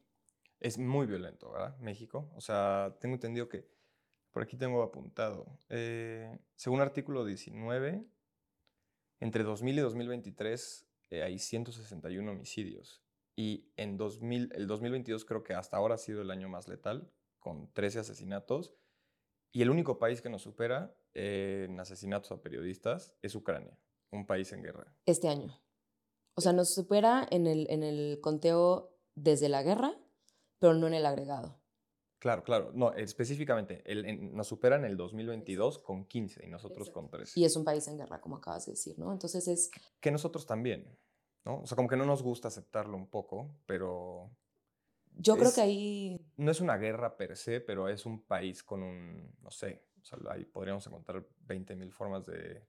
Es 0.60 0.78
muy 0.78 1.06
violento, 1.06 1.52
¿verdad? 1.52 1.78
México. 1.78 2.30
O 2.36 2.42
sea, 2.42 2.98
tengo 3.00 3.16
entendido 3.16 3.48
que, 3.48 3.70
por 4.32 4.44
aquí 4.44 4.58
tengo 4.58 4.82
apuntado, 4.82 5.46
eh, 5.70 6.40
según 6.56 6.82
artículo 6.82 7.26
19, 7.26 8.06
entre 9.26 9.44
2000 9.44 9.80
y 9.80 9.82
2023 9.82 10.88
eh, 11.10 11.24
hay 11.24 11.40
161 11.40 12.32
homicidios. 12.32 13.04
Y 13.36 13.72
en 13.76 13.98
2000, 13.98 14.52
el 14.54 14.68
2022 14.68 15.26
creo 15.26 15.44
que 15.44 15.56
hasta 15.56 15.78
ahora 15.78 15.96
ha 15.96 15.98
sido 15.98 16.22
el 16.22 16.30
año 16.30 16.48
más 16.48 16.68
letal, 16.68 17.12
con 17.40 17.74
13 17.74 18.00
asesinatos. 18.00 18.76
Y 19.52 19.64
el 19.64 19.72
único 19.72 19.98
país 19.98 20.22
que 20.22 20.30
nos 20.30 20.44
supera 20.44 20.96
en 21.16 21.80
asesinatos 21.80 22.32
a 22.32 22.42
periodistas 22.42 23.14
es 23.24 23.34
Ucrania, 23.36 23.80
un 24.12 24.28
país 24.28 24.52
en 24.54 24.62
guerra. 24.62 24.96
Este 25.08 25.28
año. 25.28 25.60
O 26.36 26.42
sea, 26.42 26.54
nos 26.54 26.74
supera 26.74 27.28
en 27.32 27.48
el, 27.48 27.66
en 27.72 27.82
el 27.82 28.20
conteo 28.22 28.96
desde 29.16 29.50
la 29.50 29.64
guerra, 29.64 29.98
pero 30.60 30.76
no 30.76 30.86
en 30.86 30.94
el 30.94 31.06
agregado. 31.06 31.60
Claro, 32.26 32.44
claro. 32.44 32.72
No, 32.74 32.92
específicamente, 32.94 33.84
el, 33.86 34.36
nos 34.36 34.48
supera 34.48 34.78
en 34.78 34.86
el 34.86 34.98
2022 34.98 35.78
con 35.78 36.06
15 36.06 36.44
y 36.44 36.50
nosotros 36.50 36.90
con 36.90 37.08
13. 37.08 37.40
Y 37.40 37.46
es 37.46 37.56
un 37.56 37.64
país 37.64 37.88
en 37.88 38.00
guerra, 38.00 38.20
como 38.20 38.38
acabas 38.38 38.66
de 38.66 38.72
decir, 38.72 38.98
¿no? 38.98 39.12
Entonces 39.12 39.48
es... 39.48 39.70
Que 40.00 40.10
nosotros 40.10 40.48
también, 40.48 40.98
¿no? 41.44 41.62
O 41.62 41.68
sea, 41.68 41.76
como 41.76 41.88
que 41.88 41.96
no 41.96 42.04
nos 42.04 42.24
gusta 42.24 42.48
aceptarlo 42.48 42.98
un 42.98 43.12
poco, 43.12 43.52
pero... 43.68 44.32
Yo 45.14 45.38
creo 45.38 45.54
que 45.54 45.62
ahí... 45.62 46.20
No 46.38 46.50
es 46.50 46.62
una 46.62 46.78
guerra 46.78 47.16
per 47.16 47.38
se, 47.38 47.62
pero 47.62 47.90
es 47.90 48.08
un 48.08 48.24
país 48.24 48.64
con 48.64 48.82
un, 48.82 49.32
no 49.44 49.52
sé, 49.52 49.84
o 50.02 50.04
sea, 50.04 50.18
ahí 50.32 50.46
podríamos 50.46 50.88
encontrar 50.88 51.28
20.000 51.48 51.92
formas 51.92 52.26
de, 52.26 52.66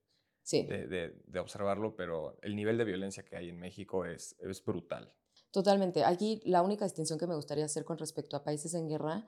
de, 0.51 1.39
observarlo, 1.39 1.95
pero 1.95 2.37
el 2.43 2.55
nivel 2.55 2.77
de 2.77 2.83
violencia 2.83 3.25
que 3.25 3.35
hay 3.35 3.49
en 3.49 3.57
México 3.57 4.05
es, 4.05 4.35
es 4.39 4.63
brutal. 4.63 5.11
Totalmente. 5.49 6.05
Aquí 6.05 6.43
la 6.45 6.61
única 6.61 6.85
distinción 6.85 7.17
que 7.17 7.25
me 7.25 7.33
gustaría 7.33 7.65
hacer 7.65 7.85
con 7.85 7.97
respecto 7.97 8.37
a 8.37 8.43
países 8.43 8.75
en 8.75 8.87
guerra, 8.87 9.27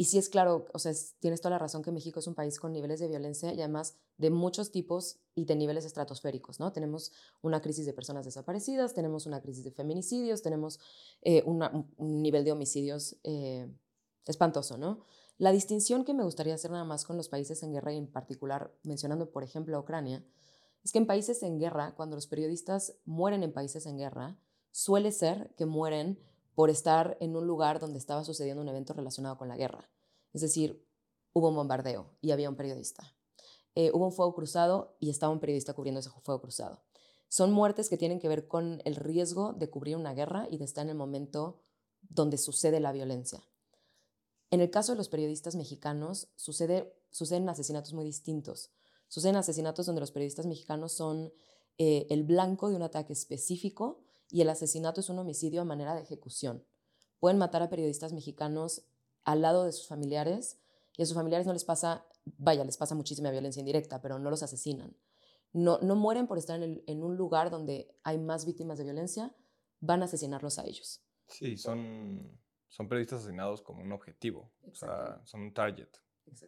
y 0.00 0.06
sí 0.06 0.16
es 0.16 0.30
claro, 0.30 0.64
o 0.72 0.78
sea, 0.78 0.94
tienes 1.18 1.42
toda 1.42 1.50
la 1.50 1.58
razón 1.58 1.82
que 1.82 1.92
México 1.92 2.20
es 2.20 2.26
un 2.26 2.34
país 2.34 2.58
con 2.58 2.72
niveles 2.72 3.00
de 3.00 3.08
violencia 3.08 3.52
y 3.52 3.58
además 3.60 3.98
de 4.16 4.30
muchos 4.30 4.72
tipos 4.72 5.18
y 5.34 5.44
de 5.44 5.54
niveles 5.56 5.84
estratosféricos, 5.84 6.58
¿no? 6.58 6.72
Tenemos 6.72 7.12
una 7.42 7.60
crisis 7.60 7.84
de 7.84 7.92
personas 7.92 8.24
desaparecidas, 8.24 8.94
tenemos 8.94 9.26
una 9.26 9.42
crisis 9.42 9.62
de 9.62 9.72
feminicidios, 9.72 10.40
tenemos 10.40 10.80
eh, 11.20 11.42
un 11.44 12.22
nivel 12.22 12.46
de 12.46 12.52
homicidios 12.52 13.16
eh, 13.24 13.70
espantoso, 14.24 14.78
¿no? 14.78 15.04
La 15.36 15.52
distinción 15.52 16.06
que 16.06 16.14
me 16.14 16.24
gustaría 16.24 16.54
hacer 16.54 16.70
nada 16.70 16.84
más 16.84 17.04
con 17.04 17.18
los 17.18 17.28
países 17.28 17.62
en 17.62 17.74
guerra 17.74 17.92
y 17.92 17.98
en 17.98 18.06
particular 18.06 18.72
mencionando, 18.82 19.30
por 19.30 19.44
ejemplo, 19.44 19.76
a 19.76 19.80
Ucrania, 19.80 20.24
es 20.82 20.92
que 20.92 20.98
en 20.98 21.06
países 21.06 21.42
en 21.42 21.58
guerra, 21.58 21.94
cuando 21.94 22.16
los 22.16 22.26
periodistas 22.26 22.94
mueren 23.04 23.42
en 23.42 23.52
países 23.52 23.84
en 23.84 23.98
guerra, 23.98 24.38
suele 24.70 25.12
ser 25.12 25.54
que 25.58 25.66
mueren 25.66 26.18
por 26.60 26.68
estar 26.68 27.16
en 27.20 27.34
un 27.36 27.46
lugar 27.46 27.80
donde 27.80 27.98
estaba 27.98 28.22
sucediendo 28.22 28.60
un 28.60 28.68
evento 28.68 28.92
relacionado 28.92 29.38
con 29.38 29.48
la 29.48 29.56
guerra. 29.56 29.88
Es 30.34 30.42
decir, 30.42 30.86
hubo 31.32 31.48
un 31.48 31.54
bombardeo 31.54 32.10
y 32.20 32.32
había 32.32 32.50
un 32.50 32.54
periodista. 32.54 33.14
Eh, 33.74 33.90
hubo 33.94 34.04
un 34.04 34.12
fuego 34.12 34.34
cruzado 34.34 34.94
y 35.00 35.08
estaba 35.08 35.32
un 35.32 35.40
periodista 35.40 35.72
cubriendo 35.72 36.00
ese 36.00 36.10
fuego 36.10 36.42
cruzado. 36.42 36.82
Son 37.30 37.50
muertes 37.50 37.88
que 37.88 37.96
tienen 37.96 38.20
que 38.20 38.28
ver 38.28 38.46
con 38.46 38.82
el 38.84 38.94
riesgo 38.96 39.54
de 39.54 39.70
cubrir 39.70 39.96
una 39.96 40.12
guerra 40.12 40.48
y 40.50 40.58
de 40.58 40.66
estar 40.66 40.84
en 40.84 40.90
el 40.90 40.96
momento 40.96 41.62
donde 42.02 42.36
sucede 42.36 42.78
la 42.78 42.92
violencia. 42.92 43.42
En 44.50 44.60
el 44.60 44.68
caso 44.68 44.92
de 44.92 44.98
los 44.98 45.08
periodistas 45.08 45.54
mexicanos, 45.54 46.28
sucede, 46.36 46.94
suceden 47.08 47.48
asesinatos 47.48 47.94
muy 47.94 48.04
distintos. 48.04 48.70
Suceden 49.08 49.36
asesinatos 49.36 49.86
donde 49.86 50.02
los 50.02 50.12
periodistas 50.12 50.44
mexicanos 50.44 50.92
son 50.92 51.32
eh, 51.78 52.06
el 52.10 52.22
blanco 52.22 52.68
de 52.68 52.76
un 52.76 52.82
ataque 52.82 53.14
específico 53.14 54.04
y 54.30 54.40
el 54.42 54.48
asesinato 54.48 55.00
es 55.00 55.08
un 55.08 55.18
homicidio 55.18 55.62
a 55.62 55.64
manera 55.64 55.94
de 55.94 56.02
ejecución. 56.02 56.64
Pueden 57.18 57.38
matar 57.38 57.62
a 57.62 57.70
periodistas 57.70 58.12
mexicanos 58.12 58.82
al 59.24 59.42
lado 59.42 59.64
de 59.64 59.72
sus 59.72 59.86
familiares 59.86 60.58
y 60.96 61.02
a 61.02 61.06
sus 61.06 61.14
familiares 61.14 61.46
no 61.46 61.52
les 61.52 61.64
pasa, 61.64 62.06
vaya, 62.38 62.64
les 62.64 62.76
pasa 62.76 62.94
muchísima 62.94 63.30
violencia 63.30 63.60
indirecta, 63.60 64.00
pero 64.00 64.18
no 64.18 64.30
los 64.30 64.42
asesinan. 64.42 64.96
No, 65.52 65.78
no 65.82 65.96
mueren 65.96 66.26
por 66.26 66.38
estar 66.38 66.62
en, 66.62 66.82
en 66.86 67.02
un 67.02 67.16
lugar 67.16 67.50
donde 67.50 67.94
hay 68.04 68.18
más 68.18 68.46
víctimas 68.46 68.78
de 68.78 68.84
violencia, 68.84 69.34
van 69.80 70.02
a 70.02 70.04
asesinarlos 70.04 70.58
a 70.58 70.64
ellos. 70.64 71.02
Sí, 71.26 71.56
son 71.56 72.38
son 72.70 72.88
periodistas 72.88 73.20
asesinados 73.20 73.62
como 73.62 73.82
un 73.82 73.92
objetivo, 73.92 74.52
o 74.70 74.74
sea, 74.74 75.20
son 75.24 75.42
un 75.42 75.52
target, 75.52 75.88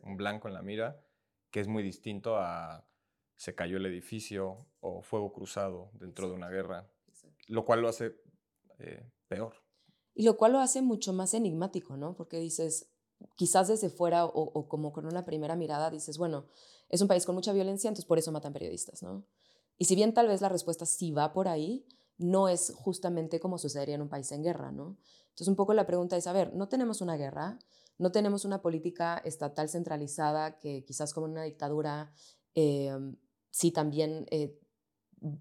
un 0.02 0.16
blanco 0.16 0.46
en 0.46 0.54
la 0.54 0.62
mira, 0.62 1.04
que 1.50 1.60
es 1.60 1.66
muy 1.66 1.82
distinto 1.82 2.36
a 2.36 2.86
se 3.36 3.56
cayó 3.56 3.76
el 3.76 3.86
edificio 3.86 4.68
o 4.80 5.02
fuego 5.02 5.32
cruzado 5.32 5.90
dentro 5.94 6.28
de 6.28 6.34
una 6.34 6.48
guerra, 6.48 6.88
lo 7.48 7.64
cual 7.64 7.80
lo 7.80 7.88
hace 7.88 8.14
eh, 8.78 9.10
peor. 9.28 9.54
Y 10.14 10.24
lo 10.24 10.36
cual 10.36 10.52
lo 10.52 10.60
hace 10.60 10.82
mucho 10.82 11.12
más 11.12 11.34
enigmático, 11.34 11.96
¿no? 11.96 12.14
Porque 12.14 12.38
dices, 12.38 12.90
quizás 13.36 13.68
desde 13.68 13.88
fuera 13.88 14.24
o, 14.24 14.68
como 14.68 14.92
con 14.92 15.06
una 15.06 15.24
primera 15.24 15.56
mirada 15.56 15.90
dices, 15.90 16.18
bueno, 16.18 16.46
es 16.88 17.00
un 17.00 17.08
país 17.08 17.24
con 17.24 17.34
mucha 17.34 17.52
violencia, 17.52 17.88
entonces 17.88 18.06
por 18.06 18.18
eso 18.18 18.32
matan 18.32 18.52
periodistas, 18.52 19.02
¿no? 19.02 19.24
Y 19.78 19.86
si 19.86 19.94
bien 19.94 20.12
tal 20.12 20.28
vez 20.28 20.40
la 20.40 20.48
respuesta 20.48 20.86
sí 20.86 21.12
va 21.12 21.32
por 21.32 21.48
ahí, 21.48 21.86
no 22.18 22.48
es 22.48 22.72
justamente 22.76 23.40
como 23.40 23.58
sucedería 23.58 23.94
en 23.94 24.02
un 24.02 24.08
país 24.08 24.30
en 24.32 24.42
guerra, 24.42 24.70
¿no? 24.70 24.98
Entonces 25.24 25.48
un 25.48 25.56
poco 25.56 25.72
la 25.72 25.86
pregunta 25.86 26.16
es, 26.16 26.26
a 26.26 26.32
ver, 26.32 26.54
no 26.54 26.68
tenemos 26.68 27.00
una 27.00 27.16
guerra, 27.16 27.58
no 27.98 28.12
tenemos 28.12 28.44
una 28.44 28.60
política 28.60 29.18
estatal 29.24 29.68
centralizada 29.68 30.58
que 30.58 30.84
quizás 30.84 31.14
como 31.14 31.26
una 31.26 31.42
dictadura 31.42 32.12
eh, 32.54 32.92
sí 33.50 33.70
también 33.70 34.26
eh, 34.30 34.58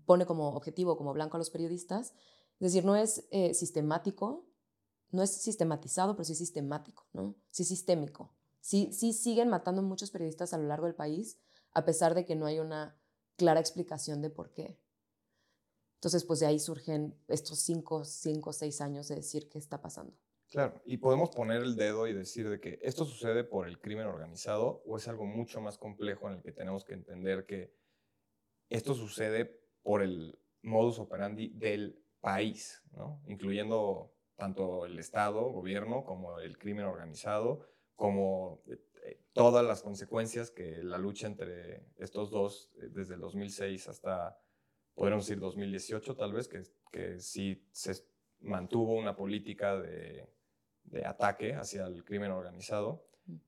pone 0.06 0.26
como 0.26 0.50
objetivo, 0.50 0.98
como 0.98 1.14
blanco 1.14 1.38
a 1.38 1.40
los 1.40 1.50
periodistas. 1.50 2.14
Es 2.60 2.74
decir, 2.74 2.86
no 2.86 2.96
es 2.96 3.28
eh, 3.32 3.54
sistemático, 3.54 4.46
no 5.12 5.24
es 5.24 5.32
sistematizado, 5.32 6.16
pero 6.16 6.26
sí 6.26 6.36
sistemático, 6.36 7.08
¿no? 7.14 7.36
Sí 7.50 7.64
sistémico. 7.64 8.34
Sí, 8.60 8.94
sí 8.94 9.14
siguen 9.14 9.50
matando 9.50 9.82
muchos 9.82 10.12
periodistas 10.12 10.54
a 10.54 10.58
lo 10.58 10.68
largo 10.68 10.86
del 10.86 10.96
país, 10.96 11.40
a 11.74 11.84
pesar 11.86 12.14
de 12.14 12.26
que 12.26 12.36
no 12.36 12.46
hay 12.46 12.60
una 12.60 12.98
clara 13.36 13.60
explicación 13.60 14.22
de 14.22 14.30
por 14.30 14.54
qué. 14.54 14.80
Entonces, 15.96 16.26
pues 16.26 16.40
de 16.40 16.48
ahí 16.48 16.60
surgen 16.60 17.16
estos 17.28 17.60
cinco, 17.60 18.04
cinco, 18.06 18.54
seis 18.54 18.82
años 18.82 19.08
de 19.08 19.16
decir 19.16 19.50
qué 19.50 19.58
está 19.58 19.82
pasando. 19.82 20.18
Claro, 20.50 20.82
y 20.84 20.98
podemos 20.98 21.30
poner 21.30 21.62
el 21.62 21.76
dedo 21.76 22.08
y 22.08 22.14
decir 22.14 22.50
de 22.50 22.60
que 22.60 22.80
esto 22.82 23.06
sucede 23.06 23.44
por 23.44 23.68
el 23.68 23.80
crimen 23.80 24.08
organizado 24.08 24.84
o 24.86 24.98
es 24.98 25.08
algo 25.08 25.26
mucho 25.26 25.62
más 25.62 25.78
complejo 25.78 26.28
en 26.28 26.36
el 26.36 26.42
que 26.42 26.52
tenemos 26.52 26.84
que 26.84 26.94
entender 26.94 27.46
que 27.46 27.74
esto 28.70 28.94
sucede 28.94 29.61
por 29.84 30.02
el 30.02 30.38
modus 30.62 31.00
operandi 31.00 31.50
del 31.50 32.00
país, 32.20 32.84
¿no? 32.92 33.22
incluyendo 33.28 34.14
tanto 34.36 34.86
el 34.86 34.98
Estado, 35.00 35.52
gobierno, 35.52 36.04
como 36.04 36.40
el 36.40 36.58
crimen 36.58 36.86
organizado, 36.86 37.68
como 37.96 38.62
eh, 38.68 38.80
eh, 39.04 39.22
todas 39.34 39.66
las 39.66 39.82
consecuencias 39.82 40.50
que 40.52 40.84
la 40.84 40.98
lucha 40.98 41.28
entre 41.28 41.86
estos 41.98 42.32
dos, 42.32 42.72
eh, 42.78 42.90
desde 42.90 43.16
el 43.16 43.22
2006 43.22 43.88
hasta, 43.88 44.40
podríamos 44.96 45.28
decir, 45.28 45.40
2018 45.40 46.16
tal 46.16 46.34
vez, 46.34 46.48
que, 46.48 46.64
que 46.92 47.20
sí 47.20 47.68
se 47.72 47.94
mantuvo 48.40 48.96
una 48.96 49.16
política 49.16 49.78
de, 49.80 50.28
de 50.84 51.06
ataque 51.06 51.54
hacia 51.54 51.86
el 51.86 52.04
crimen 52.04 52.32
organizado, 52.32 53.06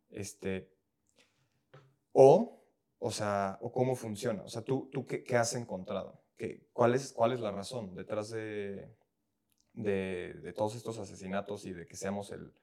este, 0.10 0.72
o 2.12 2.64
o 3.06 3.12
sea, 3.12 3.58
o 3.60 3.70
cómo 3.70 3.96
funciona. 3.96 4.44
O 4.44 4.48
sea, 4.48 4.62
tú, 4.62 4.90
tú 4.90 5.06
qué, 5.06 5.26
qué 5.26 5.36
has 5.36 5.54
encontrado? 5.56 6.23
¿Qué, 6.38 6.68
cuál, 6.74 6.96
es, 6.96 7.14
¿Cuál 7.14 7.34
es 7.34 7.40
la 7.40 7.52
razón 7.52 7.96
detrás 7.96 8.30
de, 8.30 8.96
de, 9.74 10.34
de, 10.42 10.54
todos 10.54 10.76
estos 10.76 10.98
asesinatos 11.00 11.66
y 11.66 11.74
de 11.74 11.88
que 11.88 11.96
seamos 11.96 12.32
el... 12.32 12.54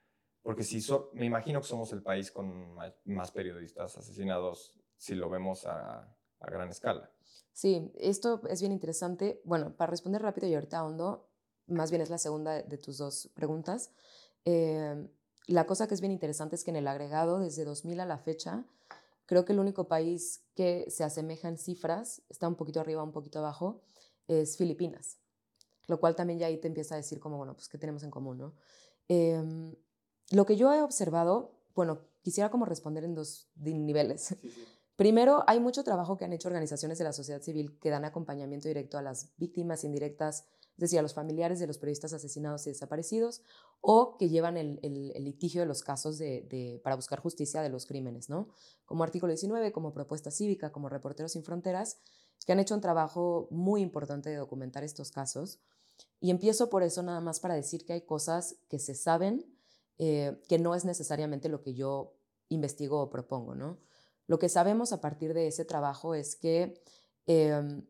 Porque 0.42 0.62
si 0.62 0.80
me 1.12 1.26
imagino 1.26 1.60
que 1.60 1.66
somos 1.66 1.92
el 1.92 2.02
país 2.02 2.30
con 2.30 2.74
más 3.04 3.30
periodistas 3.30 3.96
asesinados 3.98 4.74
si 4.96 5.14
lo 5.14 5.28
vemos 5.28 5.66
a, 5.66 6.16
a, 6.40 6.50
gran 6.50 6.70
escala. 6.70 7.10
Sí, 7.52 7.92
esto 7.94 8.40
es 8.48 8.60
bien 8.60 8.72
interesante. 8.72 9.40
Bueno, 9.44 9.76
para 9.76 9.90
responder 9.90 10.22
rápido 10.22 10.48
y 10.48 10.54
ahorita 10.54 10.84
hondo, 10.84 11.28
más 11.66 11.90
bien 11.90 12.02
es 12.02 12.10
la 12.10 12.18
segunda 12.18 12.62
de 12.62 12.78
tus 12.78 12.98
dos 12.98 13.30
preguntas. 13.34 13.92
Eh, 14.44 15.08
la 15.46 15.66
cosa 15.66 15.88
que 15.88 15.94
es 15.94 16.00
bien 16.00 16.12
interesante 16.12 16.56
es 16.56 16.64
que 16.64 16.70
en 16.70 16.76
el 16.76 16.88
agregado, 16.88 17.38
desde 17.38 17.64
2000 17.64 18.00
a 18.00 18.06
la 18.06 18.18
fecha, 18.18 18.64
Creo 19.30 19.44
que 19.44 19.52
el 19.52 19.60
único 19.60 19.86
país 19.86 20.42
que 20.56 20.86
se 20.90 21.04
asemeja 21.04 21.46
en 21.48 21.56
cifras, 21.56 22.20
está 22.28 22.48
un 22.48 22.56
poquito 22.56 22.80
arriba, 22.80 23.04
un 23.04 23.12
poquito 23.12 23.38
abajo, 23.38 23.80
es 24.26 24.56
Filipinas. 24.56 25.20
Lo 25.86 26.00
cual 26.00 26.16
también 26.16 26.40
ya 26.40 26.48
ahí 26.48 26.58
te 26.58 26.66
empieza 26.66 26.96
a 26.96 26.98
decir 26.98 27.20
como, 27.20 27.36
bueno, 27.36 27.54
pues 27.54 27.68
qué 27.68 27.78
tenemos 27.78 28.02
en 28.02 28.10
común, 28.10 28.38
¿no? 28.38 28.54
Em, 29.06 29.72
lo 30.32 30.46
que 30.46 30.56
yo 30.56 30.74
he 30.74 30.82
observado, 30.82 31.60
bueno, 31.76 32.00
quisiera 32.22 32.50
como 32.50 32.64
responder 32.64 33.04
en 33.04 33.14
dos 33.14 33.48
niveles. 33.54 34.34
Primero, 34.96 35.44
hay 35.46 35.60
mucho 35.60 35.84
trabajo 35.84 36.16
que 36.16 36.24
han 36.24 36.32
hecho 36.32 36.48
organizaciones 36.48 36.98
de 36.98 37.04
la 37.04 37.12
sociedad 37.12 37.40
civil 37.40 37.78
que 37.78 37.90
dan 37.90 38.04
acompañamiento 38.04 38.66
directo 38.66 38.98
a 38.98 39.02
las 39.02 39.30
víctimas 39.36 39.84
indirectas 39.84 40.44
es 40.80 40.88
decir, 40.88 40.98
a 40.98 41.02
los 41.02 41.12
familiares 41.12 41.58
de 41.58 41.66
los 41.66 41.76
periodistas 41.76 42.14
asesinados 42.14 42.66
y 42.66 42.70
desaparecidos, 42.70 43.42
o 43.82 44.16
que 44.16 44.30
llevan 44.30 44.56
el, 44.56 44.80
litigio 45.18 45.60
de 45.60 45.66
los 45.66 45.82
casos 45.82 46.16
de, 46.16 46.80
para 46.82 46.96
buscar 46.96 47.20
justicia 47.20 47.60
de 47.60 47.68
los 47.68 47.84
crímenes, 47.84 48.30
¿no? 48.30 48.48
Como 48.86 49.04
Artículo 49.04 49.30
19, 49.30 49.72
como 49.72 49.92
Propuesta 49.92 50.30
Cívica, 50.30 50.72
como 50.72 50.88
Reporteros 50.88 51.32
Sin 51.32 51.44
Fronteras, 51.44 51.98
que 52.46 52.52
han 52.52 52.60
hecho 52.60 52.74
un 52.74 52.80
trabajo 52.80 53.46
muy 53.50 53.82
importante 53.82 54.30
de 54.30 54.36
documentar 54.36 54.82
estos 54.82 55.10
casos. 55.10 55.60
Y 56.18 56.30
empiezo 56.30 56.70
por 56.70 56.82
eso 56.82 57.02
nada 57.02 57.20
más 57.20 57.40
para 57.40 57.54
decir 57.54 57.84
que 57.84 57.92
hay 57.92 58.00
cosas 58.00 58.56
que 58.70 58.78
se 58.78 58.94
saben, 58.94 59.44
eh, 59.98 60.40
que 60.48 60.58
no 60.58 60.74
es 60.74 60.86
necesariamente 60.86 61.50
lo 61.50 61.60
que 61.60 61.74
yo 61.74 62.14
investigo 62.48 63.02
o 63.02 63.10
propongo, 63.10 63.54
¿no? 63.54 63.76
Lo 64.26 64.38
que 64.38 64.48
sabemos 64.48 64.94
a 64.94 65.02
partir 65.02 65.34
de 65.34 65.46
ese 65.46 65.66
trabajo 65.66 66.14
es 66.14 66.36
que 66.36 66.82
em, 67.26 67.84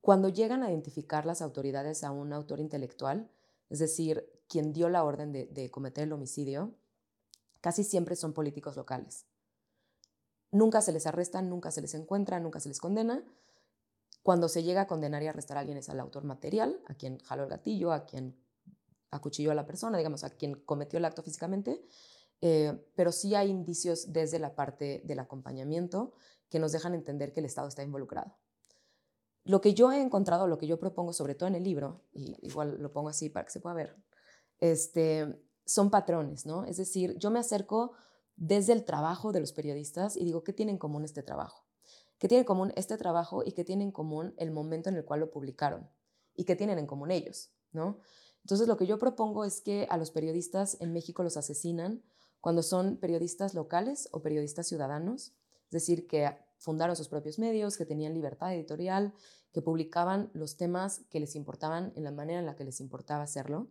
cuando 0.00 0.28
llegan 0.28 0.62
a 0.62 0.70
identificar 0.70 1.26
las 1.26 1.42
autoridades 1.42 2.04
a 2.04 2.10
un 2.10 2.32
autor 2.32 2.60
intelectual, 2.60 3.30
es 3.68 3.78
decir, 3.78 4.28
quien 4.48 4.72
dio 4.72 4.88
la 4.88 5.04
orden 5.04 5.32
de, 5.32 5.70
cometer 5.70 6.04
el 6.04 6.12
homicidio, 6.12 6.74
casi 7.60 7.84
siempre 7.84 8.16
son 8.16 8.32
políticos 8.32 8.76
locales. 8.76 9.26
Nunca 10.50 10.80
se 10.80 10.92
les 10.92 11.06
arresta, 11.06 11.42
nunca 11.42 11.70
se 11.70 11.80
les 11.80 11.94
encuentra, 11.94 12.40
nunca 12.40 12.58
se 12.58 12.68
les 12.68 12.80
condena. 12.80 13.22
Cuando 14.22 14.48
se 14.48 14.62
llega 14.62 14.82
a 14.82 14.86
condenar 14.86 15.22
y 15.22 15.28
arrestar 15.28 15.56
a 15.56 15.60
alguien 15.60 15.78
es 15.78 15.88
al 15.88 16.00
autor 16.00 16.24
material, 16.24 16.82
a 16.86 16.94
quien 16.94 17.18
jaló 17.20 17.44
el 17.44 17.50
gatillo, 17.50 17.92
a 17.92 18.06
quien 18.06 18.36
acuchilló 19.10 19.52
a 19.52 19.54
la 19.54 19.66
persona, 19.66 19.98
digamos, 19.98 20.24
a 20.24 20.30
quien 20.30 20.54
cometió 20.54 20.98
el 20.98 21.04
acto 21.04 21.22
físicamente. 21.22 21.84
Eh, 22.40 22.90
pero 22.96 23.12
sí 23.12 23.34
hay 23.34 23.50
indicios 23.50 24.12
desde 24.12 24.38
la 24.38 24.56
parte 24.56 25.02
del 25.04 25.18
acompañamiento 25.18 26.14
que 26.48 26.58
nos 26.58 26.72
dejan 26.72 26.94
entender 26.94 27.32
que 27.32 27.40
el 27.40 27.46
Estado 27.46 27.68
está 27.68 27.82
involucrado. 27.82 28.36
Lo 29.44 29.60
que 29.60 29.74
yo 29.74 29.90
he 29.92 30.00
encontrado, 30.00 30.46
lo 30.46 30.58
que 30.58 30.66
yo 30.66 30.78
propongo, 30.78 31.12
sobre 31.12 31.34
todo 31.34 31.48
en 31.48 31.54
el 31.54 31.64
libro, 31.64 32.02
y 32.12 32.36
igual 32.46 32.76
lo 32.80 32.92
pongo 32.92 33.08
así 33.08 33.30
para 33.30 33.46
que 33.46 33.52
se 33.52 33.60
pueda 33.60 33.74
ver, 33.74 33.96
este, 34.58 35.42
son 35.64 35.90
patrones, 35.90 36.46
¿no? 36.46 36.64
Es 36.64 36.76
decir, 36.76 37.16
yo 37.18 37.30
me 37.30 37.38
acerco 37.38 37.92
desde 38.36 38.72
el 38.72 38.84
trabajo 38.84 39.32
de 39.32 39.40
los 39.40 39.52
periodistas 39.52 40.16
y 40.16 40.24
digo, 40.24 40.44
¿qué 40.44 40.52
tiene 40.52 40.72
en 40.72 40.78
común 40.78 41.04
este 41.04 41.22
trabajo? 41.22 41.66
¿Qué 42.18 42.28
tiene 42.28 42.40
en 42.40 42.46
común 42.46 42.72
este 42.76 42.98
trabajo 42.98 43.42
y 43.44 43.52
qué 43.52 43.64
tiene 43.64 43.84
en 43.84 43.92
común 43.92 44.34
el 44.36 44.50
momento 44.50 44.90
en 44.90 44.96
el 44.96 45.04
cual 45.04 45.20
lo 45.20 45.30
publicaron? 45.30 45.88
¿Y 46.34 46.44
qué 46.44 46.54
tienen 46.56 46.78
en 46.78 46.86
común 46.86 47.10
ellos? 47.10 47.50
¿no? 47.72 47.98
Entonces, 48.42 48.68
lo 48.68 48.76
que 48.76 48.86
yo 48.86 48.98
propongo 48.98 49.44
es 49.44 49.60
que 49.60 49.86
a 49.90 49.96
los 49.96 50.10
periodistas 50.10 50.76
en 50.80 50.92
México 50.92 51.22
los 51.22 51.36
asesinan 51.36 52.02
cuando 52.40 52.62
son 52.62 52.96
periodistas 52.96 53.54
locales 53.54 54.08
o 54.12 54.22
periodistas 54.22 54.66
ciudadanos, 54.66 55.34
es 55.64 55.70
decir, 55.70 56.06
que 56.06 56.28
fundaron 56.60 56.94
sus 56.94 57.08
propios 57.08 57.38
medios, 57.38 57.76
que 57.76 57.86
tenían 57.86 58.14
libertad 58.14 58.54
editorial, 58.54 59.12
que 59.52 59.62
publicaban 59.62 60.30
los 60.32 60.56
temas 60.56 61.00
que 61.10 61.18
les 61.18 61.34
importaban 61.34 61.92
en 61.96 62.04
la 62.04 62.12
manera 62.12 62.38
en 62.38 62.46
la 62.46 62.54
que 62.54 62.64
les 62.64 62.80
importaba 62.80 63.24
hacerlo, 63.24 63.68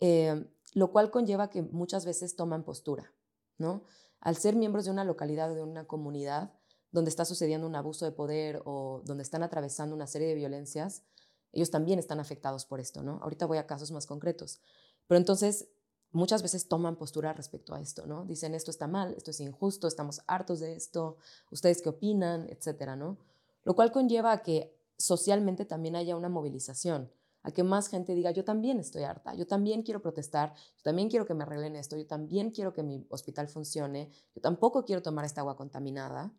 eh, 0.00 0.46
lo 0.74 0.90
cual 0.90 1.10
conlleva 1.10 1.50
que 1.50 1.62
muchas 1.62 2.04
veces 2.04 2.34
toman 2.34 2.64
postura, 2.64 3.12
¿no? 3.58 3.84
Al 4.20 4.36
ser 4.36 4.56
miembros 4.56 4.86
de 4.86 4.90
una 4.90 5.04
localidad, 5.04 5.54
de 5.54 5.62
una 5.62 5.86
comunidad, 5.86 6.52
donde 6.90 7.10
está 7.10 7.24
sucediendo 7.24 7.66
un 7.66 7.76
abuso 7.76 8.04
de 8.04 8.12
poder 8.12 8.62
o 8.64 9.02
donde 9.04 9.22
están 9.22 9.42
atravesando 9.42 9.94
una 9.94 10.06
serie 10.06 10.28
de 10.28 10.34
violencias, 10.34 11.04
ellos 11.52 11.70
también 11.70 11.98
están 11.98 12.20
afectados 12.20 12.64
por 12.64 12.80
esto, 12.80 13.02
¿no? 13.02 13.20
Ahorita 13.22 13.46
voy 13.46 13.58
a 13.58 13.66
casos 13.66 13.90
más 13.90 14.06
concretos. 14.06 14.60
Pero 15.06 15.18
entonces 15.18 15.68
muchas 16.12 16.42
veces 16.42 16.68
toman 16.68 16.96
postura 16.96 17.32
respecto 17.32 17.74
a 17.74 17.80
esto, 17.80 18.06
¿no? 18.06 18.24
Dicen 18.24 18.54
esto 18.54 18.70
está 18.70 18.86
mal, 18.86 19.14
esto 19.14 19.30
es 19.30 19.40
injusto, 19.40 19.86
estamos 19.86 20.22
hartos 20.26 20.60
de 20.60 20.74
esto, 20.74 21.16
ustedes 21.50 21.82
qué 21.82 21.90
opinan, 21.90 22.46
etcétera, 22.48 22.96
¿no? 22.96 23.18
Lo 23.64 23.74
cual 23.74 23.92
conlleva 23.92 24.32
a 24.32 24.42
que 24.42 24.74
socialmente 24.96 25.64
también 25.64 25.96
haya 25.96 26.16
una 26.16 26.28
movilización, 26.28 27.12
a 27.42 27.52
que 27.52 27.62
más 27.62 27.88
gente 27.88 28.14
diga, 28.14 28.30
yo 28.30 28.44
también 28.44 28.80
estoy 28.80 29.04
harta, 29.04 29.34
yo 29.34 29.46
también 29.46 29.82
quiero 29.82 30.02
protestar, 30.02 30.54
yo 30.76 30.82
también 30.82 31.08
quiero 31.08 31.26
que 31.26 31.34
me 31.34 31.44
arreglen 31.44 31.76
esto, 31.76 31.96
yo 31.96 32.06
también 32.06 32.50
quiero 32.50 32.72
que 32.72 32.82
mi 32.82 33.06
hospital 33.10 33.48
funcione, 33.48 34.10
yo 34.34 34.40
tampoco 34.40 34.84
quiero 34.84 35.02
tomar 35.02 35.24
esta 35.24 35.42
agua 35.42 35.56
contaminada. 35.56 36.32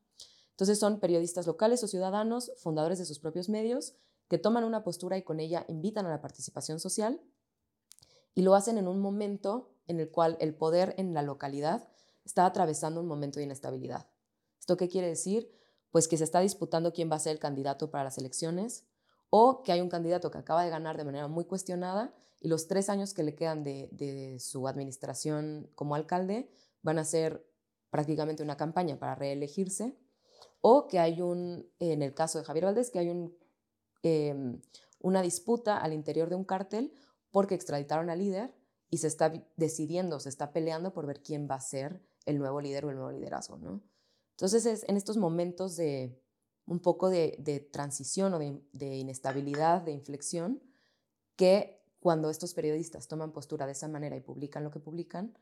Entonces 0.52 0.78
son 0.78 1.00
periodistas 1.00 1.48
locales 1.48 1.84
o 1.84 1.88
ciudadanos, 1.88 2.52
fundadores 2.58 3.00
de 3.00 3.06
sus 3.06 3.20
propios 3.20 3.48
medios, 3.48 3.96
que 4.28 4.38
toman 4.38 4.64
una 4.64 4.84
postura 4.84 5.18
y 5.18 5.24
con 5.24 5.40
ella 5.40 5.66
invitan 5.70 6.06
a 6.06 6.10
la 6.10 6.22
participación 6.22 6.80
social 6.80 7.22
y 8.40 8.42
lo 8.42 8.56
hacen 8.56 8.78
en 8.78 8.88
un 8.88 9.02
momento 9.02 9.76
en 9.88 10.00
el 10.00 10.10
cual 10.12 10.38
el 10.40 10.56
poder 10.56 10.96
en 10.98 11.14
la 11.14 11.24
localidad 11.24 11.90
está 12.24 12.46
atravesando 12.46 13.02
un 13.02 13.06
momento 13.06 13.38
de 13.38 13.44
inestabilidad. 13.44 14.08
¿Esto 14.62 14.78
qué 14.78 14.88
quiere 14.88 15.08
decir? 15.08 15.52
Pues 15.92 16.08
que 16.08 16.16
se 16.16 16.24
está 16.24 16.40
disputando 16.40 16.94
quién 16.94 17.12
va 17.12 17.18
a 17.18 17.20
ser 17.20 17.34
el 17.34 17.40
candidato 17.40 17.92
para 17.92 18.06
las 18.06 18.18
elecciones 18.18 18.86
o 19.30 19.62
que 19.62 19.74
hay 19.74 19.82
un 19.82 19.90
candidato 19.90 20.32
que 20.32 20.38
acaba 20.38 20.64
de 20.64 20.70
ganar 20.70 20.96
de 20.96 21.04
manera 21.04 21.28
muy 21.28 21.44
cuestionada 21.44 22.14
y 22.40 22.48
los 22.48 22.70
tres 22.70 22.88
años 22.88 23.14
que 23.14 23.24
le 23.24 23.36
quedan 23.36 23.66
de, 23.66 23.90
de 23.92 24.40
su 24.40 24.70
administración 24.70 25.70
como 25.76 25.96
alcalde 25.96 26.50
van 26.82 26.98
a 26.98 27.04
ser 27.04 27.46
prácticamente 27.90 28.42
una 28.42 28.56
campaña 28.56 28.98
para 28.98 29.16
reelegirse, 29.16 29.98
o 30.62 30.88
que 30.88 31.00
hay 31.00 31.22
un, 31.22 31.70
en 31.80 32.04
el 32.04 32.14
caso 32.14 32.40
de 32.40 32.46
Javier 32.46 32.64
Valdés, 32.64 32.90
que 32.90 33.00
hay 33.00 33.10
em, 34.04 34.62
una 35.02 35.22
disputa 35.22 35.78
al 35.78 35.92
interior 35.92 36.30
de 36.30 36.36
un 36.36 36.46
cártel 36.46 36.94
porque 37.32 37.56
extraditaron 37.56 38.10
al 38.10 38.20
líder 38.20 38.54
y 38.90 38.98
se 38.98 39.08
está 39.08 39.32
decidiendo, 39.56 40.20
se 40.20 40.30
está 40.30 40.52
peleando 40.52 40.94
por 40.94 41.06
ver 41.06 41.22
quién 41.22 41.48
va 41.50 41.56
a 41.56 41.62
ser 41.62 42.02
el 42.26 42.38
nuevo 42.38 42.62
líder 42.62 42.86
o 42.86 42.90
el 42.90 42.96
nuevo 42.96 43.12
liderazgo, 43.12 43.58
¿no? 43.58 43.82
Entonces 44.32 44.66
es 44.66 44.88
en 44.88 44.98
estos 44.98 45.18
momentos 45.18 45.76
de 45.76 46.22
un 46.66 46.80
poco 46.80 47.10
de, 47.10 47.70
transición 47.72 48.34
o 48.34 48.40
de, 48.40 48.96
inestabilidad, 48.96 49.82
de 49.82 49.92
inflexión, 49.92 50.62
que 51.36 51.82
cuando 52.00 52.30
estos 52.30 52.54
periodistas 52.54 53.08
toman 53.08 53.32
postura 53.32 53.66
de 53.66 53.72
esa 53.72 53.88
manera 53.88 54.16
y 54.16 54.22
publican 54.22 54.64
lo 54.64 54.72
que 54.72 54.80
publican, 54.80 55.38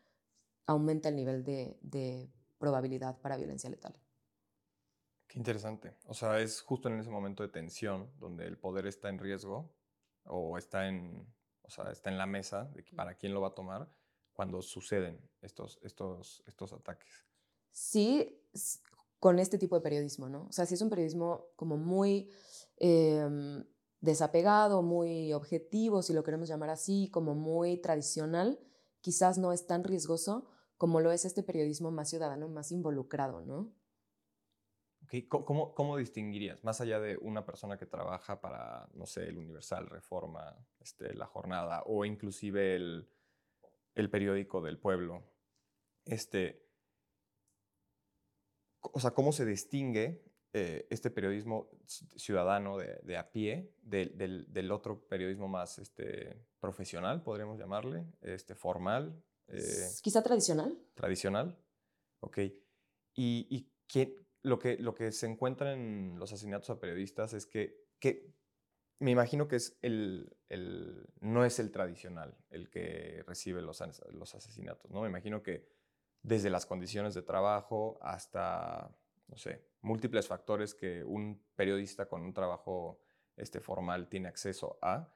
aumenta 0.66 1.10
el 1.10 1.16
nivel 1.16 1.44
de 1.44 2.32
probabilidad 2.58 3.20
para 3.20 3.38
violencia 3.38 3.70
letal. 3.70 4.00
Qué 5.28 5.38
interesante. 5.38 5.94
O 6.06 6.14
sea, 6.14 6.40
es 6.40 6.62
justo 6.62 6.88
en 6.88 7.00
ese 7.00 7.10
momento 7.10 7.44
de 7.44 7.50
tensión 7.50 8.10
donde 8.18 8.46
el 8.46 8.58
poder 8.58 8.88
está 8.88 9.10
en 9.10 9.20
riesgo 9.20 9.70
o 10.24 10.58
está 10.58 10.88
en, 10.88 11.28
o 11.68 11.70
sea, 11.70 11.92
está 11.92 12.10
en 12.10 12.18
la 12.18 12.26
mesa 12.26 12.66
de 12.74 12.84
para 12.96 13.16
quién 13.16 13.34
lo 13.34 13.42
va 13.42 13.50
a 13.50 13.56
tomar 13.56 13.90
cuando 14.34 14.62
suceden 14.62 15.20
estos, 15.42 15.80
estos, 15.82 16.44
estos 16.48 16.74
ataques. 16.74 17.26
Sí, 17.72 18.42
con 19.20 19.40
este 19.40 19.58
tipo 19.58 19.76
de 19.76 19.82
periodismo, 19.82 20.30
¿no? 20.30 20.46
O 20.48 20.52
sea, 20.52 20.66
si 20.66 20.76
es 20.76 20.82
un 20.82 20.90
periodismo 20.90 21.48
como 21.56 21.78
muy 21.78 22.30
em, 22.78 23.66
desapegado, 24.00 24.82
muy 24.82 25.34
objetivo, 25.34 26.02
si 26.02 26.14
lo 26.14 26.24
queremos 26.24 26.48
llamar 26.48 26.70
así, 26.70 27.10
como 27.12 27.36
muy 27.36 27.78
tradicional, 27.78 28.60
quizás 29.02 29.38
no 29.38 29.52
es 29.52 29.66
tan 29.68 29.84
riesgoso 29.84 30.46
como 30.78 31.02
lo 31.02 31.12
es 31.12 31.26
este 31.26 31.44
periodismo 31.44 31.92
más 31.92 32.10
ciudadano, 32.10 32.48
más 32.48 32.72
involucrado, 32.72 33.42
¿no? 33.42 33.74
¿Cómo, 35.30 35.74
¿Cómo, 35.74 35.98
distinguirías, 35.98 36.64
más 36.64 36.82
allá 36.82 37.00
de 37.00 37.18
una 37.18 37.46
persona 37.46 37.78
que 37.78 37.86
trabaja 37.86 38.42
para, 38.42 38.90
no 38.94 39.06
sé, 39.06 39.24
el 39.28 39.38
Universal, 39.38 39.90
Reforma, 39.90 40.58
este, 40.80 41.14
La 41.14 41.26
Jornada 41.26 41.84
o 41.86 42.04
inclusive 42.04 42.76
el, 42.76 43.10
el 43.96 44.10
periódico 44.10 44.62
del 44.62 44.78
pueblo? 44.78 45.24
Este, 46.04 46.68
o 48.82 49.00
sea, 49.00 49.12
¿cómo 49.12 49.32
se 49.32 49.46
distingue 49.46 50.24
eh, 50.54 50.88
este 50.90 51.10
periodismo 51.10 51.70
ciudadano 51.86 52.78
de, 52.78 53.00
de 53.04 53.18
a 53.18 53.32
pie 53.32 53.74
del, 53.82 54.46
del, 54.52 54.72
otro 54.72 55.08
periodismo 55.08 55.48
más 55.48 55.78
este, 55.80 56.46
profesional, 56.60 57.24
podríamos 57.24 57.60
llamarle, 57.60 58.06
este, 58.22 58.56
formal? 58.56 59.24
Eh, 59.48 59.88
Quizá 60.02 60.22
tradicional. 60.22 60.78
Tradicional, 60.96 61.58
ok. 62.20 62.40
¿Y, 62.40 63.48
y 63.50 63.72
qué, 63.88 64.27
lo 64.44 64.60
que, 64.60 64.78
lo 64.78 64.94
que 64.94 65.12
se 65.12 65.28
encuentra 65.28 65.74
en 65.74 66.16
los 66.20 66.32
asesinatos 66.32 66.70
a 66.70 66.80
periodistas 66.80 67.34
es 67.34 67.46
que, 67.46 67.86
que 68.00 68.34
me 69.00 69.12
imagino 69.12 69.48
que 69.48 69.58
es 69.58 69.78
el, 69.82 70.36
el, 70.50 71.08
no 71.20 71.46
es 71.46 71.60
el 71.60 71.72
tradicional 71.72 72.36
el 72.50 72.70
que 72.70 73.24
recibe 73.28 73.62
los, 73.62 73.84
los 74.12 74.36
asesinatos, 74.36 74.90
¿no? 74.92 75.02
Me 75.02 75.10
imagino 75.10 75.44
que 75.44 75.68
desde 76.24 76.50
las 76.50 76.66
condiciones 76.66 77.14
de 77.14 77.22
trabajo 77.22 78.00
hasta, 78.02 78.96
no 79.28 79.38
sé, 79.38 79.64
múltiples 79.82 80.28
factores 80.28 80.74
que 80.74 81.04
un 81.04 81.42
periodista 81.56 82.08
con 82.08 82.24
un 82.24 82.34
trabajo 82.34 83.00
este, 83.36 83.60
formal 83.60 84.10
tiene 84.10 84.28
acceso 84.28 84.80
a, 84.82 85.14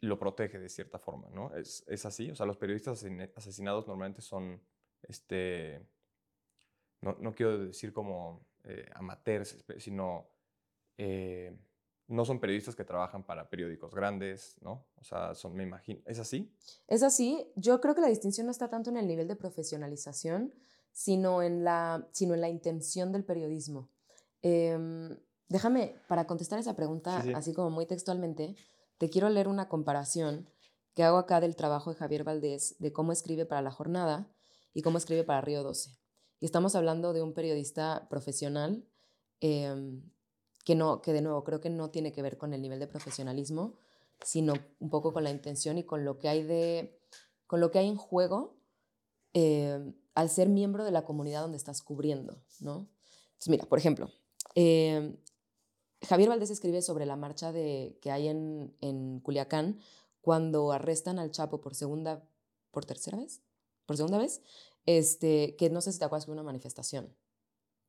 lo 0.00 0.18
protege 0.18 0.58
de 0.58 0.68
cierta 0.68 0.98
forma, 0.98 1.28
¿no? 1.30 1.54
Es, 1.56 1.82
es 1.88 2.04
así, 2.04 2.30
o 2.30 2.36
sea, 2.36 2.46
los 2.46 2.58
periodistas 2.58 3.04
asesinados 3.34 3.88
normalmente 3.88 4.20
son, 4.20 4.62
este, 5.02 5.86
no, 7.00 7.16
no 7.18 7.34
quiero 7.34 7.58
decir 7.58 7.92
como 7.92 8.46
eh, 8.66 8.86
amateurs, 8.94 9.56
sino 9.78 10.28
eh, 10.98 11.56
no 12.08 12.24
son 12.24 12.38
periodistas 12.38 12.76
que 12.76 12.84
trabajan 12.84 13.24
para 13.24 13.48
periódicos 13.50 13.94
grandes, 13.94 14.56
¿no? 14.60 14.86
O 14.96 15.04
sea, 15.04 15.34
son, 15.34 15.54
me 15.54 15.64
imagino, 15.64 16.00
¿es 16.06 16.18
así? 16.18 16.52
Es 16.86 17.02
así. 17.02 17.50
Yo 17.56 17.80
creo 17.80 17.94
que 17.94 18.00
la 18.00 18.08
distinción 18.08 18.46
no 18.46 18.52
está 18.52 18.68
tanto 18.68 18.90
en 18.90 18.96
el 18.96 19.06
nivel 19.06 19.26
de 19.26 19.36
profesionalización, 19.36 20.54
sino 20.92 21.42
en 21.42 21.64
la, 21.64 22.08
sino 22.12 22.34
en 22.34 22.40
la 22.40 22.48
intención 22.48 23.12
del 23.12 23.24
periodismo. 23.24 23.90
Em, 24.42 25.16
déjame, 25.48 25.96
para 26.08 26.26
contestar 26.26 26.58
esa 26.58 26.76
pregunta, 26.76 27.24
así 27.34 27.52
como 27.52 27.70
muy 27.70 27.86
textualmente, 27.86 28.56
te 28.98 29.10
quiero 29.10 29.28
leer 29.28 29.48
una 29.48 29.68
comparación 29.68 30.48
que 30.94 31.02
hago 31.02 31.18
acá 31.18 31.40
del 31.40 31.56
trabajo 31.56 31.90
de 31.90 31.96
Javier 31.96 32.24
Valdés, 32.24 32.76
de 32.78 32.92
cómo 32.92 33.12
escribe 33.12 33.44
para 33.44 33.62
La 33.62 33.70
Jornada 33.70 34.28
y 34.72 34.82
cómo 34.82 34.98
escribe 34.98 35.24
para 35.24 35.40
Río 35.40 35.62
12. 35.62 35.90
Y 36.40 36.44
estamos 36.44 36.74
hablando 36.74 37.12
de 37.12 37.22
un 37.22 37.32
periodista 37.32 38.08
profesional 38.08 38.84
em, 39.40 40.02
que, 40.64 40.74
no, 40.74 41.00
que 41.00 41.12
de 41.12 41.22
nuevo 41.22 41.44
creo 41.44 41.60
que 41.60 41.70
no 41.70 41.90
tiene 41.90 42.12
que 42.12 42.22
ver 42.22 42.36
con 42.36 42.52
el 42.52 42.60
nivel 42.60 42.78
de 42.78 42.86
profesionalismo, 42.86 43.78
sino 44.24 44.54
un 44.78 44.90
poco 44.90 45.12
con 45.12 45.24
la 45.24 45.30
intención 45.30 45.78
y 45.78 45.84
con 45.84 46.04
lo 46.04 46.18
que 46.18 46.28
hay, 46.28 46.42
de, 46.42 47.00
con 47.46 47.60
lo 47.60 47.70
que 47.70 47.78
hay 47.78 47.88
en 47.88 47.96
juego 47.96 48.56
em, 49.32 49.94
al 50.14 50.30
ser 50.30 50.48
miembro 50.48 50.84
de 50.84 50.90
la 50.90 51.04
comunidad 51.04 51.42
donde 51.42 51.56
estás 51.56 51.82
cubriendo. 51.82 52.42
¿no? 52.60 52.88
Entonces, 53.28 53.48
mira, 53.48 53.66
por 53.66 53.78
ejemplo, 53.78 54.10
em, 54.54 55.16
Javier 56.02 56.28
Valdés 56.28 56.50
escribe 56.50 56.82
sobre 56.82 57.06
la 57.06 57.16
marcha 57.16 57.52
de, 57.52 57.98
que 58.02 58.10
hay 58.10 58.28
en, 58.28 58.76
en 58.80 59.20
Culiacán 59.20 59.80
cuando 60.20 60.72
arrestan 60.72 61.18
al 61.18 61.30
Chapo 61.30 61.60
por 61.60 61.74
segunda, 61.74 62.28
por 62.70 62.84
tercera 62.84 63.16
vez, 63.16 63.42
por 63.86 63.96
segunda 63.96 64.18
vez, 64.18 64.42
este, 64.86 65.56
que 65.56 65.70
no 65.70 65.80
sé 65.80 65.92
si 65.92 65.98
te 65.98 66.04
acuerdas, 66.04 66.26
fue 66.26 66.32
una 66.32 66.42
manifestación, 66.42 67.14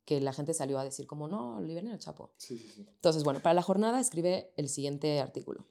que 0.06 0.20
la 0.20 0.34
gente 0.34 0.54
salió 0.54 0.80
a 0.80 0.84
decir 0.84 1.08
como, 1.08 1.28
no, 1.28 1.62
liberen 1.62 1.92
al 1.92 2.00
Chapo. 2.00 2.34
Sí, 2.38 2.58
sí, 2.58 2.70
sí. 2.70 2.86
Entonces, 2.88 3.24
bueno, 3.24 3.42
para 3.42 3.54
la 3.54 3.62
jornada 3.62 4.00
escribe 4.00 4.52
el 4.58 4.70
siguiente 4.70 5.20
artículo. 5.20 5.66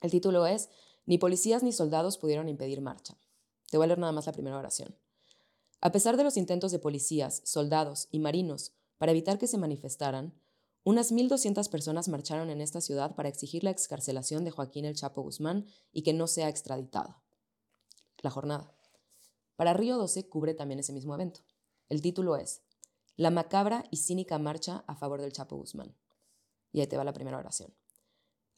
El 0.00 0.10
título 0.10 0.46
es, 0.46 0.68
Ni 1.04 1.18
policías 1.18 1.62
ni 1.62 1.72
soldados 1.72 2.18
pudieron 2.18 2.48
impedir 2.48 2.80
marcha. 2.80 3.16
Te 3.70 3.76
voy 3.76 3.84
a 3.84 3.88
leer 3.88 3.98
nada 3.98 4.12
más 4.12 4.26
la 4.26 4.32
primera 4.32 4.58
oración. 4.58 4.96
A 5.80 5.92
pesar 5.92 6.16
de 6.16 6.24
los 6.24 6.36
intentos 6.36 6.72
de 6.72 6.78
policías, 6.78 7.42
soldados 7.44 8.08
y 8.10 8.18
marinos 8.18 8.72
para 8.98 9.12
evitar 9.12 9.38
que 9.38 9.46
se 9.46 9.58
manifestaran, 9.58 10.34
unas 10.84 11.12
1.200 11.12 11.68
personas 11.68 12.08
marcharon 12.08 12.48
en 12.48 12.60
esta 12.60 12.80
ciudad 12.80 13.14
para 13.14 13.28
exigir 13.28 13.64
la 13.64 13.70
excarcelación 13.70 14.44
de 14.44 14.52
Joaquín 14.52 14.84
el 14.84 14.94
Chapo 14.94 15.22
Guzmán 15.22 15.66
y 15.92 16.02
que 16.02 16.12
no 16.12 16.28
sea 16.28 16.48
extraditado. 16.48 17.22
La 18.22 18.30
jornada. 18.30 18.75
Para 19.56 19.72
Río 19.72 19.96
12 19.96 20.28
cubre 20.28 20.54
también 20.54 20.80
ese 20.80 20.92
mismo 20.92 21.14
evento. 21.14 21.40
El 21.88 22.02
título 22.02 22.36
es 22.36 22.62
La 23.16 23.30
macabra 23.30 23.84
y 23.90 23.96
cínica 23.96 24.38
marcha 24.38 24.84
a 24.86 24.94
favor 24.94 25.22
del 25.22 25.32
Chapo 25.32 25.56
Guzmán. 25.56 25.96
Y 26.72 26.80
ahí 26.80 26.86
te 26.86 26.98
va 26.98 27.04
la 27.04 27.14
primera 27.14 27.38
oración. 27.38 27.74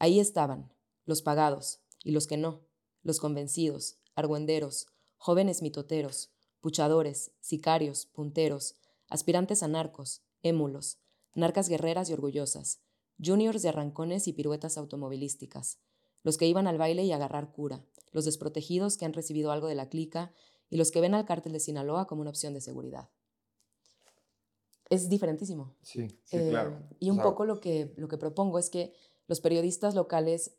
Ahí 0.00 0.18
estaban, 0.18 0.72
los 1.04 1.22
pagados 1.22 1.80
y 2.02 2.10
los 2.10 2.26
que 2.26 2.36
no, 2.36 2.66
los 3.02 3.20
convencidos, 3.20 3.98
argüenderos, 4.16 4.86
jóvenes 5.16 5.62
mitoteros, 5.62 6.30
puchadores, 6.60 7.30
sicarios, 7.40 8.06
punteros, 8.06 8.74
aspirantes 9.08 9.62
a 9.62 9.68
narcos, 9.68 10.22
émulos, 10.42 10.98
narcas 11.34 11.68
guerreras 11.68 12.10
y 12.10 12.12
orgullosas, 12.12 12.80
juniors 13.24 13.62
de 13.62 13.68
arrancones 13.68 14.26
y 14.26 14.32
piruetas 14.32 14.76
automovilísticas, 14.76 15.78
los 16.24 16.36
que 16.36 16.46
iban 16.46 16.66
al 16.66 16.78
baile 16.78 17.04
y 17.04 17.12
agarrar 17.12 17.52
cura, 17.52 17.84
los 18.10 18.24
desprotegidos 18.24 18.96
que 18.96 19.04
han 19.04 19.12
recibido 19.12 19.52
algo 19.52 19.68
de 19.68 19.76
la 19.76 19.88
clica 19.88 20.32
y 20.70 20.76
los 20.76 20.90
que 20.90 21.00
ven 21.00 21.14
al 21.14 21.24
cártel 21.24 21.52
de 21.52 21.60
Sinaloa 21.60 22.06
como 22.06 22.20
una 22.20 22.30
opción 22.30 22.54
de 22.54 22.60
seguridad. 22.60 23.08
Es 24.90 25.08
diferentísimo. 25.08 25.74
Sí, 25.82 26.08
sí, 26.24 26.38
claro. 26.48 26.70
Eh, 26.70 26.96
y 27.00 27.10
un 27.10 27.20
poco 27.20 27.44
lo 27.44 27.60
que, 27.60 27.92
lo 27.96 28.08
que 28.08 28.16
propongo 28.16 28.58
es 28.58 28.70
que 28.70 28.94
los 29.26 29.40
periodistas 29.40 29.94
locales, 29.94 30.56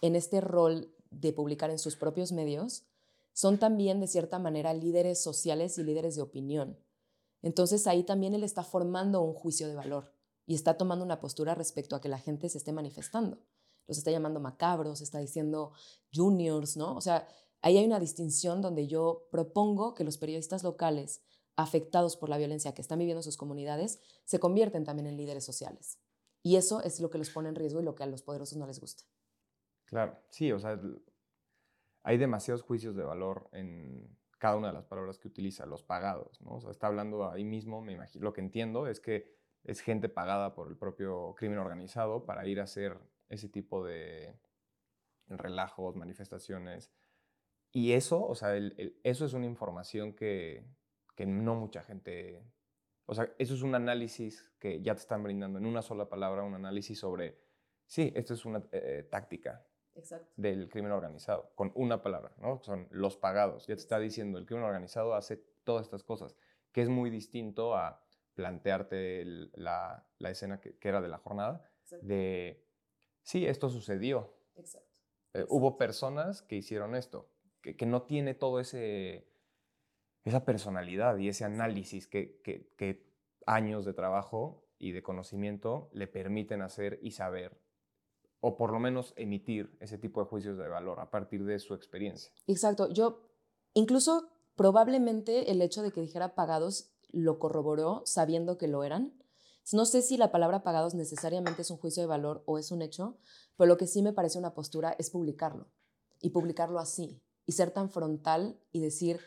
en 0.00 0.16
este 0.16 0.40
rol 0.40 0.92
de 1.10 1.32
publicar 1.32 1.70
en 1.70 1.78
sus 1.78 1.96
propios 1.96 2.32
medios, 2.32 2.84
son 3.32 3.58
también, 3.58 4.00
de 4.00 4.08
cierta 4.08 4.40
manera, 4.40 4.74
líderes 4.74 5.22
sociales 5.22 5.78
y 5.78 5.84
líderes 5.84 6.16
de 6.16 6.22
opinión. 6.22 6.76
Entonces 7.40 7.86
ahí 7.86 8.02
también 8.02 8.34
él 8.34 8.42
está 8.42 8.64
formando 8.64 9.22
un 9.22 9.32
juicio 9.32 9.68
de 9.68 9.76
valor 9.76 10.12
y 10.44 10.54
está 10.54 10.76
tomando 10.76 11.04
una 11.04 11.20
postura 11.20 11.54
respecto 11.54 11.94
a 11.94 12.00
que 12.00 12.08
la 12.08 12.18
gente 12.18 12.48
se 12.48 12.58
esté 12.58 12.72
manifestando. 12.72 13.38
Los 13.86 13.98
está 13.98 14.10
llamando 14.10 14.40
macabros, 14.40 15.00
está 15.00 15.18
diciendo 15.18 15.72
juniors, 16.12 16.76
¿no? 16.76 16.96
O 16.96 17.00
sea, 17.00 17.28
Ahí 17.60 17.76
hay 17.76 17.84
una 17.84 18.00
distinción 18.00 18.60
donde 18.62 18.86
yo 18.86 19.28
propongo 19.30 19.94
que 19.94 20.04
los 20.04 20.18
periodistas 20.18 20.62
locales 20.62 21.22
afectados 21.56 22.16
por 22.16 22.28
la 22.28 22.38
violencia 22.38 22.72
que 22.72 22.82
están 22.82 23.00
viviendo 23.00 23.22
sus 23.22 23.36
comunidades 23.36 24.00
se 24.24 24.38
convierten 24.38 24.84
también 24.84 25.08
en 25.08 25.16
líderes 25.16 25.44
sociales. 25.44 25.98
Y 26.42 26.56
eso 26.56 26.82
es 26.82 27.00
lo 27.00 27.10
que 27.10 27.18
los 27.18 27.30
pone 27.30 27.48
en 27.48 27.56
riesgo 27.56 27.80
y 27.80 27.84
lo 27.84 27.96
que 27.96 28.04
a 28.04 28.06
los 28.06 28.22
poderosos 28.22 28.56
no 28.56 28.66
les 28.66 28.80
gusta. 28.80 29.04
Claro, 29.84 30.16
sí, 30.30 30.52
o 30.52 30.58
sea, 30.60 30.80
hay 32.04 32.16
demasiados 32.16 32.62
juicios 32.62 32.94
de 32.94 33.02
valor 33.02 33.48
en 33.52 34.16
cada 34.38 34.56
una 34.56 34.68
de 34.68 34.74
las 34.74 34.84
palabras 34.84 35.18
que 35.18 35.26
utiliza, 35.26 35.66
los 35.66 35.82
pagados, 35.82 36.40
¿no? 36.40 36.58
Está 36.70 36.86
hablando 36.86 37.28
ahí 37.28 37.44
mismo, 37.44 37.80
me 37.82 37.92
imagino, 37.92 38.24
lo 38.24 38.32
que 38.32 38.40
entiendo 38.40 38.86
es 38.86 39.00
que 39.00 39.36
es 39.64 39.80
gente 39.80 40.08
pagada 40.08 40.54
por 40.54 40.68
el 40.68 40.76
propio 40.76 41.34
crimen 41.36 41.58
organizado 41.58 42.24
para 42.24 42.46
ir 42.46 42.60
a 42.60 42.64
hacer 42.64 42.96
ese 43.28 43.48
tipo 43.48 43.84
de 43.84 44.38
relajos, 45.26 45.96
manifestaciones, 45.96 46.92
y 47.78 47.92
eso, 47.92 48.26
o 48.26 48.34
sea, 48.34 48.56
eso 48.56 49.24
es 49.24 49.32
una 49.34 49.46
información 49.46 50.12
que, 50.12 50.66
que 51.14 51.26
no 51.26 51.54
mucha 51.54 51.80
gente, 51.84 52.42
o 53.06 53.14
sea, 53.14 53.32
eso 53.38 53.54
es 53.54 53.62
un 53.62 53.76
análisis 53.76 54.50
que 54.58 54.82
ya 54.82 54.96
te 54.96 55.00
están 55.02 55.22
brindando 55.22 55.60
en 55.60 55.64
una 55.64 55.80
sola 55.80 56.08
palabra, 56.08 56.42
un 56.42 56.54
análisis 56.54 56.98
sobre, 56.98 57.38
sí, 57.86 58.12
esto 58.16 58.34
es 58.34 58.44
una 58.44 58.64
eh, 58.72 59.06
táctica 59.08 59.64
del 60.34 60.68
crimen 60.68 60.90
organizado, 60.90 61.52
con 61.54 61.70
una 61.76 62.02
palabra, 62.02 62.34
¿no? 62.38 62.60
Son 62.64 62.88
los 62.90 63.16
pagados. 63.16 63.68
Ya 63.68 63.76
te 63.76 63.82
está 63.82 64.00
diciendo, 64.00 64.40
el 64.40 64.46
crimen 64.46 64.64
organizado 64.64 65.14
hace 65.14 65.36
todas 65.62 65.84
estas 65.84 66.02
cosas, 66.02 66.34
que 66.72 66.82
es 66.82 66.88
muy 66.88 67.10
distinto 67.10 67.76
a 67.76 68.02
plantearte 68.34 69.24
la, 69.54 70.04
la, 70.18 70.30
escena 70.30 70.60
que, 70.60 70.76
que, 70.78 70.88
era 70.88 71.00
de 71.00 71.08
la 71.08 71.18
jornada, 71.18 71.70
de, 72.02 72.66
sí, 73.22 73.46
esto 73.46 73.68
sucedió. 73.68 74.34
Exacto. 74.56 74.88
Eh, 75.34 75.46
hubo 75.48 75.78
personas 75.78 76.42
que 76.42 76.56
hicieron 76.56 76.96
esto, 76.96 77.30
que, 77.60 77.76
que, 77.76 77.86
no 77.86 78.02
tiene 78.02 78.34
todo 78.34 78.60
ese, 78.60 79.26
esa 80.24 80.44
personalidad 80.44 81.16
y 81.18 81.28
ese 81.28 81.44
análisis 81.44 82.06
que, 82.06 82.40
que 82.42 83.08
años 83.46 83.84
de 83.84 83.94
trabajo 83.94 84.64
y 84.78 84.92
de 84.92 85.02
conocimiento 85.02 85.88
le 85.92 86.06
permiten 86.06 86.62
hacer 86.62 86.98
y 87.02 87.12
saber 87.12 87.60
o 88.40 88.56
por 88.56 88.72
lo 88.72 88.78
menos 88.78 89.14
emitir 89.16 89.76
ese 89.80 89.98
tipo 89.98 90.20
de 90.20 90.28
juicios 90.28 90.58
de 90.58 90.68
valor 90.68 91.00
a 91.00 91.10
partir 91.10 91.44
de 91.44 91.58
su 91.58 91.74
experiencia. 91.74 92.32
Exacto. 92.46 92.88
Yo, 92.88 93.20
incluso 93.74 94.28
probablemente 94.54 95.50
el 95.50 95.60
hecho 95.62 95.82
de 95.82 95.90
que 95.90 96.00
dijera 96.00 96.34
pagados 96.34 96.92
lo 97.10 97.38
corroboró 97.38 98.02
sabiendo 98.04 98.58
que 98.58 98.68
lo 98.68 98.84
eran. 98.84 99.14
No 99.72 99.84
sé 99.84 100.02
si 100.02 100.16
la 100.16 100.30
palabra 100.30 100.62
pagados 100.62 100.94
necesariamente 100.94 101.62
es 101.62 101.70
un 101.70 101.78
juicio 101.78 102.02
de 102.02 102.06
valor 102.06 102.42
o 102.46 102.58
es 102.58 102.70
un 102.70 102.80
hecho, 102.80 103.18
pero 103.56 103.68
lo 103.68 103.76
que 103.76 103.86
sí 103.86 104.02
me 104.02 104.12
parece 104.12 104.38
una 104.38 104.54
postura 104.54 104.94
es 104.98 105.10
publicarlo 105.10 105.68
y 106.20 106.30
publicarlo 106.30 106.78
así 106.78 107.20
y 107.48 107.52
ser 107.52 107.70
tan 107.70 107.88
frontal 107.88 108.60
y 108.72 108.80
decir, 108.80 109.20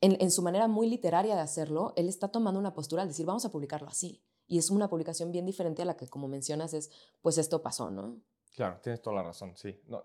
en, 0.00 0.16
en 0.20 0.30
su 0.30 0.40
manera 0.40 0.68
muy 0.68 0.88
literaria 0.88 1.34
de 1.34 1.40
hacerlo, 1.40 1.92
él 1.96 2.08
está 2.08 2.28
tomando 2.28 2.60
una 2.60 2.74
postura 2.74 3.02
al 3.02 3.08
decir, 3.08 3.26
vamos 3.26 3.44
a 3.44 3.50
publicarlo 3.50 3.88
así. 3.88 4.22
Y 4.46 4.58
es 4.58 4.70
una 4.70 4.88
publicación 4.88 5.32
bien 5.32 5.44
diferente 5.44 5.82
a 5.82 5.84
la 5.84 5.96
que, 5.96 6.06
como 6.06 6.28
mencionas, 6.28 6.74
es, 6.74 6.92
pues 7.22 7.38
esto 7.38 7.60
pasó, 7.60 7.90
¿no? 7.90 8.22
Claro, 8.54 8.78
tienes 8.80 9.02
toda 9.02 9.16
la 9.16 9.24
razón, 9.24 9.56
sí. 9.56 9.82
No, 9.88 10.04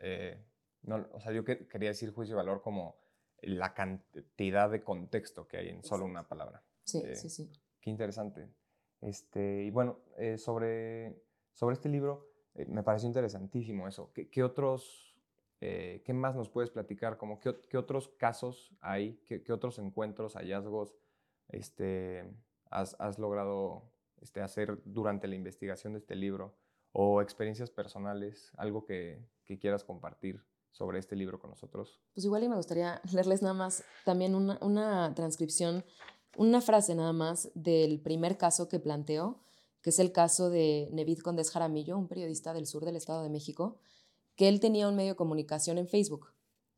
eh, 0.00 0.44
no, 0.82 1.06
o 1.12 1.20
sea, 1.20 1.30
yo 1.30 1.44
quería 1.44 1.90
decir 1.90 2.12
juicio 2.12 2.34
de 2.34 2.42
valor 2.42 2.60
como 2.60 2.96
la 3.42 3.72
cantidad 3.72 4.68
de 4.68 4.82
contexto 4.82 5.46
que 5.46 5.58
hay 5.58 5.68
en 5.68 5.84
solo 5.84 6.06
una 6.06 6.26
palabra. 6.26 6.64
Sí, 6.82 7.02
eh, 7.04 7.14
sí, 7.14 7.30
sí. 7.30 7.52
Qué 7.80 7.90
interesante. 7.90 8.52
Este, 9.00 9.62
y 9.62 9.70
bueno, 9.70 10.00
eh, 10.18 10.38
sobre, 10.38 11.22
sobre 11.52 11.74
este 11.74 11.88
libro, 11.88 12.32
me 12.66 12.82
pareció 12.82 13.06
interesantísimo 13.06 13.86
eso. 13.86 14.10
¿Qué, 14.12 14.28
qué 14.28 14.42
otros, 14.42 15.05
qué 15.58 16.12
más 16.14 16.36
nos 16.36 16.48
puedes 16.48 16.70
platicar? 16.70 17.16
Como, 17.16 17.40
¿qué, 17.40 17.76
otros 17.76 18.08
casos 18.18 18.72
hay? 18.80 19.20
¿Qué, 19.24 19.42
¿Qué, 19.42 19.52
otros 19.52 19.78
encuentros, 19.78 20.34
hallazgos? 20.34 20.96
Este, 21.48 22.24
has, 22.70 23.18
logrado 23.18 23.82
este, 24.20 24.40
hacer 24.40 24.80
durante 24.84 25.28
la 25.28 25.34
investigación 25.34 25.92
de 25.92 25.98
este 25.98 26.14
libro 26.14 26.54
o 26.92 27.20
experiencias 27.20 27.70
personales, 27.70 28.52
algo 28.56 28.84
que, 28.84 29.24
quieras 29.60 29.84
compartir 29.84 30.42
sobre 30.72 30.98
este 30.98 31.14
libro 31.14 31.38
con 31.38 31.50
nosotros. 31.50 32.00
Pues 32.14 32.24
igual 32.24 32.42
y 32.42 32.48
me 32.48 32.56
gustaría 32.56 33.00
leerles 33.12 33.42
nada 33.42 33.54
más 33.54 33.84
también 34.04 34.34
una, 34.34 35.14
transcripción, 35.14 35.84
una 36.36 36.60
frase 36.60 36.94
nada 36.94 37.12
más 37.12 37.50
del 37.54 38.00
primer 38.00 38.36
caso 38.36 38.68
que 38.68 38.80
planteo, 38.80 39.38
que 39.82 39.90
es 39.90 40.00
el 40.00 40.10
caso 40.10 40.50
de 40.50 40.88
Nevid 40.92 41.20
Condés 41.20 41.52
Jaramillo, 41.52 41.96
un 41.96 42.08
periodista 42.08 42.52
del 42.52 42.66
sur 42.66 42.84
del 42.84 42.96
Estado 42.96 43.22
de 43.22 43.30
México, 43.30 43.78
que 44.36 44.48
él 44.48 44.60
tenía 44.60 44.88
un 44.88 44.96
medio 44.96 45.12
de 45.12 45.16
comunicación 45.16 45.78
en 45.78 45.88
Facebook. 45.88 46.32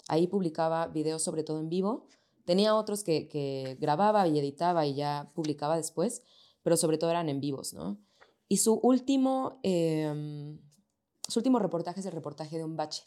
Ahí 0.08 0.26
publicaba 0.26 0.86
videos 0.86 1.22
sobre 1.22 1.42
todo 1.42 1.60
en 1.60 1.68
vivo 1.68 2.08
Tenía 2.48 2.74
otros 2.74 3.04
que, 3.04 3.76
grababa 3.78 4.26
y 4.26 4.38
editaba 4.38 4.86
y 4.86 4.94
ya 4.94 5.30
publicaba 5.34 5.76
después, 5.76 6.22
pero 6.62 6.78
sobre 6.78 6.96
todo 6.96 7.10
eran 7.10 7.28
en 7.28 7.40
vivos, 7.40 7.74
¿no? 7.74 8.00
Y 8.48 8.56
su 8.56 8.72
último, 8.82 9.60
em, 9.62 10.58
su 11.28 11.40
último 11.40 11.58
reportaje 11.58 12.00
es 12.00 12.06
el 12.06 12.12
reportaje 12.12 12.56
de 12.56 12.64
un 12.64 12.74
bache. 12.74 13.04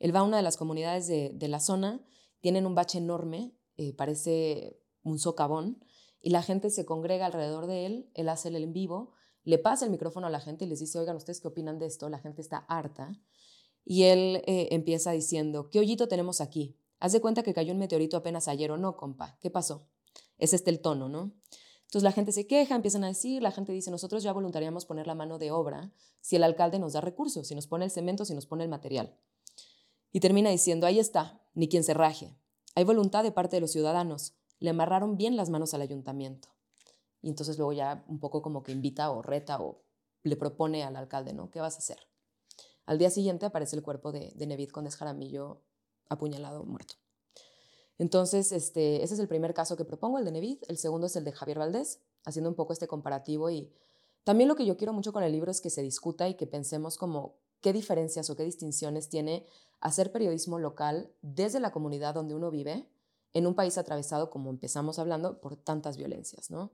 Él 0.00 0.12
va 0.12 0.20
a 0.20 0.22
una 0.24 0.38
de 0.38 0.42
las 0.42 0.56
comunidades 0.56 1.06
de, 1.06 1.48
la 1.48 1.60
zona, 1.60 2.04
tienen 2.40 2.66
un 2.66 2.74
bache 2.74 2.98
enorme, 2.98 3.54
eh, 3.76 3.92
parece 3.92 4.80
un 5.04 5.20
socavón, 5.20 5.78
y 6.20 6.30
la 6.30 6.42
gente 6.42 6.68
se 6.68 6.84
congrega 6.84 7.26
alrededor 7.26 7.68
de 7.68 7.86
él, 7.86 8.10
él 8.14 8.28
hace 8.28 8.48
el 8.48 8.56
en 8.56 8.72
vivo, 8.72 9.12
le 9.44 9.58
pasa 9.58 9.84
el 9.84 9.92
micrófono 9.92 10.26
a 10.26 10.30
la 10.30 10.40
gente 10.40 10.64
y 10.64 10.68
les 10.68 10.80
dice, 10.80 10.98
oigan, 10.98 11.14
¿ustedes 11.14 11.40
qué 11.40 11.46
opinan 11.46 11.78
de 11.78 11.86
esto? 11.86 12.08
La 12.08 12.18
gente 12.18 12.42
está 12.42 12.56
harta. 12.56 13.12
Y 13.84 14.04
él 14.04 14.42
eh, 14.46 14.68
empieza 14.70 15.12
diciendo, 15.12 15.68
¿qué 15.70 15.78
hoyito 15.78 16.08
tenemos 16.08 16.40
aquí? 16.40 16.76
Haz 17.00 17.12
de 17.12 17.20
cuenta 17.20 17.42
que 17.42 17.52
cayó 17.52 17.72
un 17.72 17.78
meteorito 17.78 18.16
apenas 18.16 18.48
ayer 18.48 18.70
o 18.70 18.76
no, 18.76 18.96
compa. 18.96 19.38
¿Qué 19.40 19.50
pasó? 19.50 19.86
Es 20.38 20.54
este 20.54 20.70
el 20.70 20.80
tono, 20.80 21.08
¿no? 21.08 21.32
Entonces 21.82 22.02
la 22.02 22.12
gente 22.12 22.32
se 22.32 22.46
queja, 22.46 22.74
empiezan 22.74 23.04
a 23.04 23.08
decir, 23.08 23.42
la 23.42 23.52
gente 23.52 23.72
dice, 23.72 23.90
nosotros 23.90 24.22
ya 24.22 24.32
voluntariamos 24.32 24.86
poner 24.86 25.06
la 25.06 25.14
mano 25.14 25.38
de 25.38 25.50
obra 25.50 25.92
si 26.20 26.36
el 26.36 26.42
alcalde 26.42 26.78
nos 26.78 26.94
da 26.94 27.00
recursos, 27.00 27.46
si 27.46 27.54
nos 27.54 27.66
pone 27.66 27.84
el 27.84 27.90
cemento, 27.90 28.24
si 28.24 28.34
nos 28.34 28.46
pone 28.46 28.64
el 28.64 28.70
material. 28.70 29.16
Y 30.10 30.20
termina 30.20 30.50
diciendo, 30.50 30.86
ahí 30.86 30.98
está, 30.98 31.42
ni 31.54 31.68
quien 31.68 31.84
se 31.84 31.94
raje. 31.94 32.34
Hay 32.74 32.84
voluntad 32.84 33.22
de 33.22 33.32
parte 33.32 33.56
de 33.56 33.60
los 33.60 33.72
ciudadanos. 33.72 34.34
Le 34.58 34.70
amarraron 34.70 35.16
bien 35.16 35.36
las 35.36 35.50
manos 35.50 35.74
al 35.74 35.82
ayuntamiento. 35.82 36.48
Y 37.20 37.28
entonces 37.28 37.58
luego 37.58 37.72
ya 37.72 38.04
un 38.08 38.18
poco 38.18 38.42
como 38.42 38.62
que 38.62 38.72
invita 38.72 39.10
o 39.10 39.22
reta 39.22 39.60
o 39.60 39.82
le 40.22 40.36
propone 40.36 40.82
al 40.82 40.96
alcalde, 40.96 41.32
¿no? 41.32 41.50
¿Qué 41.50 41.60
vas 41.60 41.76
a 41.76 41.78
hacer? 41.78 41.98
Al 42.86 42.98
día 42.98 43.10
siguiente 43.10 43.46
aparece 43.46 43.76
el 43.76 43.82
cuerpo 43.82 44.12
de, 44.12 44.32
Nevid 44.36 44.70
con 44.70 44.88
Jaramillo 44.88 45.60
apuñalado, 46.08 46.64
muerto. 46.64 46.94
Entonces, 47.98 48.52
este, 48.52 49.02
ese 49.02 49.14
es 49.14 49.20
el 49.20 49.28
primer 49.28 49.54
caso 49.54 49.76
que 49.76 49.84
propongo, 49.84 50.18
el 50.18 50.24
de 50.24 50.32
Nevid. 50.32 50.58
El 50.68 50.76
segundo 50.76 51.06
es 51.06 51.16
el 51.16 51.24
de 51.24 51.32
Javier 51.32 51.58
Valdés, 51.58 52.00
haciendo 52.24 52.50
un 52.50 52.56
poco 52.56 52.72
este 52.72 52.88
comparativo. 52.88 53.48
Y 53.50 53.72
también 54.24 54.48
lo 54.48 54.56
que 54.56 54.66
yo 54.66 54.76
quiero 54.76 54.92
mucho 54.92 55.12
con 55.12 55.22
el 55.22 55.32
libro 55.32 55.50
es 55.50 55.60
que 55.60 55.70
se 55.70 55.82
discuta 55.82 56.28
y 56.28 56.34
que 56.34 56.46
pensemos 56.46 56.98
como 56.98 57.36
qué 57.60 57.72
diferencias 57.72 58.28
o 58.28 58.36
qué 58.36 58.42
distinciones 58.42 59.08
tiene 59.08 59.46
hacer 59.80 60.12
periodismo 60.12 60.58
local 60.58 61.10
desde 61.22 61.60
la 61.60 61.72
comunidad 61.72 62.14
donde 62.14 62.34
uno 62.34 62.50
vive 62.50 62.88
en 63.32 63.46
un 63.46 63.54
país 63.54 63.78
atravesado, 63.78 64.30
como 64.30 64.50
empezamos 64.50 64.98
hablando, 64.98 65.40
por 65.40 65.56
tantas 65.56 65.96
violencias, 65.96 66.50
¿no? 66.50 66.64
O 66.64 66.70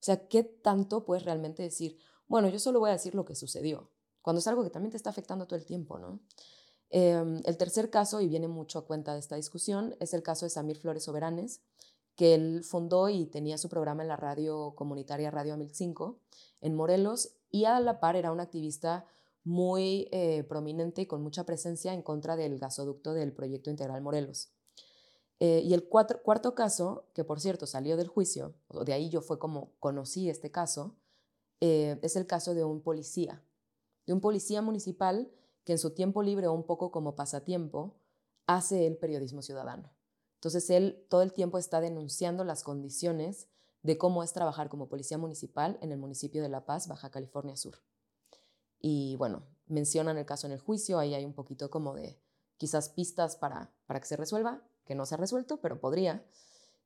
sea, 0.00 0.28
¿qué 0.28 0.44
tanto 0.44 1.04
puedes 1.04 1.24
realmente 1.24 1.62
decir, 1.62 1.98
bueno, 2.28 2.48
yo 2.48 2.58
solo 2.58 2.78
voy 2.78 2.90
a 2.90 2.94
decir 2.94 3.14
lo 3.14 3.24
que 3.24 3.34
sucedió, 3.34 3.90
cuando 4.24 4.40
es 4.40 4.46
algo 4.46 4.64
que 4.64 4.70
también 4.70 4.90
te 4.90 4.96
está 4.96 5.10
afectando 5.10 5.46
todo 5.46 5.58
el 5.58 5.66
tiempo, 5.66 5.98
¿no? 5.98 6.18
Em, 6.88 7.42
el 7.44 7.58
tercer 7.58 7.90
caso, 7.90 8.22
y 8.22 8.26
viene 8.26 8.48
mucho 8.48 8.78
a 8.78 8.86
cuenta 8.86 9.12
de 9.12 9.20
esta 9.20 9.36
discusión, 9.36 9.94
es 10.00 10.14
el 10.14 10.22
caso 10.22 10.46
de 10.46 10.50
Samir 10.50 10.78
Flores 10.78 11.04
Soberanes, 11.04 11.60
que 12.16 12.32
él 12.34 12.64
fundó 12.64 13.10
y 13.10 13.26
tenía 13.26 13.58
su 13.58 13.68
programa 13.68 14.00
en 14.00 14.08
la 14.08 14.16
radio 14.16 14.72
comunitaria 14.76 15.30
Radio 15.30 15.58
1005 15.58 16.18
en 16.62 16.74
Morelos 16.74 17.34
y 17.50 17.66
a 17.66 17.78
la 17.80 18.00
par 18.00 18.16
era 18.16 18.32
un 18.32 18.40
activista 18.40 19.04
muy 19.42 20.08
eh, 20.10 20.42
prominente 20.44 21.02
y 21.02 21.06
con 21.06 21.22
mucha 21.22 21.44
presencia 21.44 21.92
en 21.92 22.00
contra 22.00 22.34
del 22.34 22.58
gasoducto 22.58 23.12
del 23.12 23.34
proyecto 23.34 23.68
integral 23.68 24.00
Morelos. 24.00 24.48
Eh, 25.38 25.60
y 25.62 25.74
el 25.74 25.86
cuarto 25.86 26.54
caso, 26.54 27.08
que 27.12 27.24
por 27.24 27.40
cierto 27.40 27.66
salió 27.66 27.98
del 27.98 28.08
juicio, 28.08 28.54
de 28.86 28.94
ahí 28.94 29.10
yo 29.10 29.20
fue 29.20 29.38
como 29.38 29.72
conocí 29.80 30.30
este 30.30 30.50
caso, 30.50 30.94
eh, 31.60 31.98
es 32.00 32.16
el 32.16 32.26
caso 32.26 32.54
de 32.54 32.64
un 32.64 32.80
policía, 32.80 33.42
de 34.06 34.12
un 34.12 34.20
policía 34.20 34.62
municipal 34.62 35.30
que 35.64 35.72
en 35.72 35.78
su 35.78 35.90
tiempo 35.90 36.22
libre 36.22 36.46
o 36.46 36.52
un 36.52 36.64
poco 36.64 36.90
como 36.90 37.16
pasatiempo 37.16 37.96
hace 38.46 38.86
el 38.86 38.96
periodismo 38.96 39.42
ciudadano. 39.42 39.90
Entonces 40.34 40.68
él 40.70 41.06
todo 41.08 41.22
el 41.22 41.32
tiempo 41.32 41.58
está 41.58 41.80
denunciando 41.80 42.44
las 42.44 42.62
condiciones 42.62 43.48
de 43.82 43.98
cómo 43.98 44.22
es 44.22 44.32
trabajar 44.32 44.68
como 44.68 44.88
policía 44.88 45.18
municipal 45.18 45.78
en 45.80 45.92
el 45.92 45.98
municipio 45.98 46.42
de 46.42 46.48
La 46.48 46.66
Paz, 46.66 46.88
Baja 46.88 47.10
California 47.10 47.56
Sur. 47.56 47.82
Y 48.80 49.16
bueno, 49.16 49.42
mencionan 49.66 50.18
el 50.18 50.26
caso 50.26 50.46
en 50.46 50.52
el 50.52 50.60
juicio, 50.60 50.98
ahí 50.98 51.14
hay 51.14 51.24
un 51.24 51.32
poquito 51.32 51.70
como 51.70 51.94
de 51.94 52.18
quizás 52.56 52.90
pistas 52.90 53.36
para, 53.36 53.72
para 53.86 54.00
que 54.00 54.06
se 54.06 54.16
resuelva, 54.16 54.62
que 54.84 54.94
no 54.94 55.06
se 55.06 55.14
ha 55.14 55.18
resuelto, 55.18 55.60
pero 55.60 55.80
podría. 55.80 56.24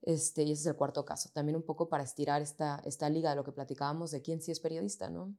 Este, 0.02 0.44
y 0.44 0.52
ese 0.52 0.62
es 0.62 0.66
el 0.66 0.76
cuarto 0.76 1.04
caso. 1.04 1.30
También 1.32 1.56
un 1.56 1.62
poco 1.62 1.88
para 1.88 2.04
estirar 2.04 2.42
esta, 2.42 2.80
esta 2.84 3.08
liga 3.08 3.30
de 3.30 3.36
lo 3.36 3.44
que 3.44 3.52
platicábamos 3.52 4.10
de 4.10 4.22
quién 4.22 4.40
sí 4.40 4.52
es 4.52 4.60
periodista, 4.60 5.10
¿no? 5.10 5.34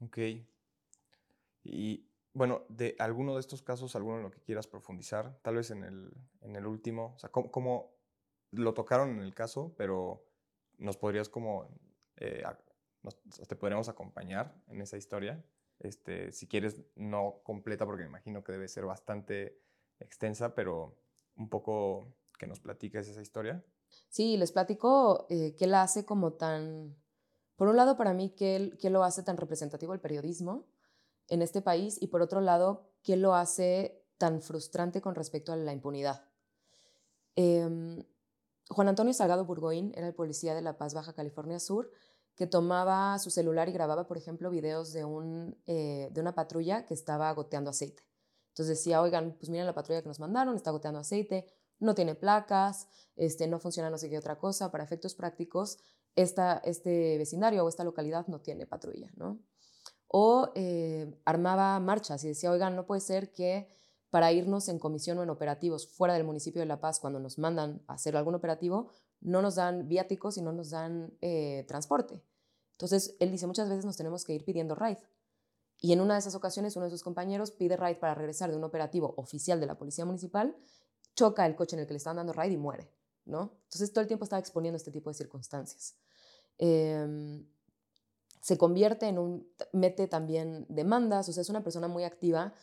Ok. 0.00 0.18
Y 1.64 2.08
bueno, 2.32 2.64
de 2.68 2.94
alguno 2.98 3.34
de 3.34 3.40
estos 3.40 3.62
casos, 3.62 3.96
alguno 3.96 4.18
en 4.18 4.22
lo 4.22 4.30
que 4.30 4.40
quieras 4.40 4.66
profundizar, 4.66 5.38
tal 5.42 5.56
vez 5.56 5.70
en 5.70 5.84
el, 5.84 6.12
en 6.40 6.56
el 6.56 6.66
último, 6.66 7.14
o 7.16 7.18
sea, 7.18 7.30
¿cómo, 7.30 7.98
lo 8.52 8.74
tocaron 8.74 9.10
en 9.10 9.20
el 9.20 9.34
caso, 9.34 9.74
pero 9.76 10.24
nos 10.78 10.96
podrías 10.96 11.28
como, 11.28 11.68
eh, 12.16 12.42
te 13.46 13.56
podríamos 13.56 13.88
acompañar 13.88 14.54
en 14.68 14.80
esa 14.80 14.96
historia? 14.96 15.44
Este, 15.80 16.32
si 16.32 16.48
quieres, 16.48 16.80
no 16.96 17.40
completa, 17.42 17.84
porque 17.86 18.02
me 18.04 18.08
imagino 18.08 18.42
que 18.42 18.52
debe 18.52 18.68
ser 18.68 18.84
bastante 18.84 19.60
extensa, 20.00 20.54
pero 20.54 20.96
un 21.36 21.48
poco 21.48 22.14
que 22.38 22.46
nos 22.46 22.60
platiques 22.60 23.08
esa 23.08 23.20
historia. 23.20 23.64
Sí, 24.08 24.36
les 24.36 24.52
platico 24.52 25.26
eh, 25.28 25.54
qué 25.56 25.66
la 25.66 25.82
hace 25.82 26.04
como 26.04 26.34
tan, 26.34 26.96
por 27.58 27.66
un 27.66 27.76
lado 27.76 27.96
para 27.96 28.14
mí, 28.14 28.30
qué, 28.30 28.78
lo 28.84 29.02
hace 29.02 29.24
tan 29.24 29.36
representativo 29.36 29.92
el 29.92 30.00
periodismo, 30.00 30.68
en 31.26 31.42
este 31.42 31.60
país 31.60 32.00
y 32.00 32.06
por 32.06 32.22
otro 32.22 32.40
lado, 32.40 32.88
¿qué 33.02 33.16
lo 33.16 33.34
hace 33.34 34.06
tan 34.16 34.40
frustrante 34.40 35.00
con 35.00 35.16
respecto 35.16 35.52
a 35.52 35.56
la 35.56 35.72
impunidad. 35.72 36.24
Em, 37.34 38.04
Juan 38.70 38.88
Antonio 38.88 39.12
Salgado 39.12 39.44
Burgoín 39.44 39.92
era 39.96 40.06
el 40.06 40.14
policía 40.14 40.54
de 40.54 40.62
La 40.62 40.78
Paz, 40.78 40.94
Baja 40.94 41.14
California 41.14 41.58
Sur, 41.58 41.90
que 42.36 42.46
tomaba 42.46 43.18
su 43.18 43.30
celular 43.30 43.68
y 43.68 43.72
grababa, 43.72 44.06
por 44.06 44.18
ejemplo, 44.18 44.50
videos 44.50 44.92
de, 44.92 45.04
un, 45.04 45.60
eh, 45.66 46.10
de 46.12 46.20
una 46.20 46.36
patrulla 46.36 46.86
que 46.86 46.94
estaba 46.94 47.32
goteando 47.32 47.70
aceite. 47.70 48.04
Entonces 48.50 48.78
decía, 48.78 49.02
oigan, 49.02 49.36
pues 49.36 49.50
miren 49.50 49.66
la 49.66 49.74
patrulla 49.74 50.02
que 50.02 50.08
nos 50.08 50.20
mandaron, 50.20 50.54
está 50.54 50.70
goteando 50.70 51.00
aceite, 51.00 51.46
no 51.80 51.94
tiene 51.94 52.14
placas, 52.14 52.88
este, 53.16 53.48
no 53.48 53.58
funciona 53.58 53.90
no 53.90 53.98
sé 53.98 54.08
qué 54.08 54.18
otra 54.18 54.38
cosa. 54.38 54.70
Para 54.70 54.84
efectos 54.84 55.14
prácticos, 55.14 55.78
esta, 56.16 56.60
este 56.64 57.18
vecindario 57.18 57.64
o 57.64 57.68
esta 57.68 57.84
localidad 57.84 58.26
no 58.26 58.40
tiene 58.40 58.66
patrulla, 58.66 59.10
¿no? 59.16 59.38
O 60.08 60.50
eh, 60.54 61.14
armaba 61.24 61.78
marchas 61.80 62.24
y 62.24 62.28
decía, 62.28 62.50
oigan, 62.50 62.74
no 62.76 62.86
puede 62.86 63.00
ser 63.00 63.32
que 63.32 63.68
para 64.10 64.32
irnos 64.32 64.68
en 64.68 64.78
comisión 64.78 65.18
o 65.18 65.22
en 65.22 65.30
operativos 65.30 65.86
fuera 65.86 66.14
del 66.14 66.24
municipio 66.24 66.60
de 66.60 66.66
La 66.66 66.80
Paz, 66.80 66.98
cuando 66.98 67.20
nos 67.20 67.38
mandan 67.38 67.82
a 67.86 67.94
hacer 67.94 68.16
algún 68.16 68.34
operativo, 68.34 68.90
no 69.20 69.42
nos 69.42 69.56
dan 69.56 69.86
viáticos 69.88 70.38
y 70.38 70.42
no 70.42 70.52
nos 70.52 70.70
dan 70.70 71.12
eh, 71.20 71.64
transporte. 71.68 72.22
Entonces, 72.72 73.16
él 73.20 73.30
dice, 73.30 73.46
muchas 73.46 73.68
veces 73.68 73.84
nos 73.84 73.96
tenemos 73.96 74.24
que 74.24 74.32
ir 74.32 74.44
pidiendo 74.44 74.74
ride. 74.74 75.02
Y 75.80 75.92
en 75.92 76.00
una 76.00 76.14
de 76.14 76.20
esas 76.20 76.34
ocasiones, 76.34 76.74
uno 76.76 76.86
de 76.86 76.90
sus 76.90 77.02
compañeros 77.02 77.50
pide 77.50 77.76
ride 77.76 77.96
para 77.96 78.14
regresar 78.14 78.50
de 78.50 78.56
un 78.56 78.64
operativo 78.64 79.14
oficial 79.16 79.60
de 79.60 79.66
la 79.66 79.76
Policía 79.76 80.04
Municipal, 80.04 80.56
choca 81.14 81.44
el 81.46 81.54
coche 81.54 81.76
en 81.76 81.80
el 81.80 81.86
que 81.86 81.94
le 81.94 81.98
estaban 81.98 82.16
dando 82.16 82.32
ride 82.32 82.54
y 82.54 82.56
muere, 82.56 82.90
¿no? 83.28 83.52
Entonces, 83.64 83.92
todo 83.92 84.02
el 84.02 84.08
tiempo 84.08 84.24
estaba 84.24 84.40
exponiendo 84.40 84.76
este 84.76 84.90
tipo 84.90 85.10
de 85.10 85.14
circunstancias. 85.14 85.94
Em, 86.58 87.46
se 88.40 88.58
convierte 88.58 89.06
en 89.06 89.18
un, 89.18 89.48
mete 89.72 90.08
también 90.08 90.66
demandas, 90.68 91.28
o 91.28 91.32
sea, 91.32 91.42
es 91.42 91.50
una 91.50 91.62
persona 91.62 91.86
muy 91.86 92.04
activa 92.04 92.54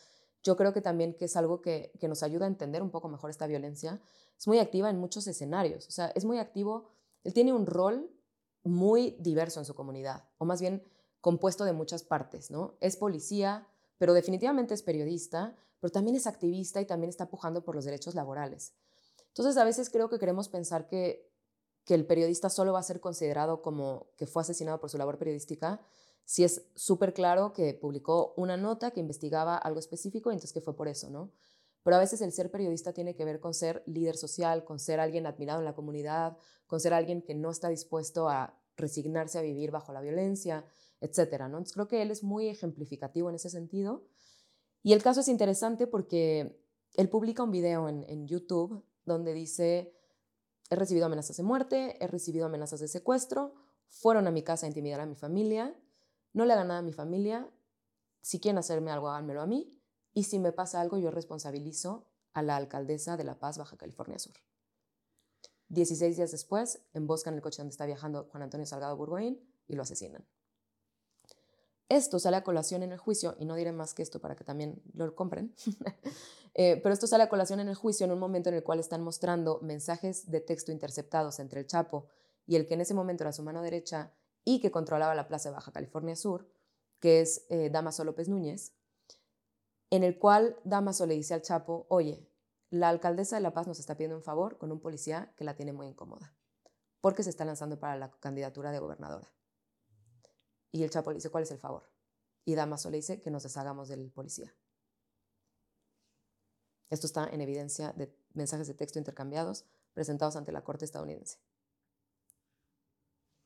yo 0.46 0.56
creo 0.56 0.72
que 0.72 0.80
también 0.80 1.14
que 1.14 1.24
es 1.24 1.36
algo 1.36 1.60
que, 1.60 1.90
nos 2.02 2.22
ayuda 2.22 2.44
a 2.44 2.48
entender 2.48 2.80
un 2.80 2.90
poco 2.90 3.08
mejor 3.08 3.30
esta 3.30 3.48
violencia. 3.48 4.00
Es 4.38 4.46
muy 4.46 4.60
activa 4.60 4.88
en 4.88 4.96
muchos 4.96 5.26
escenarios, 5.26 5.88
o 5.88 5.90
sea, 5.90 6.12
es 6.14 6.24
muy 6.24 6.38
activo, 6.38 6.86
él 7.24 7.34
tiene 7.34 7.52
un 7.52 7.66
rol 7.66 8.08
muy 8.62 9.16
diverso 9.18 9.58
en 9.58 9.66
su 9.66 9.74
comunidad, 9.74 10.28
o 10.38 10.44
más 10.44 10.60
bien 10.60 10.84
compuesto 11.20 11.64
de 11.64 11.72
muchas 11.72 12.04
partes, 12.04 12.52
¿no? 12.52 12.76
Es 12.80 12.96
policía, 12.96 13.66
pero 13.98 14.14
definitivamente 14.14 14.74
es 14.74 14.82
periodista, 14.82 15.56
pero 15.80 15.90
también 15.90 16.16
es 16.16 16.28
activista 16.28 16.80
y 16.80 16.86
también 16.86 17.10
está 17.10 17.28
pujando 17.28 17.64
por 17.64 17.74
los 17.74 17.84
derechos 17.84 18.14
laborales. 18.14 18.74
Entonces, 19.36 19.58
a 19.58 19.64
veces 19.64 19.90
creo 19.90 20.08
que 20.08 20.18
queremos 20.18 20.48
pensar 20.48 20.88
que, 20.88 21.30
que 21.84 21.92
el 21.92 22.06
periodista 22.06 22.48
solo 22.48 22.72
va 22.72 22.78
a 22.78 22.82
ser 22.82 23.00
considerado 23.00 23.60
como 23.60 24.06
que 24.16 24.26
fue 24.26 24.40
asesinado 24.40 24.80
por 24.80 24.88
su 24.88 24.96
labor 24.96 25.18
periodística, 25.18 25.82
si 26.24 26.42
es 26.42 26.64
súper 26.74 27.12
claro 27.12 27.52
que 27.52 27.74
publicó 27.74 28.32
una 28.38 28.56
nota 28.56 28.92
que 28.92 29.00
investigaba 29.00 29.58
algo 29.58 29.78
específico, 29.78 30.30
entonces 30.30 30.54
que 30.54 30.62
fue 30.62 30.74
por 30.74 30.88
eso, 30.88 31.10
¿no? 31.10 31.32
Pero 31.82 31.96
a 31.96 32.00
veces 32.00 32.22
el 32.22 32.32
ser 32.32 32.50
periodista 32.50 32.94
tiene 32.94 33.14
que 33.14 33.26
ver 33.26 33.38
con 33.38 33.52
ser 33.52 33.82
líder 33.84 34.16
social, 34.16 34.64
con 34.64 34.78
ser 34.78 35.00
alguien 35.00 35.26
admirado 35.26 35.58
en 35.58 35.66
la 35.66 35.74
comunidad, 35.74 36.38
con 36.66 36.80
ser 36.80 36.94
alguien 36.94 37.20
que 37.20 37.34
no 37.34 37.50
está 37.50 37.68
dispuesto 37.68 38.30
a 38.30 38.58
resignarse 38.78 39.38
a 39.38 39.42
vivir 39.42 39.70
bajo 39.70 39.92
la 39.92 40.00
violencia, 40.00 40.64
etcétera, 41.02 41.46
¿no? 41.46 41.58
Entonces 41.58 41.74
creo 41.74 41.88
que 41.88 42.00
él 42.00 42.10
es 42.10 42.22
muy 42.22 42.48
ejemplificativo 42.48 43.28
en 43.28 43.34
ese 43.34 43.50
sentido. 43.50 44.06
Y 44.82 44.94
el 44.94 45.02
caso 45.02 45.20
es 45.20 45.28
interesante 45.28 45.86
porque 45.86 46.58
él 46.94 47.10
publica 47.10 47.42
un 47.42 47.50
video 47.50 47.86
en 47.90 48.26
YouTube 48.26 48.82
donde 49.06 49.32
dice, 49.32 49.94
he 50.68 50.76
recibido 50.76 51.06
amenazas 51.06 51.36
de 51.36 51.42
muerte, 51.42 51.96
he 52.04 52.06
recibido 52.06 52.46
amenazas 52.46 52.80
de 52.80 52.88
secuestro, 52.88 53.54
fueron 53.88 54.26
a 54.26 54.30
mi 54.30 54.42
casa 54.42 54.66
a 54.66 54.68
intimidar 54.68 55.00
a 55.00 55.06
mi 55.06 55.14
familia, 55.14 55.74
no 56.32 56.44
le 56.44 56.52
hagan 56.52 56.68
nada 56.68 56.80
a 56.80 56.82
mi 56.82 56.92
familia, 56.92 57.50
si 58.20 58.40
quieren 58.40 58.58
hacerme 58.58 58.90
algo, 58.90 59.08
háganmelo 59.08 59.40
a 59.40 59.46
mí, 59.46 59.80
y 60.12 60.24
si 60.24 60.38
me 60.38 60.52
pasa 60.52 60.80
algo, 60.80 60.98
yo 60.98 61.10
responsabilizo 61.10 62.08
a 62.32 62.42
la 62.42 62.56
alcaldesa 62.56 63.16
de 63.16 63.24
La 63.24 63.38
Paz, 63.38 63.56
Baja 63.56 63.76
California 63.76 64.18
Sur. 64.18 64.34
16 65.68 66.16
días 66.16 66.32
después, 66.32 66.80
emboscan 66.92 67.34
el 67.34 67.40
coche 67.40 67.58
donde 67.58 67.72
está 67.72 67.86
viajando 67.86 68.28
Juan 68.30 68.42
Antonio 68.42 68.66
Salgado 68.66 68.96
Burgoyne 68.96 69.40
y 69.68 69.74
lo 69.74 69.82
asesinan. 69.82 70.26
Esto 71.88 72.18
sale 72.18 72.36
a 72.36 72.42
colación 72.42 72.82
en 72.82 72.92
el 72.92 72.98
juicio, 72.98 73.36
y 73.38 73.44
no 73.44 73.54
diré 73.54 73.72
más 73.72 73.94
que 73.94 74.02
esto 74.02 74.20
para 74.20 74.34
que 74.34 74.42
también 74.42 74.82
lo 74.92 75.14
compren, 75.14 75.54
eh, 76.58 76.80
pero 76.82 76.94
esto 76.94 77.06
sale 77.06 77.22
a 77.22 77.28
colación 77.28 77.60
en 77.60 77.68
el 77.68 77.74
juicio 77.74 78.06
en 78.06 78.12
un 78.12 78.18
momento 78.18 78.48
en 78.48 78.54
el 78.54 78.62
cual 78.62 78.80
están 78.80 79.02
mostrando 79.02 79.60
mensajes 79.60 80.30
de 80.30 80.40
texto 80.40 80.72
interceptados 80.72 81.38
entre 81.38 81.60
el 81.60 81.66
Chapo 81.66 82.08
y 82.46 82.56
el 82.56 82.66
que 82.66 82.72
en 82.72 82.80
ese 82.80 82.94
momento 82.94 83.24
era 83.24 83.32
su 83.32 83.42
mano 83.42 83.60
derecha 83.60 84.14
y 84.42 84.62
que 84.62 84.70
controlaba 84.70 85.14
la 85.14 85.28
Plaza 85.28 85.50
Baja 85.50 85.70
California 85.70 86.16
Sur, 86.16 86.48
que 86.98 87.20
es 87.20 87.44
eh, 87.50 87.68
Damaso 87.68 88.04
López 88.04 88.30
Núñez, 88.30 88.72
en 89.90 90.02
el 90.02 90.18
cual 90.18 90.56
Damaso 90.64 91.04
le 91.04 91.12
dice 91.12 91.34
al 91.34 91.42
Chapo, 91.42 91.84
oye, 91.90 92.26
la 92.70 92.88
alcaldesa 92.88 93.36
de 93.36 93.42
La 93.42 93.52
Paz 93.52 93.66
nos 93.66 93.78
está 93.78 93.94
pidiendo 93.98 94.16
un 94.16 94.22
favor 94.22 94.56
con 94.56 94.72
un 94.72 94.80
policía 94.80 95.34
que 95.36 95.44
la 95.44 95.56
tiene 95.56 95.74
muy 95.74 95.88
incómoda, 95.88 96.34
porque 97.02 97.22
se 97.22 97.28
está 97.28 97.44
lanzando 97.44 97.78
para 97.78 97.96
la 97.96 98.10
candidatura 98.12 98.72
de 98.72 98.78
gobernadora. 98.78 99.30
Y 100.72 100.84
el 100.84 100.90
Chapo 100.90 101.10
le 101.10 101.16
dice, 101.16 101.28
¿cuál 101.28 101.42
es 101.44 101.50
el 101.50 101.58
favor? 101.58 101.82
Y 102.46 102.54
Damaso 102.54 102.88
le 102.88 102.96
dice 102.96 103.20
que 103.20 103.30
nos 103.30 103.42
deshagamos 103.42 103.88
del 103.88 104.10
policía. 104.10 104.54
Esto 106.90 107.06
está 107.06 107.28
en 107.28 107.40
evidencia 107.40 107.92
de 107.92 108.14
mensajes 108.34 108.66
de 108.68 108.74
texto 108.74 108.98
intercambiados 108.98 109.64
presentados 109.92 110.36
ante 110.36 110.52
la 110.52 110.62
Corte 110.62 110.84
estadounidense. 110.84 111.38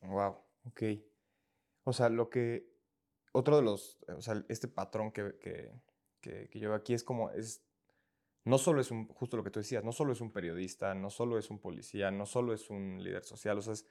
Wow. 0.03 0.37
Ok. 0.67 0.83
O 1.85 1.93
sea, 1.93 2.09
lo 2.09 2.29
que. 2.29 2.69
Otro 3.33 3.57
de 3.57 3.63
los. 3.63 3.99
O 4.09 4.21
sea, 4.21 4.45
este 4.49 4.69
patrón 4.69 5.13
que, 5.13 5.39
que, 5.39 6.49
que, 6.51 6.59
yo 6.59 6.75
aquí 6.75 6.95
es 6.95 7.05
como. 7.05 7.31
es 7.31 7.63
No 8.45 8.59
solo 8.59 8.81
es 8.81 8.91
un. 8.91 9.09
Justo 9.09 9.37
lo 9.37 9.45
que 9.45 9.51
tú 9.51 9.61
decías, 9.61 9.85
no 9.85 9.93
solo 9.93 10.13
es 10.13 10.21
un 10.21 10.33
periodista, 10.33 10.95
no 10.95 11.11
solo 11.11 11.39
es 11.39 11.51
un 11.51 11.61
policía, 11.61 12.11
no 12.11 12.27
solo 12.27 12.53
es 12.53 12.69
un 12.69 13.03
líder 13.03 13.25
social. 13.25 13.59
O 13.59 13.63
sea, 13.63 13.73
es 13.75 13.87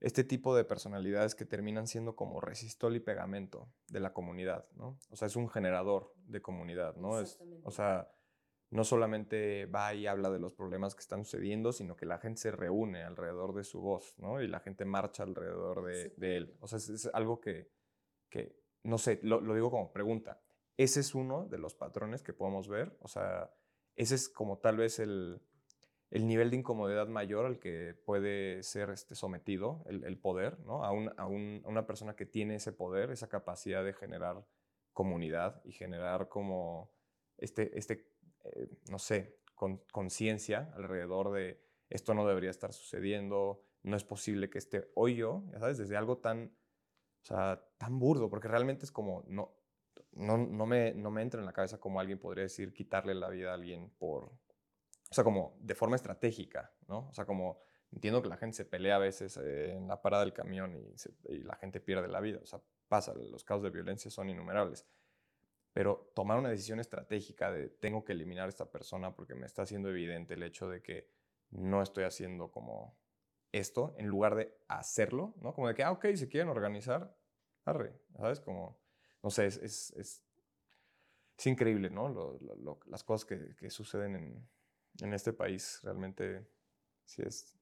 este 0.00 0.22
tipo 0.22 0.54
de 0.54 0.64
personalidades 0.64 1.34
que 1.34 1.46
terminan 1.46 1.86
siendo 1.86 2.14
como 2.14 2.40
resistol 2.40 2.94
y 2.94 3.00
pegamento 3.00 3.72
de 3.88 4.00
la 4.00 4.12
comunidad, 4.12 4.68
¿no? 4.74 4.98
O 5.08 5.16
sea, 5.16 5.26
es 5.26 5.36
un 5.36 5.48
generador 5.48 6.12
de 6.26 6.42
comunidad, 6.42 6.96
¿no? 6.96 7.20
Es, 7.20 7.40
o 7.62 7.70
sea 7.70 8.10
no 8.74 8.82
solamente 8.82 9.66
va 9.66 9.94
y 9.94 10.08
habla 10.08 10.30
de 10.30 10.40
los 10.40 10.52
problemas 10.52 10.96
que 10.96 11.00
están 11.00 11.24
sucediendo, 11.24 11.72
sino 11.72 11.94
que 11.94 12.06
la 12.06 12.18
gente 12.18 12.40
se 12.40 12.50
reúne 12.50 13.04
alrededor 13.04 13.54
de 13.54 13.62
su 13.62 13.80
voz, 13.80 14.18
¿no? 14.18 14.42
Y 14.42 14.48
la 14.48 14.58
gente 14.58 14.84
marcha 14.84 15.22
alrededor 15.22 15.84
de, 15.84 16.36
él. 16.36 16.56
O 16.58 16.66
sea, 16.66 16.78
es, 16.78 17.08
algo 17.14 17.40
que, 17.40 17.70
que, 18.28 18.58
no 18.82 18.98
sé, 18.98 19.20
lo, 19.22 19.40
digo 19.54 19.70
como 19.70 19.92
pregunta. 19.92 20.42
Ese 20.76 20.98
es 20.98 21.14
uno 21.14 21.46
de 21.46 21.58
los 21.58 21.76
patrones 21.76 22.24
que 22.24 22.32
podemos 22.32 22.66
ver. 22.66 22.98
O 22.98 23.06
sea, 23.06 23.48
ese 23.94 24.16
es 24.16 24.28
como 24.28 24.58
tal 24.58 24.78
vez 24.78 24.98
el, 24.98 25.40
el 26.10 26.26
nivel 26.26 26.50
de 26.50 26.56
incomodidad 26.56 27.06
mayor 27.06 27.46
al 27.46 27.60
que 27.60 27.94
puede 28.04 28.64
ser 28.64 28.90
este, 28.90 29.14
sometido 29.14 29.84
el, 29.86 30.18
poder, 30.18 30.58
¿no? 30.66 30.84
A, 30.84 30.90
un, 30.90 31.12
a, 31.16 31.26
una 31.26 31.86
persona 31.86 32.16
que 32.16 32.26
tiene 32.26 32.56
ese 32.56 32.72
poder, 32.72 33.12
esa 33.12 33.28
capacidad 33.28 33.84
de 33.84 33.92
generar 33.92 34.44
comunidad 34.92 35.62
y 35.64 35.70
generar 35.70 36.28
como 36.28 36.90
este, 37.38 37.78
este 37.78 38.13
eh, 38.44 38.68
no 38.90 38.98
sé, 38.98 39.38
con 39.54 39.78
conciencia 39.92 40.72
alrededor 40.74 41.32
de 41.32 41.60
esto 41.90 42.14
no 42.14 42.26
debería 42.26 42.50
estar 42.50 42.72
sucediendo, 42.72 43.62
no 43.82 43.96
es 43.96 44.04
posible 44.04 44.50
que 44.50 44.58
esté 44.58 44.90
hoy 44.94 45.16
yo, 45.16 45.44
ya 45.52 45.60
sabes, 45.60 45.78
desde 45.78 45.96
algo 45.96 46.18
tan, 46.18 46.56
o 47.22 47.26
sea, 47.26 47.64
tan 47.78 47.98
burdo, 47.98 48.28
porque 48.28 48.48
realmente 48.48 48.84
es 48.84 48.92
como, 48.92 49.22
no, 49.28 49.54
no, 50.12 50.38
no, 50.38 50.66
me, 50.66 50.94
no 50.94 51.10
me 51.10 51.22
entra 51.22 51.40
en 51.40 51.46
la 51.46 51.52
cabeza 51.52 51.78
como 51.78 52.00
alguien 52.00 52.18
podría 52.18 52.44
decir 52.44 52.72
quitarle 52.72 53.14
la 53.14 53.28
vida 53.28 53.50
a 53.50 53.54
alguien 53.54 53.90
por, 53.98 54.24
o 54.24 55.14
sea, 55.14 55.24
como 55.24 55.56
de 55.60 55.74
forma 55.74 55.96
estratégica, 55.96 56.72
¿no? 56.88 57.08
O 57.08 57.12
sea, 57.12 57.24
como 57.26 57.60
entiendo 57.92 58.22
que 58.22 58.28
la 58.28 58.36
gente 58.36 58.56
se 58.56 58.64
pelea 58.64 58.96
a 58.96 58.98
veces 58.98 59.36
eh, 59.36 59.72
en 59.76 59.86
la 59.86 60.02
parada 60.02 60.24
del 60.24 60.32
camión 60.32 60.74
y, 60.74 60.94
y, 61.32 61.38
la 61.42 61.54
gente 61.56 61.80
pierde 61.80 62.08
la 62.08 62.20
vida, 62.20 62.40
o 62.42 62.46
sea, 62.46 62.60
pasa, 62.88 63.14
los 63.14 63.44
casos 63.44 63.62
de 63.62 63.70
violencia 63.70 64.10
son 64.10 64.28
innumerables, 64.30 64.86
pero 65.74 66.12
tomar 66.14 66.38
una 66.38 66.50
decisión 66.50 66.78
estratégica 66.78 67.50
de 67.50 67.68
tengo 67.68 68.04
que 68.04 68.12
eliminar 68.12 68.46
a 68.46 68.48
esta 68.48 68.70
persona 68.70 69.14
porque 69.14 69.34
me 69.34 69.44
está 69.44 69.62
haciendo 69.62 69.90
evidente 69.90 70.34
el 70.34 70.44
hecho 70.44 70.68
de 70.68 70.80
que 70.80 71.10
no 71.50 71.82
estoy 71.82 72.04
haciendo 72.04 72.52
como 72.52 72.96
esto, 73.50 73.92
en 73.98 74.06
lugar 74.06 74.36
de 74.36 74.56
hacerlo, 74.68 75.34
¿no? 75.40 75.52
Como 75.52 75.68
de 75.68 75.74
que, 75.74 75.82
ah, 75.82 75.90
ok, 75.90 76.06
se 76.14 76.28
quieren 76.28 76.48
organizar, 76.48 77.16
arre, 77.64 78.00
¿sabes? 78.16 78.40
Como, 78.40 78.78
no 79.22 79.30
sé, 79.30 79.46
es, 79.46 79.56
es, 79.58 79.92
es, 79.96 81.46
increíble, 81.46 81.90
¿no? 81.90 82.38
las 82.86 83.04
cosas 83.04 83.26
que, 83.26 83.54
que 83.56 83.68
suceden 83.68 84.14
en, 84.14 84.48
en, 85.00 85.12
este 85.12 85.32
país, 85.32 85.80
realmente, 85.82 86.48
sí 87.04 87.22
es... 87.22 87.54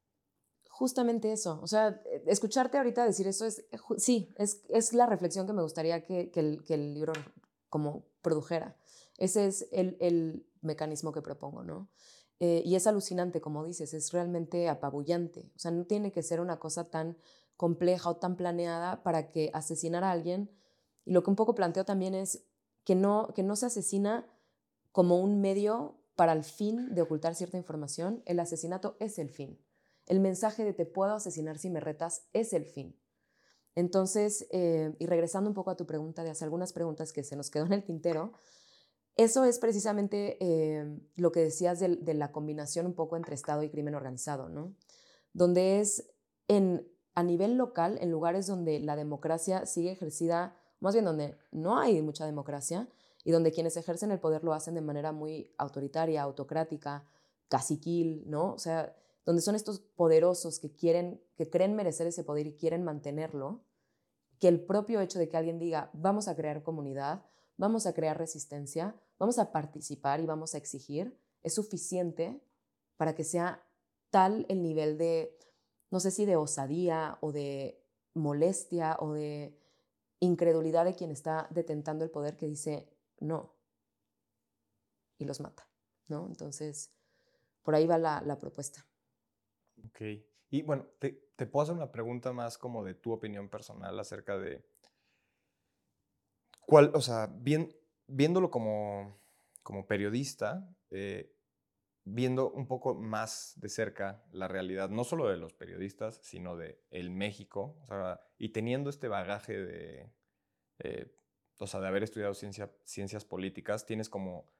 Justamente 0.68 1.32
eso, 1.32 1.60
o 1.62 1.66
sea, 1.66 2.00
escucharte 2.26 2.78
ahorita 2.78 3.04
decir 3.04 3.26
eso 3.26 3.44
es, 3.44 3.66
sí, 3.96 4.34
es, 4.38 4.64
es 4.68 4.92
la 4.92 5.06
reflexión 5.06 5.46
que 5.46 5.52
me 5.52 5.62
gustaría 5.62 6.04
que, 6.04 6.30
que, 6.30 6.40
el, 6.40 6.62
que 6.64 6.74
el 6.74 6.94
libro 6.94 7.12
como 7.72 8.04
produjera. 8.20 8.76
Ese 9.16 9.46
es 9.46 9.66
el, 9.72 10.46
mecanismo 10.60 11.10
que 11.10 11.22
propongo, 11.22 11.64
¿no? 11.64 11.88
Eh, 12.38 12.62
y 12.64 12.76
es 12.76 12.86
alucinante, 12.86 13.40
como 13.40 13.64
dices, 13.64 13.94
es 13.94 14.12
realmente 14.12 14.68
apabullante. 14.68 15.50
O 15.56 15.58
sea, 15.58 15.70
no 15.70 15.86
tiene 15.86 16.12
que 16.12 16.22
ser 16.22 16.40
una 16.40 16.60
cosa 16.60 16.90
tan 16.90 17.16
compleja 17.56 18.10
o 18.10 18.16
tan 18.16 18.36
planeada 18.36 19.02
para 19.02 19.30
que 19.30 19.50
asesinar 19.54 20.04
a 20.04 20.12
alguien. 20.12 20.50
Y 21.06 21.12
lo 21.12 21.22
que 21.24 21.30
un 21.30 21.36
poco 21.36 21.54
planteo 21.54 21.84
también 21.84 22.14
es 22.14 22.44
que 22.84 22.94
no, 22.94 23.32
que 23.34 23.42
no 23.42 23.56
se 23.56 23.66
asesina 23.66 24.26
como 24.92 25.18
un 25.18 25.40
medio 25.40 25.98
para 26.14 26.34
el 26.34 26.44
fin 26.44 26.94
de 26.94 27.02
ocultar 27.02 27.34
cierta 27.34 27.56
información, 27.56 28.22
el 28.26 28.38
asesinato 28.38 28.96
es 29.00 29.18
el 29.18 29.30
fin. 29.30 29.58
El 30.06 30.20
mensaje 30.20 30.62
de 30.62 30.74
te 30.74 30.84
puedo 30.84 31.14
asesinar 31.14 31.58
si 31.58 31.70
me 31.70 31.80
retas 31.80 32.28
es 32.34 32.52
el 32.52 32.66
fin. 32.66 32.94
Entonces, 33.74 34.46
eh, 34.50 34.94
y 34.98 35.06
regresando 35.06 35.48
un 35.48 35.54
poco 35.54 35.70
a 35.70 35.76
tu 35.76 35.86
pregunta 35.86 36.22
de 36.24 36.30
hacer 36.30 36.46
algunas 36.46 36.72
preguntas 36.72 37.12
que 37.12 37.24
se 37.24 37.36
nos 37.36 37.50
quedó 37.50 37.66
en 37.66 37.72
el 37.72 37.84
tintero, 37.84 38.32
eso 39.16 39.44
es 39.44 39.58
precisamente 39.58 40.38
eh, 40.40 40.98
lo 41.16 41.32
que 41.32 41.40
decías 41.40 41.80
de, 41.80 42.14
la 42.14 42.32
combinación 42.32 42.86
un 42.86 42.94
poco 42.94 43.16
entre 43.16 43.34
Estado 43.34 43.62
y 43.62 43.70
crimen 43.70 43.94
organizado, 43.94 44.48
¿no? 44.48 44.74
Donde 45.34 45.80
es 45.80 46.08
a 47.14 47.22
nivel 47.22 47.56
local, 47.56 47.98
en 48.00 48.10
lugares 48.10 48.46
donde 48.46 48.78
la 48.80 48.96
democracia 48.96 49.64
sigue 49.64 49.92
ejercida, 49.92 50.56
más 50.80 50.94
bien 50.94 51.04
donde 51.04 51.36
no 51.50 51.78
hay 51.78 52.00
mucha 52.02 52.26
democracia 52.26 52.88
y 53.24 53.30
donde 53.30 53.52
quienes 53.52 53.76
ejercen 53.76 54.10
el 54.10 54.20
poder 54.20 54.44
lo 54.44 54.52
hacen 54.52 54.74
de 54.74 54.80
manera 54.80 55.12
muy 55.12 55.54
autoritaria, 55.56 56.22
autocrática, 56.22 57.06
caciquil, 57.48 58.24
¿no? 58.26 58.52
O 58.52 58.58
sea, 58.58 58.96
donde 59.24 59.42
son 59.42 59.54
estos 59.54 59.80
poderosos 59.80 60.58
que 60.58 60.74
quieren, 60.74 61.22
que 61.36 61.48
creen 61.48 61.76
merecer 61.76 62.06
ese 62.06 62.24
poder 62.24 62.46
y 62.46 62.56
quieren 62.56 62.82
mantenerlo, 62.82 63.64
que 64.38 64.48
el 64.48 64.64
propio 64.64 65.00
hecho 65.00 65.18
de 65.18 65.28
que 65.28 65.36
alguien 65.36 65.58
diga, 65.58 65.90
vamos 65.92 66.26
a 66.26 66.34
crear 66.34 66.62
comunidad, 66.62 67.24
vamos 67.56 67.86
a 67.86 67.94
crear 67.94 68.18
resistencia, 68.18 68.96
vamos 69.18 69.38
a 69.38 69.52
participar 69.52 70.20
y 70.20 70.26
vamos 70.26 70.54
a 70.54 70.58
exigir, 70.58 71.16
es 71.42 71.54
suficiente 71.54 72.42
para 72.96 73.14
que 73.14 73.24
sea 73.24 73.64
tal 74.10 74.46
el 74.48 74.62
nivel 74.62 74.98
de, 74.98 75.38
no 75.90 76.00
sé 76.00 76.10
si 76.10 76.24
de 76.24 76.36
osadía 76.36 77.18
o 77.20 77.30
de 77.30 77.84
molestia 78.14 78.96
o 78.98 79.12
de 79.12 79.56
incredulidad 80.20 80.84
de 80.84 80.94
quien 80.94 81.10
está 81.10 81.46
detentando 81.50 82.04
el 82.04 82.10
poder 82.10 82.36
que 82.36 82.46
dice 82.46 82.88
no 83.20 83.54
y 85.18 85.24
los 85.24 85.40
mata, 85.40 85.68
¿no? 86.08 86.26
Entonces, 86.26 86.90
por 87.62 87.74
ahí 87.74 87.86
va 87.86 87.96
la, 87.96 88.20
la 88.22 88.38
propuesta. 88.38 88.84
Ok. 89.86 90.00
Y 90.50 90.62
bueno, 90.62 90.86
te, 90.98 91.12
puedo 91.46 91.62
hacer 91.62 91.74
una 91.74 91.90
pregunta 91.90 92.32
más 92.32 92.58
como 92.58 92.84
de 92.84 92.94
tu 92.94 93.12
opinión 93.12 93.48
personal 93.48 93.98
acerca 93.98 94.38
de 94.38 94.62
cuál, 96.60 96.92
o 96.94 97.00
sea, 97.00 97.26
bien, 97.32 97.74
viéndolo 98.06 98.50
como, 98.50 99.18
como 99.62 99.86
periodista, 99.86 100.68
eh, 100.90 101.34
viendo 102.04 102.50
un 102.50 102.66
poco 102.66 102.94
más 102.94 103.54
de 103.56 103.68
cerca 103.68 104.24
la 104.32 104.46
realidad, 104.46 104.90
no 104.90 105.04
solo 105.04 105.28
de 105.28 105.36
los 105.36 105.54
periodistas, 105.54 106.20
sino 106.22 106.56
de 106.56 106.80
el 106.90 107.10
México, 107.10 107.76
o 107.82 107.86
sea, 107.86 108.20
y 108.38 108.50
teniendo 108.50 108.90
este 108.90 109.08
bagaje 109.08 109.58
de, 109.58 110.12
eh, 110.80 111.14
o 111.58 111.66
sea, 111.66 111.80
de 111.80 111.88
haber 111.88 112.02
estudiado 112.02 112.34
ciencia, 112.34 112.70
ciencias 112.84 113.24
políticas, 113.24 113.86
tienes 113.86 114.08
como, 114.08 114.50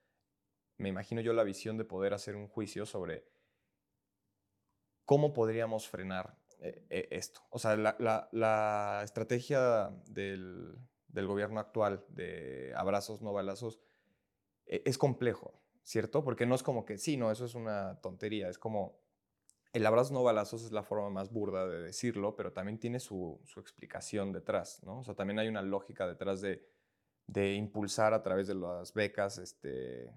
me 0.78 0.88
imagino 0.88 1.20
yo, 1.20 1.32
la 1.32 1.44
visión 1.44 1.76
de 1.76 1.84
poder 1.84 2.14
hacer 2.14 2.36
un 2.36 2.48
juicio 2.48 2.86
sobre 2.86 3.26
cómo 5.04 5.32
podríamos 5.32 5.88
frenar 5.88 6.36
eh, 6.58 6.84
eh, 6.90 7.08
esto. 7.10 7.40
O 7.50 7.58
sea, 7.58 7.76
la, 7.76 7.96
la, 7.98 8.28
la 8.32 9.00
estrategia 9.04 9.90
del, 10.06 10.78
del, 11.08 11.26
gobierno 11.26 11.60
actual 11.60 12.04
de 12.08 12.72
abrazos, 12.76 13.22
no 13.22 13.32
balazos, 13.32 13.80
es 14.66 14.96
complejo. 14.96 15.62
¿cierto? 15.82 16.24
Porque 16.24 16.46
no 16.46 16.54
es 16.54 16.62
como 16.62 16.84
que, 16.84 16.98
sí, 16.98 17.16
no, 17.16 17.30
eso 17.30 17.44
es 17.44 17.54
una 17.54 18.00
tontería, 18.00 18.48
es 18.48 18.58
como, 18.58 19.00
el 19.72 19.86
abrazo 19.86 20.12
no 20.12 20.22
balazos 20.22 20.64
es 20.64 20.72
la 20.72 20.82
forma 20.82 21.10
más 21.10 21.32
burda 21.32 21.66
de 21.66 21.82
decirlo, 21.82 22.36
pero 22.36 22.52
también 22.52 22.78
tiene 22.78 23.00
su, 23.00 23.40
explicación 23.56 24.32
detrás, 24.32 24.82
¿no? 24.84 25.00
O 25.00 25.04
sea, 25.04 25.14
también 25.14 25.38
hay 25.38 25.48
una 25.48 25.62
lógica 25.62 26.06
detrás 26.06 26.40
de, 26.40 26.62
impulsar 27.54 28.12
a 28.12 28.22
través 28.22 28.46
de 28.46 28.54
las 28.54 28.92
becas 28.92 29.38
este, 29.38 30.12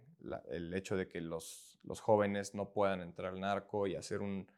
el 0.49 0.73
hecho 0.73 0.97
de 0.97 1.07
que 1.07 1.21
los, 1.21 1.79
los, 1.83 2.01
jóvenes 2.01 2.53
no 2.53 2.73
puedan 2.73 3.01
entrar 3.01 3.33
al 3.33 3.39
narco 3.39 3.87
y 3.87 3.95
hacer 3.95 4.21
un 4.21 4.51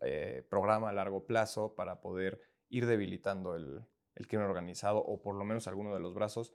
eh, 0.00 0.46
programa 0.48 0.90
a 0.90 0.92
largo 0.92 1.26
plazo 1.26 1.74
para 1.74 2.00
poder 2.00 2.40
ir 2.68 2.86
debilitando 2.86 3.56
el, 3.56 3.84
el 4.14 4.26
crimen 4.26 4.46
organizado 4.46 4.98
o 4.98 5.22
por 5.22 5.34
lo 5.34 5.44
menos 5.44 5.66
alguno 5.68 5.94
de 5.94 6.00
los 6.00 6.14
brazos 6.14 6.54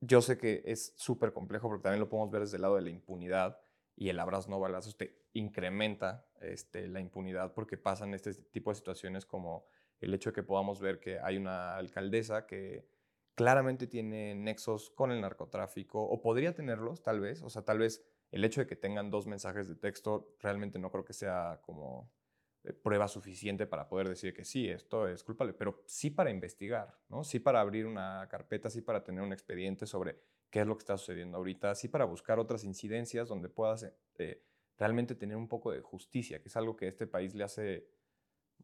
yo 0.00 0.20
sé 0.20 0.36
que 0.36 0.62
es 0.66 0.94
súper 0.96 1.32
complejo 1.32 1.68
porque 1.68 1.82
también 1.82 2.00
lo 2.00 2.08
podemos 2.08 2.30
ver 2.30 2.42
desde 2.42 2.56
el 2.56 2.62
lado 2.62 2.76
de 2.76 2.82
la 2.82 2.90
impunidad 2.90 3.58
y 3.96 4.10
el 4.10 4.20
abrazo 4.20 4.50
no 4.50 4.60
balazos 4.60 4.96
te 4.96 5.26
incrementa 5.32 6.26
este, 6.40 6.86
la 6.86 7.00
impunidad 7.00 7.54
porque 7.54 7.78
pasan 7.78 8.14
este 8.14 8.34
tipo 8.34 8.70
de 8.70 8.76
situaciones 8.76 9.24
como 9.24 9.66
el 10.00 10.12
hecho 10.12 10.30
de 10.30 10.34
que 10.34 10.42
podamos 10.42 10.80
ver 10.80 11.00
que 11.00 11.18
hay 11.18 11.38
una 11.38 11.76
alcaldesa 11.76 12.46
que 12.46 12.86
claramente 13.34 13.86
tiene 13.86 14.34
nexos 14.34 14.90
con 14.90 15.10
el 15.10 15.20
narcotráfico 15.20 16.02
o 16.02 16.20
podría 16.20 16.54
tenerlos 16.54 17.02
tal 17.02 17.20
vez, 17.20 17.42
o 17.42 17.50
sea, 17.50 17.62
tal 17.62 17.78
vez 17.78 18.04
el 18.30 18.44
hecho 18.44 18.60
de 18.60 18.66
que 18.66 18.76
tengan 18.76 19.10
dos 19.10 19.26
mensajes 19.26 19.68
de 19.68 19.76
texto 19.76 20.36
realmente 20.40 20.78
no 20.78 20.90
creo 20.90 21.04
que 21.04 21.12
sea 21.12 21.60
como 21.62 22.10
eh, 22.64 22.72
prueba 22.72 23.08
suficiente 23.08 23.66
para 23.66 23.88
poder 23.88 24.08
decir 24.08 24.34
que 24.34 24.44
sí, 24.44 24.68
esto 24.68 25.06
es 25.08 25.22
culpable, 25.22 25.52
pero 25.52 25.82
sí 25.86 26.10
para 26.10 26.30
investigar, 26.30 26.98
¿no? 27.08 27.22
Sí 27.22 27.38
para 27.38 27.60
abrir 27.60 27.86
una 27.86 28.26
carpeta, 28.28 28.70
sí 28.70 28.80
para 28.80 29.04
tener 29.04 29.22
un 29.22 29.32
expediente 29.32 29.86
sobre 29.86 30.18
qué 30.50 30.60
es 30.60 30.66
lo 30.66 30.76
que 30.76 30.82
está 30.82 30.96
sucediendo 30.96 31.38
ahorita, 31.38 31.74
sí 31.74 31.88
para 31.88 32.04
buscar 32.04 32.38
otras 32.38 32.64
incidencias 32.64 33.28
donde 33.28 33.48
puedas 33.48 33.86
eh, 34.18 34.42
realmente 34.76 35.14
tener 35.14 35.36
un 35.36 35.48
poco 35.48 35.70
de 35.70 35.80
justicia, 35.80 36.40
que 36.40 36.48
es 36.48 36.56
algo 36.56 36.76
que 36.76 36.86
a 36.86 36.88
este 36.88 37.06
país 37.06 37.34
le 37.34 37.44
hace, 37.44 37.88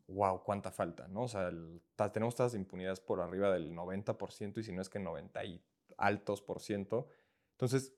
wow, 0.08 0.42
cuánta 0.42 0.72
falta, 0.72 1.08
¿no? 1.08 1.22
O 1.22 1.28
sea, 1.28 1.50
tenemos 2.12 2.34
tasas 2.34 2.52
de 2.52 2.58
impunidad 2.58 2.98
por 3.04 3.20
arriba 3.20 3.52
del 3.52 3.72
90% 3.72 4.58
y 4.58 4.62
si 4.62 4.72
no 4.72 4.82
es 4.82 4.88
que 4.88 4.98
90 4.98 5.44
y 5.44 5.64
altos 5.96 6.42
por 6.42 6.60
ciento. 6.60 7.08
Entonces, 7.52 7.94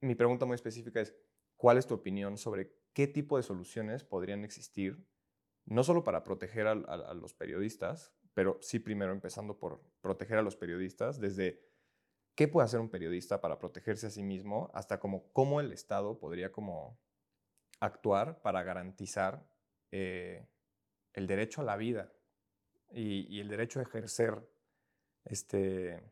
mi 0.00 0.14
pregunta 0.14 0.46
muy 0.46 0.54
específica 0.54 1.00
es, 1.00 1.14
¿cuál 1.56 1.78
es 1.78 1.86
tu 1.86 1.94
opinión 1.94 2.38
sobre 2.38 2.72
qué 2.92 3.06
tipo 3.06 3.36
de 3.36 3.42
soluciones 3.42 4.04
podrían 4.04 4.44
existir 4.44 5.06
no 5.68 5.84
solo 5.84 6.02
para 6.02 6.24
proteger 6.24 6.66
a, 6.66 6.74
los 7.14 7.34
periodistas, 7.34 8.14
pero 8.32 8.58
sí 8.62 8.78
primero 8.78 9.12
empezando 9.12 9.58
por 9.58 9.82
proteger 10.00 10.38
a 10.38 10.42
los 10.42 10.56
periodistas, 10.56 11.20
desde 11.20 11.62
qué 12.34 12.48
puede 12.48 12.64
hacer 12.64 12.80
un 12.80 12.88
periodista 12.88 13.40
para 13.40 13.58
protegerse 13.58 14.06
a 14.06 14.10
sí 14.10 14.22
mismo, 14.22 14.70
hasta 14.72 14.98
como 14.98 15.30
cómo 15.32 15.60
el 15.60 15.72
Estado 15.72 16.18
podría 16.18 16.52
como 16.52 16.98
actuar 17.80 18.40
para 18.40 18.62
garantizar 18.62 19.46
eh, 19.90 20.48
el 21.12 21.26
derecho 21.26 21.60
a 21.60 21.64
la 21.64 21.76
vida 21.76 22.12
y, 22.90 23.40
el 23.40 23.48
derecho 23.48 23.80
a 23.80 23.82
ejercer 23.82 24.48
este, 25.24 26.02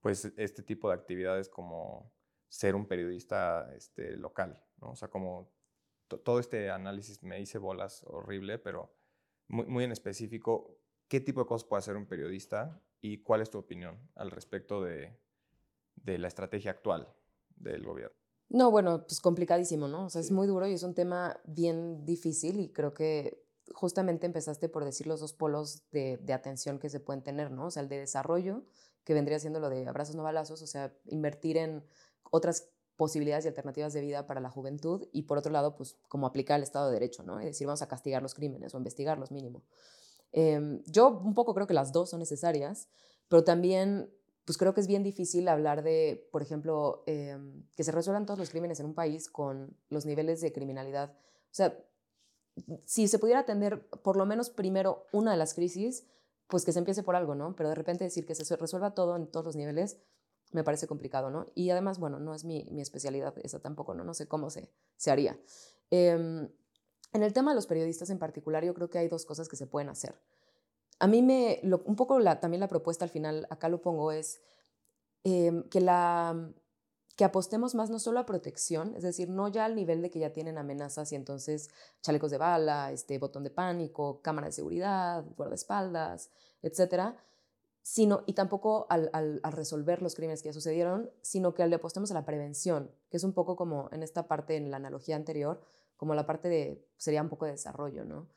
pues, 0.00 0.26
este 0.36 0.62
tipo 0.62 0.88
de 0.88 0.94
actividades 0.94 1.48
como 1.48 2.12
ser 2.48 2.74
un 2.74 2.86
periodista 2.86 3.72
este, 3.74 4.16
local, 4.16 4.62
¿no? 4.80 4.90
O 4.90 4.96
sea, 4.96 5.08
como 5.08 5.50
todo 6.08 6.40
este 6.40 6.70
análisis 6.70 7.22
me 7.22 7.40
hice 7.40 7.58
bolas 7.58 8.02
horrible, 8.06 8.58
pero 8.58 8.94
muy, 9.48 9.66
muy, 9.66 9.84
en 9.84 9.92
específico, 9.92 10.78
¿qué 11.08 11.20
tipo 11.20 11.40
de 11.40 11.46
cosas 11.46 11.68
puede 11.68 11.80
hacer 11.80 11.96
un 11.96 12.06
periodista 12.06 12.80
y 13.00 13.22
cuál 13.22 13.42
es 13.42 13.50
tu 13.50 13.58
opinión 13.58 14.10
al 14.14 14.30
respecto 14.30 14.82
de, 14.82 15.18
de 15.96 16.18
la 16.18 16.28
estrategia 16.28 16.70
actual 16.70 17.14
del 17.56 17.84
gobierno? 17.84 18.16
No, 18.50 18.70
bueno, 18.70 19.04
pues 19.06 19.20
complicadísimo, 19.20 19.88
¿no? 19.88 20.06
O 20.06 20.10
sea, 20.10 20.22
es 20.22 20.30
muy 20.30 20.46
duro 20.46 20.66
y 20.66 20.72
es 20.72 20.82
un 20.82 20.94
tema 20.94 21.38
bien 21.44 22.06
difícil 22.06 22.60
y 22.60 22.72
creo 22.72 22.94
que 22.94 23.44
justamente 23.74 24.24
empezaste 24.24 24.70
por 24.70 24.84
decir 24.86 25.06
los 25.06 25.20
dos 25.20 25.34
polos 25.34 25.82
de, 25.90 26.16
de, 26.16 26.32
atención 26.32 26.78
que 26.78 26.88
se 26.88 27.00
pueden 27.00 27.22
tener, 27.22 27.50
¿no? 27.50 27.66
O 27.66 27.70
sea, 27.70 27.82
el 27.82 27.90
de 27.90 27.98
desarrollo, 27.98 28.64
que 29.04 29.12
vendría 29.12 29.38
siendo 29.38 29.60
lo 29.60 29.68
de 29.68 29.86
abrazos 29.86 30.16
no 30.16 30.22
balazos, 30.22 30.62
o 30.62 30.66
sea, 30.66 30.94
invertir 31.06 31.58
en 31.58 31.84
otras 32.30 32.70
posibilidades 32.96 33.44
y 33.44 33.48
alternativas 33.48 33.92
de 33.92 34.00
vida 34.00 34.26
para 34.26 34.40
la 34.40 34.50
juventud 34.50 35.08
y 35.12 35.22
por 35.22 35.38
otro 35.38 35.52
lado, 35.52 35.76
pues 35.76 35.96
como 36.08 36.26
aplicar 36.26 36.56
el 36.56 36.64
Estado 36.64 36.88
de 36.88 36.94
Derecho, 36.94 37.22
¿no? 37.22 37.38
Es 37.38 37.46
decir, 37.46 37.66
vamos 37.66 37.82
a 37.82 37.88
castigar 37.88 38.22
los 38.22 38.34
crímenes 38.34 38.74
o 38.74 38.78
investigarlos 38.78 39.30
mínimo. 39.30 39.62
Em, 40.32 40.82
yo 40.84 41.08
un 41.08 41.34
poco 41.34 41.54
creo 41.54 41.66
que 41.66 41.74
las 41.74 41.92
dos 41.92 42.10
son 42.10 42.18
necesarias, 42.18 42.88
pero 43.28 43.44
también 43.44 44.12
pues 44.44 44.56
creo 44.56 44.72
que 44.72 44.80
es 44.80 44.86
bien 44.86 45.02
difícil 45.02 45.46
hablar 45.46 45.82
de, 45.82 46.26
por 46.32 46.40
ejemplo, 46.40 47.02
em, 47.06 47.64
que 47.76 47.84
se 47.84 47.92
resuelvan 47.92 48.24
todos 48.24 48.38
los 48.38 48.48
crímenes 48.48 48.80
en 48.80 48.86
un 48.86 48.94
país 48.94 49.28
con 49.28 49.76
los 49.90 50.06
niveles 50.06 50.40
de 50.40 50.52
criminalidad. 50.52 51.12
O 51.12 51.54
sea, 51.54 51.78
si 52.86 53.08
se 53.08 53.18
pudiera 53.18 53.40
atender 53.40 53.86
por 54.02 54.16
lo 54.16 54.26
menos 54.26 54.48
primero 54.50 55.06
una 55.12 55.32
de 55.32 55.36
las 55.36 55.52
crisis, 55.52 56.06
pues 56.46 56.64
que 56.64 56.72
se 56.72 56.78
empiece 56.78 57.02
por 57.02 57.14
algo, 57.14 57.34
¿no? 57.34 57.54
Pero 57.56 57.68
de 57.68 57.74
repente 57.74 58.04
decir 58.04 58.24
que 58.24 58.34
se 58.34 58.56
resuelva 58.56 58.94
todo 58.94 59.16
en 59.16 59.26
todos 59.26 59.44
los 59.44 59.56
niveles, 59.56 59.98
me 60.52 60.64
parece 60.64 60.86
complicado, 60.86 61.30
¿no? 61.30 61.46
Y 61.54 61.70
además, 61.70 61.98
bueno, 61.98 62.18
no 62.18 62.34
es 62.34 62.44
mi, 62.44 62.66
mi 62.70 62.80
especialidad 62.80 63.34
esa 63.42 63.60
tampoco, 63.60 63.94
¿no? 63.94 64.04
No 64.04 64.14
sé 64.14 64.26
cómo 64.26 64.50
se, 64.50 64.70
se 64.96 65.10
haría. 65.10 65.38
Em, 65.90 66.48
en 67.12 67.22
el 67.22 67.32
tema 67.32 67.52
de 67.52 67.56
los 67.56 67.66
periodistas 67.66 68.10
en 68.10 68.18
particular, 68.18 68.64
yo 68.64 68.74
creo 68.74 68.90
que 68.90 68.98
hay 68.98 69.08
dos 69.08 69.24
cosas 69.24 69.48
que 69.48 69.56
se 69.56 69.66
pueden 69.66 69.88
hacer. 69.88 70.14
A 70.98 71.06
mí 71.06 71.22
me, 71.22 71.60
un 71.84 71.96
poco 71.96 72.22
también 72.40 72.60
la 72.60 72.68
propuesta 72.68 73.04
al 73.04 73.10
final, 73.10 73.46
acá 73.50 73.68
lo 73.68 73.80
pongo, 73.80 74.10
es 74.12 74.40
em, 75.24 75.62
que, 75.68 75.80
la, 75.80 76.52
que 77.16 77.24
apostemos 77.24 77.74
más 77.74 77.88
no 77.90 77.98
solo 77.98 78.18
a 78.18 78.26
protección, 78.26 78.94
es 78.96 79.02
decir, 79.02 79.28
no 79.28 79.48
ya 79.48 79.64
al 79.64 79.76
nivel 79.76 80.02
de 80.02 80.10
que 80.10 80.18
ya 80.18 80.32
tienen 80.32 80.58
amenazas 80.58 81.12
y 81.12 81.16
entonces 81.16 81.70
chalecos 82.02 82.30
de 82.30 82.38
bala, 82.38 82.92
este, 82.92 83.18
botón 83.18 83.44
de 83.44 83.50
pánico, 83.50 84.20
cámara 84.22 84.48
de 84.48 84.52
seguridad, 84.52 85.24
guardaespaldas, 85.36 86.30
etcétera, 86.62 87.16
sino, 87.82 88.22
y 88.26 88.34
tampoco 88.34 88.86
al, 88.90 89.10
al, 89.12 89.40
resolver 89.52 90.02
los 90.02 90.14
crímenes 90.14 90.42
que 90.42 90.50
ya 90.50 90.52
sucedieron, 90.52 91.10
sino 91.22 91.54
que 91.54 91.66
le 91.66 91.76
apostemos 91.76 92.10
a 92.10 92.14
la 92.14 92.26
prevención, 92.26 92.90
que 93.10 93.16
es 93.16 93.24
un 93.24 93.32
poco 93.32 93.56
como 93.56 93.88
en 93.92 94.02
esta 94.02 94.28
parte, 94.28 94.56
en 94.56 94.70
la 94.70 94.76
analogía 94.76 95.16
anterior, 95.16 95.62
como 95.96 96.14
la 96.14 96.26
parte 96.26 96.48
de, 96.48 96.86
sería 96.96 97.22
un 97.22 97.28
poco 97.28 97.46
de 97.46 97.52
desarrollo, 97.52 98.04
¿no? 98.04 98.28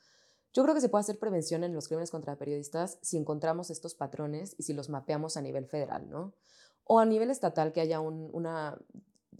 Yo 0.52 0.62
creo 0.62 0.74
que 0.74 0.82
se 0.82 0.88
puede 0.88 1.00
hacer 1.00 1.18
prevención 1.18 1.64
en 1.64 1.74
los 1.74 1.88
crímenes 1.88 2.10
contra 2.10 2.36
periodistas 2.36 2.98
si 3.00 3.16
encontramos 3.16 3.70
estos 3.70 3.94
patrones 3.94 4.54
y 4.58 4.64
si 4.64 4.74
los 4.74 4.90
mapeamos 4.90 5.36
a 5.36 5.40
nivel 5.40 5.66
federal, 5.66 6.10
¿no? 6.10 6.34
O 6.84 6.98
a 6.98 7.06
nivel 7.06 7.30
estatal, 7.30 7.72
que 7.72 7.80
haya 7.80 8.00
una, 8.00 8.78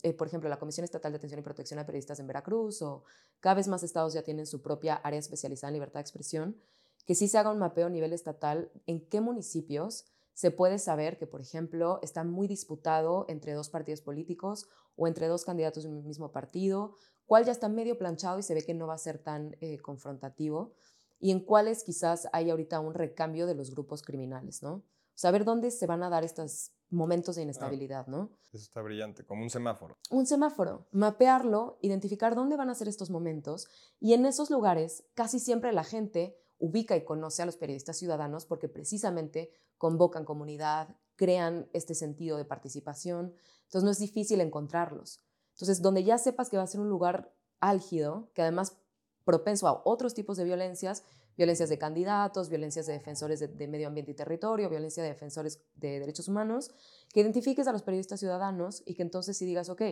eh, 0.02 0.14
por 0.14 0.26
ejemplo, 0.26 0.48
la 0.48 0.58
Comisión 0.58 0.84
Estatal 0.84 1.12
de 1.12 1.16
Atención 1.16 1.40
y 1.40 1.42
Protección 1.42 1.80
a 1.80 1.84
Periodistas 1.84 2.18
en 2.20 2.26
Veracruz, 2.26 2.80
o 2.80 3.04
cada 3.40 3.56
vez 3.56 3.68
más 3.68 3.82
estados 3.82 4.14
ya 4.14 4.22
tienen 4.22 4.46
su 4.46 4.62
propia 4.62 4.94
área 4.94 5.18
especializada 5.18 5.68
en 5.68 5.74
libertad 5.74 6.00
de 6.00 6.02
expresión, 6.02 6.56
que 7.04 7.14
sí 7.14 7.28
se 7.28 7.38
haga 7.38 7.52
un 7.52 7.58
mapeo 7.58 7.86
a 7.86 7.90
nivel 7.90 8.12
estatal 8.12 8.70
en 8.86 9.06
qué 9.08 9.20
municipios 9.20 10.06
se 10.34 10.50
puede 10.50 10.78
saber 10.78 11.18
que, 11.18 11.26
por 11.26 11.40
ejemplo, 11.40 11.98
está 12.02 12.24
muy 12.24 12.48
disputado 12.48 13.26
entre 13.28 13.52
dos 13.52 13.68
partidos 13.68 14.00
políticos 14.00 14.68
o 14.96 15.06
entre 15.06 15.26
dos 15.26 15.44
candidatos 15.44 15.84
del 15.84 16.02
mismo 16.02 16.32
partido, 16.32 16.96
cuál 17.26 17.44
ya 17.44 17.52
está 17.52 17.68
medio 17.68 17.98
planchado 17.98 18.38
y 18.38 18.42
se 18.42 18.54
ve 18.54 18.64
que 18.64 18.74
no 18.74 18.86
va 18.86 18.94
a 18.94 18.98
ser 18.98 19.18
tan 19.18 19.56
eh, 19.60 19.78
confrontativo 19.78 20.74
y 21.18 21.30
en 21.30 21.40
cuáles 21.40 21.84
quizás 21.84 22.28
hay 22.32 22.50
ahorita 22.50 22.80
un 22.80 22.94
recambio 22.94 23.46
de 23.46 23.54
los 23.54 23.70
grupos 23.70 24.02
criminales, 24.02 24.62
¿no? 24.62 24.82
Saber 25.14 25.44
dónde 25.44 25.70
se 25.70 25.86
van 25.86 26.02
a 26.02 26.10
dar 26.10 26.24
estos 26.24 26.72
momentos 26.90 27.36
de 27.36 27.42
inestabilidad, 27.42 28.06
¿no? 28.06 28.30
Eso 28.52 28.64
está 28.64 28.82
brillante, 28.82 29.24
como 29.24 29.42
un 29.42 29.50
semáforo. 29.50 29.96
Un 30.10 30.26
semáforo, 30.26 30.88
mapearlo, 30.90 31.78
identificar 31.80 32.34
dónde 32.34 32.56
van 32.56 32.70
a 32.70 32.74
ser 32.74 32.88
estos 32.88 33.10
momentos 33.10 33.68
y 34.00 34.14
en 34.14 34.26
esos 34.26 34.50
lugares 34.50 35.04
casi 35.14 35.38
siempre 35.38 35.72
la 35.72 35.84
gente 35.84 36.41
ubica 36.62 36.96
y 36.96 37.04
conoce 37.04 37.42
a 37.42 37.46
los 37.46 37.56
periodistas 37.56 37.98
ciudadanos 37.98 38.46
porque 38.46 38.68
precisamente 38.68 39.50
convocan 39.78 40.24
comunidad, 40.24 40.96
crean 41.16 41.68
este 41.72 41.94
sentido 41.96 42.36
de 42.36 42.44
participación, 42.44 43.34
entonces 43.64 43.82
no 43.82 43.90
es 43.90 43.98
difícil 43.98 44.40
encontrarlos. 44.40 45.20
Entonces, 45.54 45.82
donde 45.82 46.04
ya 46.04 46.18
sepas 46.18 46.48
que 46.48 46.56
va 46.56 46.62
a 46.62 46.68
ser 46.68 46.80
un 46.80 46.88
lugar 46.88 47.34
álgido, 47.58 48.30
que 48.32 48.42
además 48.42 48.76
propenso 49.24 49.66
a 49.66 49.82
otros 49.84 50.14
tipos 50.14 50.36
de 50.36 50.44
violencias, 50.44 51.02
violencias 51.36 51.68
de 51.68 51.78
candidatos, 51.78 52.48
violencias 52.48 52.86
de 52.86 52.92
defensores 52.92 53.40
de, 53.40 53.68
medio 53.68 53.88
ambiente 53.88 54.12
y 54.12 54.14
territorio, 54.14 54.70
violencia 54.70 55.02
de 55.02 55.08
defensores 55.08 55.60
de 55.74 55.98
derechos 55.98 56.28
humanos, 56.28 56.70
que 57.12 57.20
identifiques 57.20 57.66
a 57.66 57.72
los 57.72 57.82
periodistas 57.82 58.20
ciudadanos 58.20 58.84
y 58.86 58.94
que 58.94 59.02
entonces 59.02 59.36
sí 59.36 59.46
digas, 59.46 59.68
ok, 59.68 59.82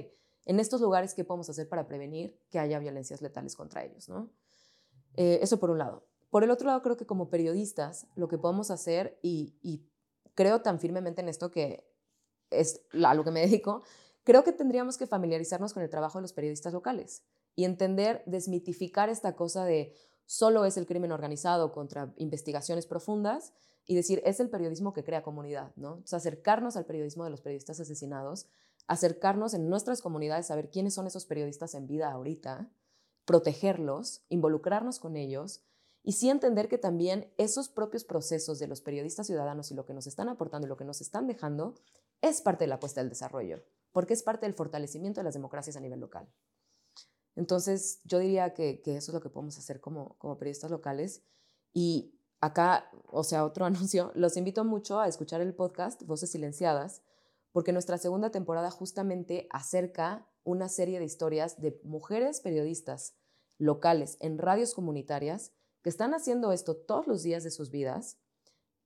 en 0.46 0.60
estos 0.60 0.80
lugares, 0.80 1.14
¿qué 1.14 1.24
podemos 1.24 1.50
hacer 1.50 1.68
para 1.68 1.88
prevenir 1.88 2.38
que 2.48 2.60
haya 2.60 2.78
violencias 2.78 3.22
letales 3.22 3.56
contra 3.56 3.84
ellos? 3.84 4.08
¿no? 4.08 4.30
Eh, 5.16 5.40
eso 5.42 5.58
por 5.58 5.70
un 5.70 5.78
lado. 5.78 6.09
Por 6.30 6.44
el 6.44 6.50
otro 6.50 6.68
lado, 6.68 6.80
creo 6.80 6.96
que 6.96 7.06
como 7.06 7.28
periodistas, 7.28 8.06
lo 8.14 8.28
que 8.28 8.38
podemos 8.38 8.70
hacer, 8.70 9.18
y, 9.20 9.84
creo 10.34 10.62
tan 10.62 10.78
firmemente 10.78 11.20
en 11.20 11.28
esto 11.28 11.50
que 11.50 11.84
es 12.50 12.82
a 13.04 13.14
lo 13.14 13.24
que 13.24 13.32
me 13.32 13.40
dedico, 13.46 13.82
creo 14.24 14.44
que 14.44 14.52
tendríamos 14.52 14.96
que 14.96 15.06
familiarizarnos 15.06 15.74
con 15.74 15.82
el 15.82 15.90
trabajo 15.90 16.18
de 16.18 16.22
los 16.22 16.32
periodistas 16.32 16.72
locales 16.72 17.24
y 17.56 17.64
entender, 17.64 18.22
desmitificar 18.26 19.08
esta 19.08 19.34
cosa 19.34 19.64
de 19.64 19.92
solo 20.24 20.64
es 20.64 20.76
el 20.76 20.86
crimen 20.86 21.10
organizado 21.10 21.72
contra 21.72 22.14
investigaciones 22.16 22.86
profundas 22.86 23.52
y 23.84 23.96
decir, 23.96 24.22
es 24.24 24.38
el 24.38 24.48
periodismo 24.48 24.92
que 24.92 25.02
crea 25.02 25.24
comunidad, 25.24 25.72
¿no? 25.74 26.04
acercarnos 26.12 26.76
al 26.76 26.86
periodismo 26.86 27.24
de 27.24 27.30
los 27.30 27.40
periodistas 27.40 27.80
asesinados, 27.80 28.46
acercarnos 28.86 29.52
en 29.52 29.68
nuestras 29.68 30.00
comunidades, 30.00 30.46
saber 30.46 30.70
quiénes 30.70 30.94
son 30.94 31.08
esos 31.08 31.26
periodistas 31.26 31.74
en 31.74 31.88
vida 31.88 32.12
ahorita, 32.12 32.70
protegerlos, 33.24 34.24
involucrarnos 34.28 35.00
con 35.00 35.16
ellos 35.16 35.64
y 36.02 36.12
sí 36.12 36.30
entender 36.30 36.68
que 36.68 36.78
también 36.78 37.32
esos 37.36 37.68
propios 37.68 38.04
procesos 38.04 38.58
de 38.58 38.66
los 38.66 38.80
periodistas 38.80 39.26
ciudadanos 39.26 39.70
y 39.70 39.74
lo 39.74 39.84
que 39.84 39.94
nos 39.94 40.06
están 40.06 40.28
aportando 40.28 40.66
y 40.66 40.68
lo 40.68 40.76
que 40.76 40.84
nos 40.84 41.00
están 41.00 41.26
dejando 41.26 41.74
es 42.22 42.40
parte 42.40 42.64
de 42.64 42.68
la 42.68 42.76
apuesta 42.76 43.00
del 43.00 43.10
desarrollo, 43.10 43.62
porque 43.92 44.14
es 44.14 44.22
parte 44.22 44.46
del 44.46 44.54
fortalecimiento 44.54 45.20
de 45.20 45.24
las 45.24 45.34
democracias 45.34 45.76
a 45.76 45.80
nivel 45.80 46.00
local. 46.00 46.28
Entonces, 47.36 48.00
yo 48.04 48.18
diría 48.18 48.54
que, 48.54 48.82
eso 48.84 49.10
es 49.10 49.14
lo 49.14 49.20
que 49.20 49.30
podemos 49.30 49.56
hacer 49.58 49.80
como, 49.80 50.16
como 50.18 50.38
periodistas 50.38 50.70
locales. 50.70 51.22
Y 51.72 52.18
acá, 52.40 52.90
o 53.06 53.22
sea, 53.22 53.44
otro 53.44 53.64
anuncio, 53.66 54.10
los 54.14 54.36
invito 54.36 54.64
mucho 54.64 55.00
a 55.00 55.08
escuchar 55.08 55.40
el 55.40 55.54
podcast 55.54 56.02
Voces 56.04 56.30
Silenciadas, 56.30 57.02
porque 57.52 57.72
nuestra 57.72 57.98
segunda 57.98 58.30
temporada 58.30 58.70
justamente 58.70 59.48
acerca 59.50 60.26
una 60.44 60.68
serie 60.68 60.98
de 60.98 61.04
historias 61.04 61.60
de 61.60 61.80
mujeres 61.84 62.40
periodistas 62.40 63.14
locales 63.58 64.16
en 64.20 64.38
radios 64.38 64.74
comunitarias 64.74 65.52
que 65.82 65.88
están 65.88 66.14
haciendo 66.14 66.52
esto 66.52 66.76
todos 66.76 67.06
los 67.06 67.22
días 67.22 67.44
de 67.44 67.50
sus 67.50 67.70
vidas 67.70 68.18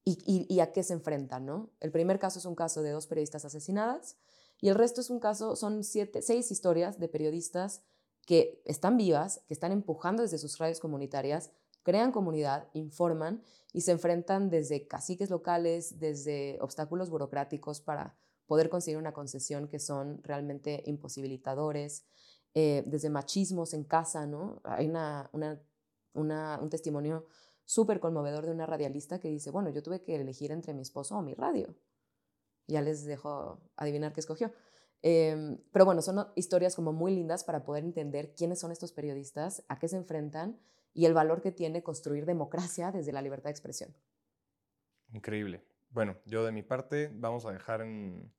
y, 0.05 0.61
a 0.61 0.73
qué 0.73 0.83
se 0.83 0.93
enfrentan, 0.93 1.47
¿no? 1.47 1.71
El 1.81 1.91
primer 1.91 2.19
caso 2.19 2.39
es 2.39 2.45
un 2.45 2.55
caso 2.55 2.83
de 2.83 2.91
dos 2.91 3.07
periodistas 3.07 3.45
asesinadas 3.47 4.19
y 4.61 4.69
el 4.69 4.75
resto 4.75 5.01
es 5.01 5.09
un 5.09 5.19
caso, 5.19 5.57
son 5.57 5.83
seis 5.83 6.51
historias 6.51 6.99
de 6.99 7.09
periodistas 7.09 7.83
que 8.27 8.63
están 8.67 8.97
vivas, 8.97 9.43
que 9.47 9.55
están 9.55 9.73
empujando 9.73 10.23
desde 10.23 10.39
sus 10.39 10.59
radios 10.59 10.79
comunitarias, 10.79 11.51
crean 11.83 12.13
comunidad, 12.13 12.69
informan 12.75 13.43
y 13.73 13.81
se 13.81 13.93
enfrentan 13.93 14.51
desde 14.51 14.87
caciques 14.87 15.31
locales, 15.31 15.99
desde 15.99 16.59
obstáculos 16.61 17.09
burocráticos 17.09 17.81
para 17.81 18.15
poder 18.47 18.69
conseguir 18.69 18.99
una 18.99 19.15
concesión 19.15 19.69
que 19.69 19.79
son 19.79 20.23
realmente 20.23 20.83
imposibilitadores, 20.87 22.05
eh, 22.53 22.85
desde 22.87 23.09
machismos 23.09 23.73
en 23.73 23.85
casa, 23.85 24.27
¿no? 24.27 24.61
Hay 24.65 24.87
una 24.89 25.31
un 26.15 26.69
testimonio 26.71 27.27
súper 27.65 28.01
conmovedor 28.01 28.47
de 28.47 28.53
una 28.53 28.67
radialista 28.67 29.19
que 29.19 29.29
dice, 29.29 29.51
bueno, 29.51 29.71
yo 29.71 29.83
tuve 29.83 30.03
que 30.03 30.15
elegir 30.15 30.53
entre 30.53 30.75
mi 30.75 30.83
esposo 30.83 31.17
o 31.17 31.23
mi 31.23 31.35
radio. 31.35 31.75
Ya 32.67 32.83
les 32.83 33.05
dejo 33.05 33.61
adivinar 33.77 34.13
qué 34.13 34.21
escogió. 34.21 34.53
Em, 35.03 35.59
pero 35.71 35.85
bueno, 35.85 36.01
son 36.01 36.29
historias 36.35 36.75
como 36.75 36.93
muy 36.93 37.15
lindas 37.15 37.45
para 37.45 37.65
poder 37.65 37.85
entender 37.85 38.35
quiénes 38.35 38.59
son 38.59 38.73
estos 38.73 38.93
periodistas, 38.93 39.65
a 39.69 39.79
qué 39.79 39.89
se 39.89 39.97
enfrentan 39.97 40.59
y 40.95 41.05
el 41.05 41.13
valor 41.13 41.43
que 41.43 41.53
tiene 41.53 41.83
construir 41.83 42.25
democracia 42.25 42.91
desde 42.91 43.13
la 43.13 43.21
libertad 43.21 43.51
de 43.51 43.53
expresión. 43.53 43.95
Increíble. 45.13 45.63
Bueno, 45.91 46.17
yo 46.25 46.45
de 46.45 46.53
mi 46.53 46.63
parte 46.63 47.11
vamos 47.13 47.45
a 47.45 47.53
dejar 47.53 47.83
en, 47.83 48.33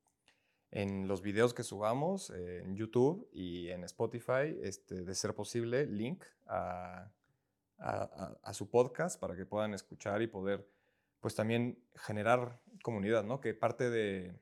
en 0.70 1.06
los 1.06 1.22
videos 1.22 1.54
que 1.54 1.62
subamos 1.62 2.30
en 2.30 2.74
YouTube 2.74 3.28
y 3.32 3.68
en 3.68 3.84
Spotify, 3.84 4.58
este, 4.62 5.02
de 5.02 5.14
ser 5.14 5.34
posible, 5.34 5.86
link 5.86 6.24
a 6.46 7.12
a, 7.78 8.52
su 8.52 8.70
podcast 8.70 9.20
para 9.20 9.36
que 9.36 9.46
puedan 9.46 9.74
escuchar 9.74 10.22
y 10.22 10.26
poder 10.26 10.68
pues 11.20 11.34
también 11.34 11.82
generar 11.94 12.60
comunidad, 12.82 13.24
¿no? 13.24 13.40
Que 13.40 13.54
parte 13.54 13.90
de, 13.90 14.38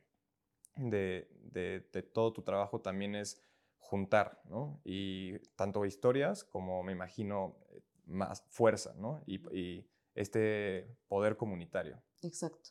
de, 0.76 2.11
todo 2.12 2.32
tu 2.32 2.43
trabajo 2.43 2.80
también 2.80 3.14
es 3.14 3.43
juntar, 3.78 4.41
¿no? 4.45 4.80
Y 4.85 5.39
tanto 5.57 5.85
historias 5.85 6.45
como 6.45 6.82
me 6.82 6.93
imagino 6.93 7.57
eh, 7.70 7.80
más 8.07 8.43
fuerza, 8.49 8.95
¿no? 8.97 9.22
Y, 9.26 9.87
este 10.14 10.97
poder 11.09 11.37
comunitario. 11.37 12.01
Exacto. 12.22 12.70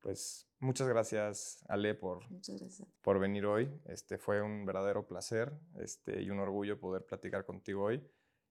Pues 0.00 0.48
muchas 0.60 0.86
gracias, 0.86 1.64
Ale, 1.68 1.96
por, 1.96 2.22
por 3.02 3.18
venir 3.18 3.46
hoy. 3.46 3.68
Este, 3.86 4.16
fue 4.16 4.40
un 4.40 4.64
verdadero 4.64 5.04
placer 5.04 5.52
este, 5.80 6.22
y 6.22 6.30
un 6.30 6.38
orgullo 6.38 6.78
poder 6.78 7.04
platicar 7.04 7.44
contigo 7.44 7.82
hoy. 7.82 8.08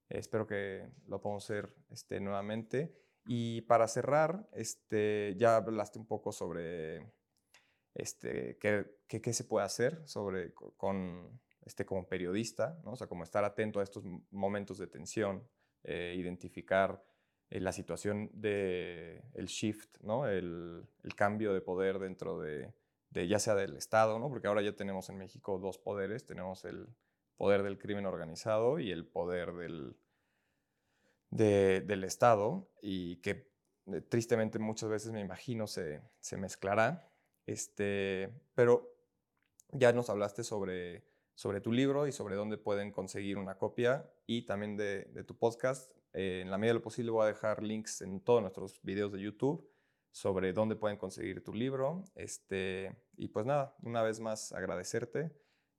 Espero 0.09 0.47
que 0.47 0.89
lo 1.07 1.21
podamos 1.21 1.43
hacer 1.43 1.73
este, 1.89 2.19
nuevamente. 2.19 2.95
Y 3.25 3.61
para 3.61 3.87
cerrar, 3.87 4.47
este, 4.53 5.35
ya 5.37 5.57
hablaste 5.57 5.99
un 5.99 6.07
poco 6.07 6.31
sobre 6.31 7.11
este, 7.93 8.57
qué, 8.57 8.85
qué, 9.07 9.33
se 9.33 9.43
puede 9.43 9.65
hacer 9.65 10.01
sobre, 10.07 10.53
con, 10.53 11.41
este, 11.65 11.85
como 11.85 12.07
periodista, 12.07 12.79
¿no? 12.85 12.91
o 12.91 12.95
sea, 12.95 13.07
como 13.07 13.23
estar 13.23 13.43
atento 13.43 13.79
a 13.79 13.83
estos 13.83 14.05
momentos 14.31 14.77
de 14.77 14.87
tensión, 14.87 15.45
eh, 15.83 16.15
identificar 16.17 17.03
eh, 17.49 17.59
la 17.59 17.71
situación 17.71 18.29
del 18.33 19.23
el 19.33 19.45
shift, 19.47 19.97
¿no? 20.01 20.27
El, 20.27 20.87
el, 21.03 21.15
cambio 21.15 21.53
de 21.53 21.61
poder 21.61 21.97
dentro 21.99 22.39
de, 22.39 22.73
de, 23.09 23.27
ya 23.27 23.39
sea 23.39 23.55
del 23.55 23.75
Estado, 23.77 24.19
¿no? 24.19 24.29
porque 24.29 24.47
ahora 24.47 24.61
ya 24.61 24.75
tenemos 24.75 25.09
en 25.09 25.17
México 25.17 25.57
dos 25.57 25.77
poderes, 25.77 26.25
tenemos 26.25 26.65
el 26.65 26.87
poder 27.37 27.63
del 27.63 27.77
crimen 27.77 28.05
organizado 28.05 28.79
y 28.79 28.91
el 28.91 29.05
poder 29.05 29.53
del, 29.53 29.95
del 31.29 32.03
Estado 32.03 32.69
y 32.81 33.17
que 33.17 33.49
eh, 33.87 34.01
tristemente 34.01 34.59
muchas 34.59 34.89
veces 34.89 35.11
me 35.11 35.21
imagino 35.21 35.67
se, 35.67 36.01
se 36.19 36.37
mezclará. 36.37 37.09
Este, 37.45 38.29
pero 38.53 38.93
ya 39.71 39.93
nos 39.93 40.09
hablaste 40.09 40.43
sobre, 40.43 41.05
sobre 41.35 41.61
tu 41.61 41.71
libro 41.71 42.07
y 42.07 42.11
sobre 42.11 42.35
dónde 42.35 42.57
pueden 42.57 42.91
conseguir 42.91 43.37
una 43.37 43.57
copia 43.57 44.09
y 44.25 44.45
también 44.45 44.75
de, 44.75 45.05
tu 45.25 45.37
podcast. 45.37 45.91
Eh, 46.13 46.41
en 46.41 46.51
la 46.51 46.57
medida 46.57 46.71
de 46.71 46.79
lo 46.79 46.83
posible 46.83 47.11
voy 47.11 47.23
a 47.23 47.27
dejar 47.27 47.63
links 47.63 48.01
en 48.01 48.19
todos 48.21 48.41
nuestros 48.41 48.81
videos 48.81 49.11
de 49.11 49.21
YouTube 49.21 49.69
sobre 50.11 50.51
dónde 50.51 50.75
pueden 50.75 50.97
conseguir 50.97 51.43
tu 51.43 51.53
libro. 51.53 52.03
Este, 52.15 52.95
y 53.17 53.27
pues 53.27 53.45
nada, 53.45 53.75
una 53.83 54.01
vez 54.01 54.19
más 54.19 54.51
agradecerte 54.51 55.31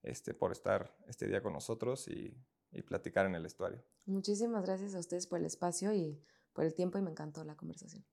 este, 0.02 0.34
por 0.34 0.52
estar 0.52 0.96
este 1.06 1.26
día 1.26 1.42
con 1.42 1.52
nosotros 1.52 2.08
y, 2.08 2.36
y 2.72 2.82
platicar 2.82 3.26
en 3.26 3.34
el 3.34 3.46
estuario. 3.46 3.82
Muchísimas 4.06 4.64
gracias 4.64 4.94
a 4.94 4.98
ustedes 4.98 5.26
por 5.26 5.38
el 5.38 5.46
espacio 5.46 5.92
y 5.92 6.22
por 6.52 6.64
el 6.64 6.74
tiempo 6.74 6.98
y 6.98 7.02
me 7.02 7.10
encantó 7.10 7.44
la 7.44 7.56
conversación. 7.56 8.04